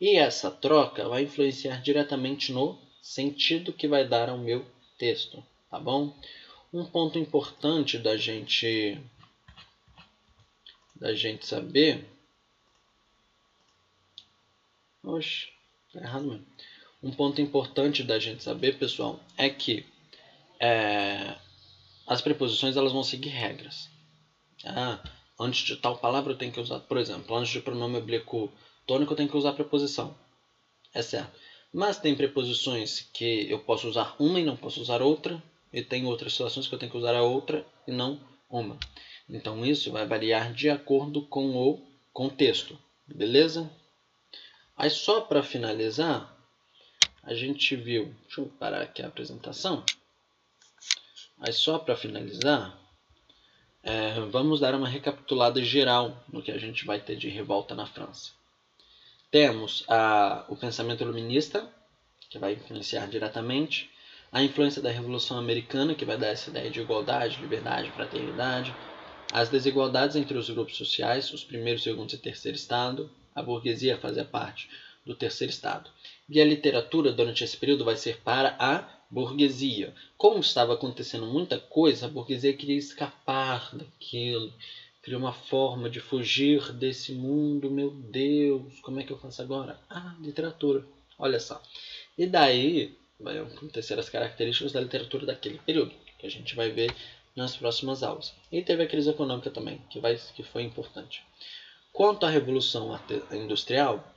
E 0.00 0.16
essa 0.16 0.50
troca 0.50 1.08
vai 1.08 1.22
influenciar 1.22 1.80
diretamente 1.80 2.52
no 2.52 2.78
sentido 3.00 3.72
que 3.72 3.88
vai 3.88 4.06
dar 4.06 4.28
ao 4.28 4.36
meu 4.36 4.66
texto, 4.98 5.42
tá 5.70 5.78
bom? 5.78 6.14
Um 6.72 6.84
ponto 6.84 7.18
importante 7.18 7.98
da 7.98 8.16
gente 8.16 9.00
da 10.94 11.14
gente 11.14 11.46
saber 11.46 12.04
Oxe, 15.06 15.52
tá 15.92 16.00
errado 16.00 16.24
mesmo. 16.24 16.46
Um 17.06 17.12
ponto 17.12 17.40
importante 17.40 18.02
da 18.02 18.18
gente 18.18 18.42
saber, 18.42 18.78
pessoal, 18.78 19.20
é 19.38 19.48
que 19.48 19.86
é, 20.58 21.36
as 22.04 22.20
preposições 22.20 22.76
elas 22.76 22.90
vão 22.90 23.04
seguir 23.04 23.28
regras. 23.28 23.88
Ah, 24.64 25.00
antes 25.38 25.64
de 25.64 25.76
tal 25.76 25.96
palavra 25.98 26.32
eu 26.32 26.36
tenho 26.36 26.50
que 26.50 26.58
usar, 26.58 26.80
por 26.80 26.98
exemplo, 26.98 27.36
antes 27.36 27.52
de 27.52 27.60
pronome 27.60 27.96
oblíquo 27.96 28.50
tônico 28.88 29.12
eu 29.12 29.16
tenho 29.16 29.28
que 29.28 29.36
usar 29.36 29.50
a 29.50 29.52
preposição. 29.52 30.18
É 30.92 31.00
certo. 31.00 31.30
Mas 31.72 31.96
tem 31.96 32.16
preposições 32.16 33.08
que 33.14 33.48
eu 33.48 33.60
posso 33.60 33.88
usar 33.88 34.16
uma 34.18 34.40
e 34.40 34.44
não 34.44 34.56
posso 34.56 34.80
usar 34.80 35.00
outra, 35.00 35.40
e 35.72 35.80
tem 35.82 36.06
outras 36.06 36.32
situações 36.32 36.66
que 36.66 36.74
eu 36.74 36.78
tenho 36.78 36.90
que 36.90 36.98
usar 36.98 37.14
a 37.14 37.22
outra 37.22 37.64
e 37.86 37.92
não 37.92 38.20
uma. 38.50 38.76
Então 39.30 39.64
isso 39.64 39.92
vai 39.92 40.04
variar 40.04 40.52
de 40.52 40.68
acordo 40.68 41.22
com 41.22 41.54
o 41.54 41.80
contexto, 42.12 42.76
beleza? 43.06 43.70
Aí 44.76 44.90
só 44.90 45.20
para 45.20 45.40
finalizar, 45.40 46.35
a 47.26 47.34
gente 47.34 47.74
viu, 47.74 48.14
deixa 48.22 48.40
eu 48.40 48.46
parar 48.46 48.82
aqui 48.82 49.02
a 49.02 49.08
apresentação. 49.08 49.84
Aí 51.40 51.52
só 51.52 51.76
para 51.76 51.96
finalizar, 51.96 52.78
é, 53.82 54.20
vamos 54.30 54.60
dar 54.60 54.74
uma 54.74 54.88
recapitulada 54.88 55.62
geral 55.62 56.24
no 56.32 56.40
que 56.40 56.52
a 56.52 56.58
gente 56.58 56.86
vai 56.86 57.00
ter 57.00 57.16
de 57.16 57.28
revolta 57.28 57.74
na 57.74 57.84
França. 57.84 58.30
Temos 59.28 59.84
a, 59.88 60.44
o 60.48 60.56
pensamento 60.56 61.02
iluminista, 61.02 61.68
que 62.30 62.38
vai 62.38 62.52
influenciar 62.52 63.08
diretamente, 63.08 63.90
a 64.30 64.42
influência 64.42 64.80
da 64.80 64.90
Revolução 64.90 65.36
Americana, 65.36 65.94
que 65.94 66.04
vai 66.04 66.16
dar 66.16 66.28
essa 66.28 66.50
ideia 66.50 66.70
de 66.70 66.80
igualdade, 66.80 67.40
liberdade, 67.40 67.90
fraternidade, 67.90 68.74
as 69.32 69.48
desigualdades 69.48 70.14
entre 70.14 70.38
os 70.38 70.48
grupos 70.48 70.76
sociais, 70.76 71.32
os 71.32 71.42
primeiros, 71.42 71.82
segundos 71.82 72.14
e 72.14 72.18
terceiro 72.18 72.56
estado, 72.56 73.10
a 73.34 73.42
burguesia 73.42 73.98
fazia 73.98 74.24
parte 74.24 74.70
do 75.04 75.14
terceiro 75.14 75.52
estado. 75.52 75.90
E 76.28 76.40
a 76.40 76.44
literatura 76.44 77.12
durante 77.12 77.44
esse 77.44 77.56
período 77.56 77.84
vai 77.84 77.96
ser 77.96 78.20
para 78.22 78.56
a 78.58 78.88
burguesia. 79.10 79.94
Como 80.16 80.40
estava 80.40 80.74
acontecendo 80.74 81.26
muita 81.26 81.58
coisa, 81.58 82.06
a 82.06 82.08
burguesia 82.08 82.52
queria 82.52 82.76
escapar 82.76 83.70
daquilo, 83.74 84.52
queria 85.02 85.18
uma 85.18 85.32
forma 85.32 85.88
de 85.88 86.00
fugir 86.00 86.72
desse 86.72 87.12
mundo. 87.12 87.70
Meu 87.70 87.90
Deus, 87.90 88.80
como 88.80 88.98
é 88.98 89.04
que 89.04 89.12
eu 89.12 89.18
faço 89.18 89.40
agora? 89.40 89.78
Ah, 89.88 90.16
literatura. 90.20 90.84
Olha 91.18 91.38
só. 91.38 91.62
E 92.18 92.26
daí 92.26 92.96
vai 93.18 93.38
acontecer 93.38 93.98
as 93.98 94.08
características 94.08 94.72
da 94.72 94.80
literatura 94.80 95.24
daquele 95.26 95.58
período, 95.58 95.92
que 96.18 96.26
a 96.26 96.30
gente 96.30 96.54
vai 96.54 96.70
ver 96.70 96.94
nas 97.34 97.56
próximas 97.56 98.02
aulas. 98.02 98.34
E 98.50 98.62
teve 98.62 98.82
a 98.82 98.86
crise 98.86 99.10
econômica 99.10 99.50
também, 99.50 99.80
que, 99.90 100.00
vai, 100.00 100.18
que 100.34 100.42
foi 100.42 100.62
importante. 100.62 101.22
Quanto 101.92 102.26
à 102.26 102.30
Revolução 102.30 102.98
Industrial, 103.32 104.15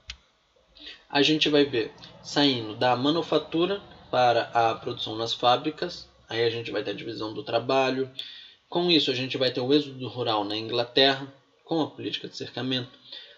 a 1.10 1.22
gente 1.22 1.50
vai 1.50 1.66
ver 1.66 1.94
saindo 2.22 2.76
da 2.76 2.96
manufatura 2.96 3.82
para 4.12 4.50
a 4.54 4.76
produção 4.76 5.16
nas 5.16 5.34
fábricas, 5.34 6.08
aí 6.28 6.44
a 6.44 6.50
gente 6.50 6.72
vai 6.72 6.84
ter 6.84 6.92
a 6.92 6.96
divisão 6.96 7.34
do 7.34 7.44
trabalho. 7.44 8.10
Com 8.68 8.90
isso, 8.90 9.10
a 9.10 9.16
gente 9.16 9.38
vai 9.38 9.52
ter 9.52 9.62
o 9.62 9.74
êxodo 9.74 10.08
rural 10.08 10.44
na 10.44 10.56
Inglaterra, 10.56 11.28
com 11.66 11.82
a 11.82 11.88
política 11.88 12.28
de 12.28 12.38
cercamento. 12.38 12.90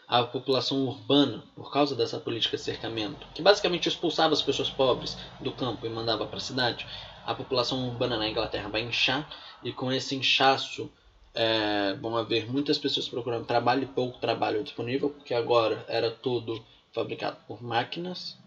A 0.08 0.24
população 0.24 0.86
urbana, 0.86 1.44
por 1.56 1.72
causa 1.72 1.96
dessa 1.96 2.20
política 2.20 2.58
de 2.58 2.64
cercamento, 2.64 3.26
que 3.34 3.42
basicamente 3.42 3.88
expulsava 3.88 4.34
as 4.34 4.42
pessoas 4.42 4.70
pobres 4.70 5.18
do 5.40 5.54
campo 5.54 5.86
e 5.86 5.90
mandava 5.90 6.26
para 6.26 6.38
a 6.38 6.42
cidade, 6.42 6.86
a 7.26 7.34
população 7.34 7.88
urbana 7.88 8.18
na 8.18 8.28
Inglaterra 8.28 8.68
vai 8.68 8.82
inchar 8.82 9.30
e 9.64 9.72
com 9.72 9.92
esse 9.92 10.16
inchaço 10.16 10.92
é, 11.34 11.94
vão 12.02 12.18
haver 12.18 12.52
muitas 12.52 12.78
pessoas 12.78 13.08
procurando 13.08 13.46
trabalho 13.46 13.84
e 13.84 13.86
pouco 13.86 14.20
trabalho 14.20 14.64
disponível, 14.64 15.10
porque 15.10 15.34
agora 15.34 15.86
era 15.88 16.12
tudo 16.12 16.62
fabricado 16.94 17.38
por 17.48 17.62
máquinas 17.64 18.38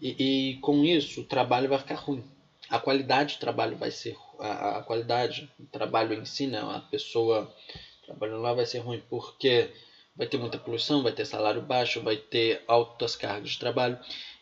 e, 0.00 0.52
e 0.52 0.54
com 0.58 0.84
isso 0.84 1.20
o 1.20 1.24
trabalho 1.24 1.68
vai 1.68 1.78
ficar 1.78 1.96
ruim. 1.96 2.24
A 2.68 2.78
qualidade 2.78 3.36
do 3.36 3.40
trabalho 3.40 3.76
vai 3.76 3.90
ser 3.90 4.16
a, 4.38 4.78
a 4.78 4.82
qualidade 4.82 5.50
do 5.58 5.66
trabalho 5.66 6.14
em 6.14 6.24
si, 6.24 6.46
né? 6.46 6.60
a 6.60 6.80
pessoa 6.80 7.52
trabalhando 8.04 8.42
lá 8.42 8.52
vai 8.52 8.66
ser 8.66 8.78
ruim 8.78 9.02
porque 9.08 9.70
vai 10.14 10.26
ter 10.26 10.38
muita 10.38 10.58
poluição, 10.58 11.02
vai 11.02 11.12
ter 11.12 11.24
salário 11.24 11.62
baixo, 11.62 12.02
vai 12.02 12.16
ter 12.16 12.62
altas 12.66 13.14
cargas 13.14 13.50
de 13.50 13.58
trabalho 13.58 13.98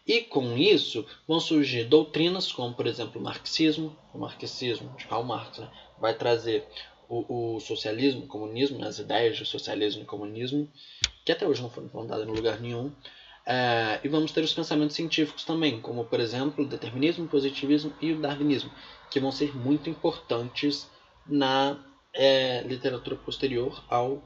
e 0.06 0.20
com 0.20 0.56
isso 0.56 1.06
vão 1.26 1.40
surgir 1.40 1.84
doutrinas 1.84 2.52
como, 2.52 2.74
por 2.74 2.86
exemplo, 2.86 3.20
o 3.20 3.24
marxismo, 3.24 3.96
o 4.12 4.18
marxismo 4.18 4.94
de 4.96 5.06
Karl 5.06 5.24
Marx, 5.24 5.58
né? 5.58 5.70
vai 5.98 6.14
trazer 6.14 6.66
o, 7.08 7.54
o, 7.56 7.60
socialismo, 7.60 8.24
o 8.24 8.28
comunismo, 8.28 8.78
né? 8.78 8.86
as 8.86 8.98
ideias 8.98 9.36
de 9.36 9.44
socialismo 9.44 10.02
e 10.02 10.06
comunismo, 10.06 10.70
que 11.24 11.32
até 11.32 11.46
hoje 11.46 11.62
não 11.62 11.70
foram 11.70 11.86
implantadas 11.86 12.26
em 12.26 12.30
lugar 12.30 12.60
nenhum. 12.60 12.92
É, 13.46 14.00
e 14.02 14.08
vamos 14.08 14.32
ter 14.32 14.42
os 14.42 14.54
pensamentos 14.54 14.96
científicos 14.96 15.44
também, 15.44 15.80
como 15.80 16.04
por 16.04 16.18
exemplo 16.18 16.64
o 16.64 16.68
determinismo, 16.68 17.24
o 17.24 17.28
positivismo 17.28 17.92
e 18.00 18.12
o 18.12 18.20
darwinismo, 18.20 18.70
que 19.10 19.20
vão 19.20 19.30
ser 19.30 19.54
muito 19.54 19.90
importantes 19.90 20.90
na 21.26 21.78
é, 22.12 22.62
literatura 22.62 23.16
posterior 23.16 23.84
ao, 23.88 24.22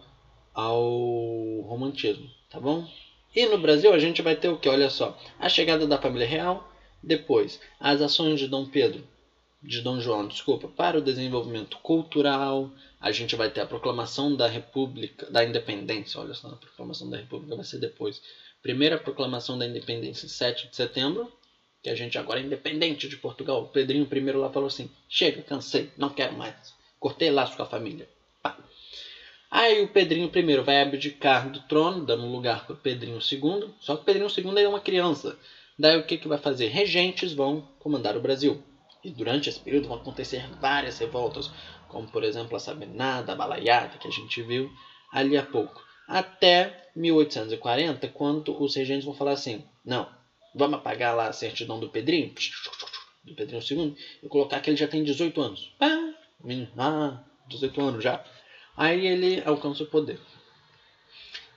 ao 0.55 1.61
romantismo, 1.63 2.29
tá 2.49 2.61
bom? 2.61 2.87
E 3.35 3.47
no 3.47 3.59
Brasil 3.59 3.93
a 3.93 3.99
gente 3.99 4.23
vai 4.23 4.37
ter 4.37 4.49
o 4.49 4.57
que? 4.57 4.69
Olha 4.69 4.89
só, 4.89 5.19
a 5.39 5.49
chegada 5.49 5.87
da 5.87 6.01
família 6.01 6.27
real, 6.27 6.73
depois 7.03 7.61
as 7.79 8.01
ações 8.01 8.39
de 8.39 8.47
Dom 8.47 8.67
Pedro, 8.67 9.05
de 9.63 9.81
Dom 9.81 10.01
João, 10.01 10.27
desculpa, 10.29 10.69
para 10.69 10.99
o 10.99 11.03
desenvolvimento 11.03 11.79
cultural, 11.79 12.71
a 13.01 13.11
gente 13.11 13.35
vai 13.35 13.51
ter 13.51 13.61
a 13.61 13.67
proclamação 13.67 14.37
da 14.37 14.47
República, 14.47 15.31
da 15.31 15.45
Independência, 15.45 16.21
olha 16.21 16.35
só, 16.35 16.49
a 16.49 16.57
proclamação 16.57 17.11
da 17.11 17.17
República 17.17 17.57
vai 17.57 17.65
ser 17.65 17.79
depois 17.79 18.23
Primeira 18.63 18.99
proclamação 18.99 19.57
da 19.57 19.65
independência, 19.65 20.29
7 20.29 20.69
de 20.69 20.77
setembro, 20.77 21.33
que 21.81 21.89
a 21.89 21.95
gente 21.95 22.19
agora 22.19 22.41
é 22.41 22.43
independente 22.43 23.09
de 23.09 23.17
Portugal. 23.17 23.63
O 23.63 23.69
Pedrinho 23.69 24.09
I 24.11 24.31
lá 24.33 24.51
falou 24.51 24.67
assim: 24.67 24.91
chega, 25.09 25.43
cansei, 25.43 25.91
não 25.97 26.11
quero 26.11 26.37
mais. 26.37 26.75
Cortei 26.99 27.31
laço 27.31 27.57
com 27.57 27.63
a 27.63 27.67
família. 27.67 28.09
Pá. 28.43 28.59
Aí 29.49 29.81
o 29.81 29.89
Pedrinho 29.89 30.31
I 30.35 30.57
vai 30.61 30.83
abdicar 30.83 31.51
do 31.51 31.61
trono, 31.61 32.05
dando 32.05 32.27
lugar 32.27 32.67
para 32.67 32.75
o 32.75 32.79
Pedrinho 32.79 33.21
II. 33.21 33.71
Só 33.81 33.95
que 33.95 34.03
o 34.03 34.05
Pedrinho 34.05 34.29
II 34.29 34.63
é 34.63 34.69
uma 34.69 34.81
criança. 34.81 35.39
Daí 35.79 35.97
o 35.97 36.05
que, 36.05 36.19
que 36.19 36.27
vai 36.27 36.39
fazer? 36.39 36.67
Regentes 36.67 37.33
vão 37.33 37.61
comandar 37.79 38.17
o 38.17 38.21
Brasil. 38.21 38.61
E 39.09 39.11
durante 39.11 39.49
esse 39.49 39.59
período 39.59 39.89
vão 39.89 39.97
acontecer 39.97 40.47
várias 40.61 40.99
revoltas, 40.99 41.51
como 41.89 42.07
por 42.09 42.23
exemplo 42.23 42.55
a 42.55 42.61
Sabinada, 42.61 43.33
a 43.33 43.35
Balaiada, 43.35 43.97
que 43.97 44.07
a 44.07 44.11
gente 44.11 44.43
viu 44.43 44.71
ali 45.11 45.35
há 45.35 45.43
pouco 45.43 45.83
até 46.07 46.91
1840, 46.95 48.07
quando 48.09 48.63
os 48.63 48.75
regentes 48.75 49.07
vão 49.07 49.15
falar 49.15 49.33
assim: 49.33 49.65
não, 49.83 50.07
vamos 50.55 50.79
apagar 50.79 51.17
lá 51.17 51.29
a 51.29 51.33
certidão 51.33 51.81
do 51.81 51.89
Pedrinho, 51.89 52.35
do 53.25 53.35
Pedrinho 53.35 53.63
II, 53.63 53.97
e 54.23 54.29
colocar 54.29 54.61
que 54.61 54.69
ele 54.69 54.77
já 54.77 54.87
tem 54.87 55.03
18 55.03 55.41
anos. 55.41 55.75
Ah, 55.81 56.13
ah 56.77 57.25
18 57.49 57.81
anos 57.81 58.05
já. 58.05 58.23
Aí 58.77 59.07
ele 59.07 59.43
alcança 59.47 59.85
o 59.85 59.87
poder. 59.87 60.21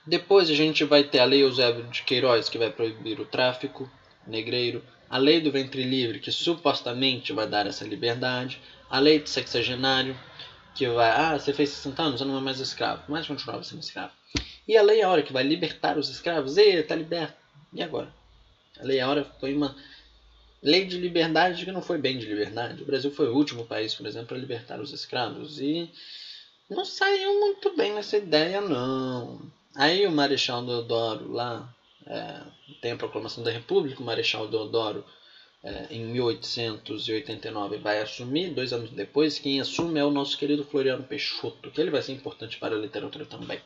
Depois 0.06 0.48
a 0.48 0.54
gente 0.54 0.84
vai 0.84 1.04
ter 1.04 1.20
a 1.20 1.24
Lei 1.26 1.42
Eusébio 1.42 1.84
de 1.84 2.02
Queiroz, 2.02 2.48
que 2.48 2.58
vai 2.58 2.70
proibir 2.70 3.20
o 3.20 3.26
tráfico 3.26 3.90
negreiro, 4.26 4.82
a 5.12 5.18
Lei 5.18 5.42
do 5.42 5.52
Ventre 5.52 5.82
Livre, 5.82 6.20
que 6.20 6.32
supostamente 6.32 7.34
vai 7.34 7.46
dar 7.46 7.66
essa 7.66 7.84
liberdade, 7.84 8.58
a 8.88 8.98
Lei 8.98 9.18
do 9.18 9.28
Sexagenário, 9.28 10.18
que 10.74 10.88
vai, 10.88 11.10
ah, 11.10 11.38
você 11.38 11.52
fez 11.52 11.68
60 11.68 12.02
anos, 12.02 12.18
você 12.18 12.24
não 12.24 12.38
é 12.38 12.40
mais 12.40 12.60
escravo, 12.60 13.02
mas 13.08 13.26
continuava 13.26 13.62
sendo 13.62 13.82
escravo. 13.82 14.10
E 14.66 14.74
a 14.74 14.80
Lei 14.80 15.02
Áurea, 15.02 15.22
que 15.22 15.30
vai 15.30 15.42
libertar 15.42 15.98
os 15.98 16.08
escravos, 16.08 16.56
e 16.56 16.62
está 16.62 16.94
liberto. 16.94 17.34
E 17.74 17.82
agora? 17.82 18.10
A 18.80 18.84
Lei 18.84 19.00
Áurea 19.00 19.26
foi 19.38 19.52
uma 19.54 19.76
lei 20.62 20.86
de 20.86 20.96
liberdade 20.96 21.62
que 21.66 21.72
não 21.72 21.82
foi 21.82 21.98
bem 21.98 22.18
de 22.18 22.24
liberdade. 22.24 22.82
O 22.82 22.86
Brasil 22.86 23.10
foi 23.10 23.28
o 23.28 23.36
último 23.36 23.66
país, 23.66 23.94
por 23.94 24.06
exemplo, 24.06 24.34
a 24.34 24.40
libertar 24.40 24.80
os 24.80 24.94
escravos 24.94 25.60
e 25.60 25.90
não 26.70 26.86
saiu 26.86 27.38
muito 27.38 27.76
bem 27.76 27.92
nessa 27.92 28.16
ideia, 28.16 28.62
não. 28.62 29.42
Aí 29.76 30.06
o 30.06 30.10
Marechal 30.10 30.64
Deodoro 30.64 31.30
lá 31.30 31.70
é, 32.06 32.42
tem 32.80 32.92
a 32.92 32.96
proclamação 32.96 33.42
da 33.42 33.50
República, 33.50 34.00
o 34.00 34.04
Marechal 34.04 34.46
Deodoro 34.46 35.04
é, 35.62 35.86
em 35.90 36.04
1889 36.04 37.76
vai 37.78 38.00
assumir, 38.00 38.50
dois 38.50 38.72
anos 38.72 38.90
depois, 38.90 39.38
quem 39.38 39.60
assume 39.60 40.00
é 40.00 40.04
o 40.04 40.10
nosso 40.10 40.36
querido 40.36 40.64
Floriano 40.64 41.04
Peixoto, 41.04 41.70
que 41.70 41.80
ele 41.80 41.90
vai 41.90 42.02
ser 42.02 42.12
importante 42.12 42.58
para 42.58 42.74
a 42.74 42.78
literatura 42.78 43.24
também. 43.24 43.60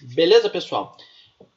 Beleza, 0.00 0.50
pessoal? 0.50 0.96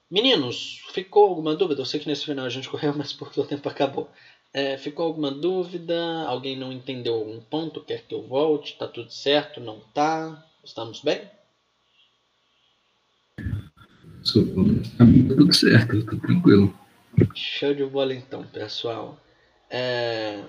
Meninos, 0.10 0.82
ficou 0.94 1.28
alguma 1.28 1.56
dúvida? 1.56 1.82
Eu 1.82 1.86
sei 1.86 2.00
que 2.00 2.08
nesse 2.08 2.26
final 2.26 2.46
a 2.46 2.50
gente 2.50 2.70
correu, 2.70 2.94
mas 2.94 3.12
porque 3.12 3.40
o 3.40 3.46
tempo 3.46 3.68
acabou. 3.68 4.10
É, 4.54 4.78
ficou 4.78 5.06
alguma 5.06 5.32
dúvida? 5.32 6.24
Alguém 6.26 6.56
não 6.56 6.72
entendeu 6.72 7.16
algum 7.16 7.42
ponto? 7.42 7.84
Quer 7.84 8.04
que 8.08 8.14
eu 8.14 8.22
volte? 8.22 8.78
Tá 8.78 8.88
tudo 8.88 9.12
certo? 9.12 9.60
Não 9.60 9.80
tá? 9.94 10.46
Estamos 10.64 11.02
bem? 11.02 11.30
Tudo 14.34 15.54
certo, 15.54 16.06
tá 16.06 16.18
tranquilo. 16.28 16.78
Show 17.34 17.74
de 17.74 17.86
bola 17.86 18.14
então, 18.14 18.44
pessoal. 18.48 19.20
É, 19.70 20.44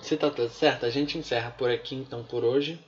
se 0.00 0.16
tá 0.16 0.30
tudo 0.30 0.50
certo, 0.50 0.86
a 0.86 0.90
gente 0.90 1.18
encerra 1.18 1.50
por 1.50 1.70
aqui 1.70 1.94
então 1.94 2.24
por 2.24 2.44
hoje. 2.44 2.78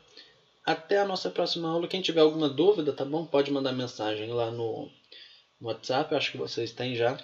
Até 0.65 0.99
a 0.99 1.05
nossa 1.05 1.31
próxima 1.31 1.69
aula. 1.69 1.89
Quem 1.89 2.03
tiver 2.03 2.21
alguma 2.21 2.49
dúvida, 2.49 2.93
tá 2.93 3.05
bom? 3.05 3.25
Pode 3.25 3.51
mandar 3.51 3.73
mensagem 3.73 4.31
lá 4.31 4.51
no, 4.51 4.91
no 5.61 5.69
WhatsApp. 5.69 6.15
Acho 6.15 6.33
que 6.33 6.39
vocês 6.39 6.73
têm 6.73 6.95
já. 6.95 7.19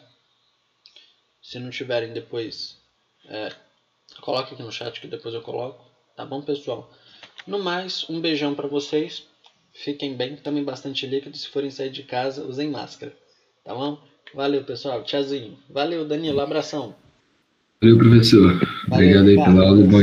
Se 1.43 1.59
não 1.59 1.71
tiverem, 1.71 2.13
depois 2.13 2.79
é, 3.27 3.53
coloque 4.21 4.55
aqui 4.55 4.63
no 4.63 4.73
chat 4.73 5.01
que 5.01 5.07
depois 5.07 5.35
eu 5.35 5.43
coloco. 5.43 5.85
Tá 6.17 6.25
bom, 6.25 6.41
pessoal? 6.43 6.91
No 7.47 7.59
mais, 7.59 8.09
um 8.09 8.21
beijão 8.21 8.55
para 8.55 8.69
vocês. 8.69 9.27
Fiquem 9.75 10.17
bem, 10.17 10.37
tomem 10.37 10.63
bastante 10.63 11.07
líquido. 11.07 11.37
Se 11.37 11.49
forem 11.49 11.71
sair 11.71 11.91
de 11.91 12.05
casa, 12.05 12.45
usem 12.45 12.71
máscara. 12.71 13.13
Tá 13.65 13.75
bom? 13.75 13.99
Valeu, 14.33 14.63
pessoal. 14.63 15.03
Tchauzinho. 15.03 15.59
Valeu, 15.69 16.07
Danilo. 16.07 16.41
Abração. 16.41 16.95
Valeu, 17.83 17.99
professor. 17.99 18.53
Valeu, 18.89 19.21
Obrigado 19.21 19.29
aí 19.29 19.35
pela 19.35 19.69
aula. 19.69 19.83
Bom 19.85 20.03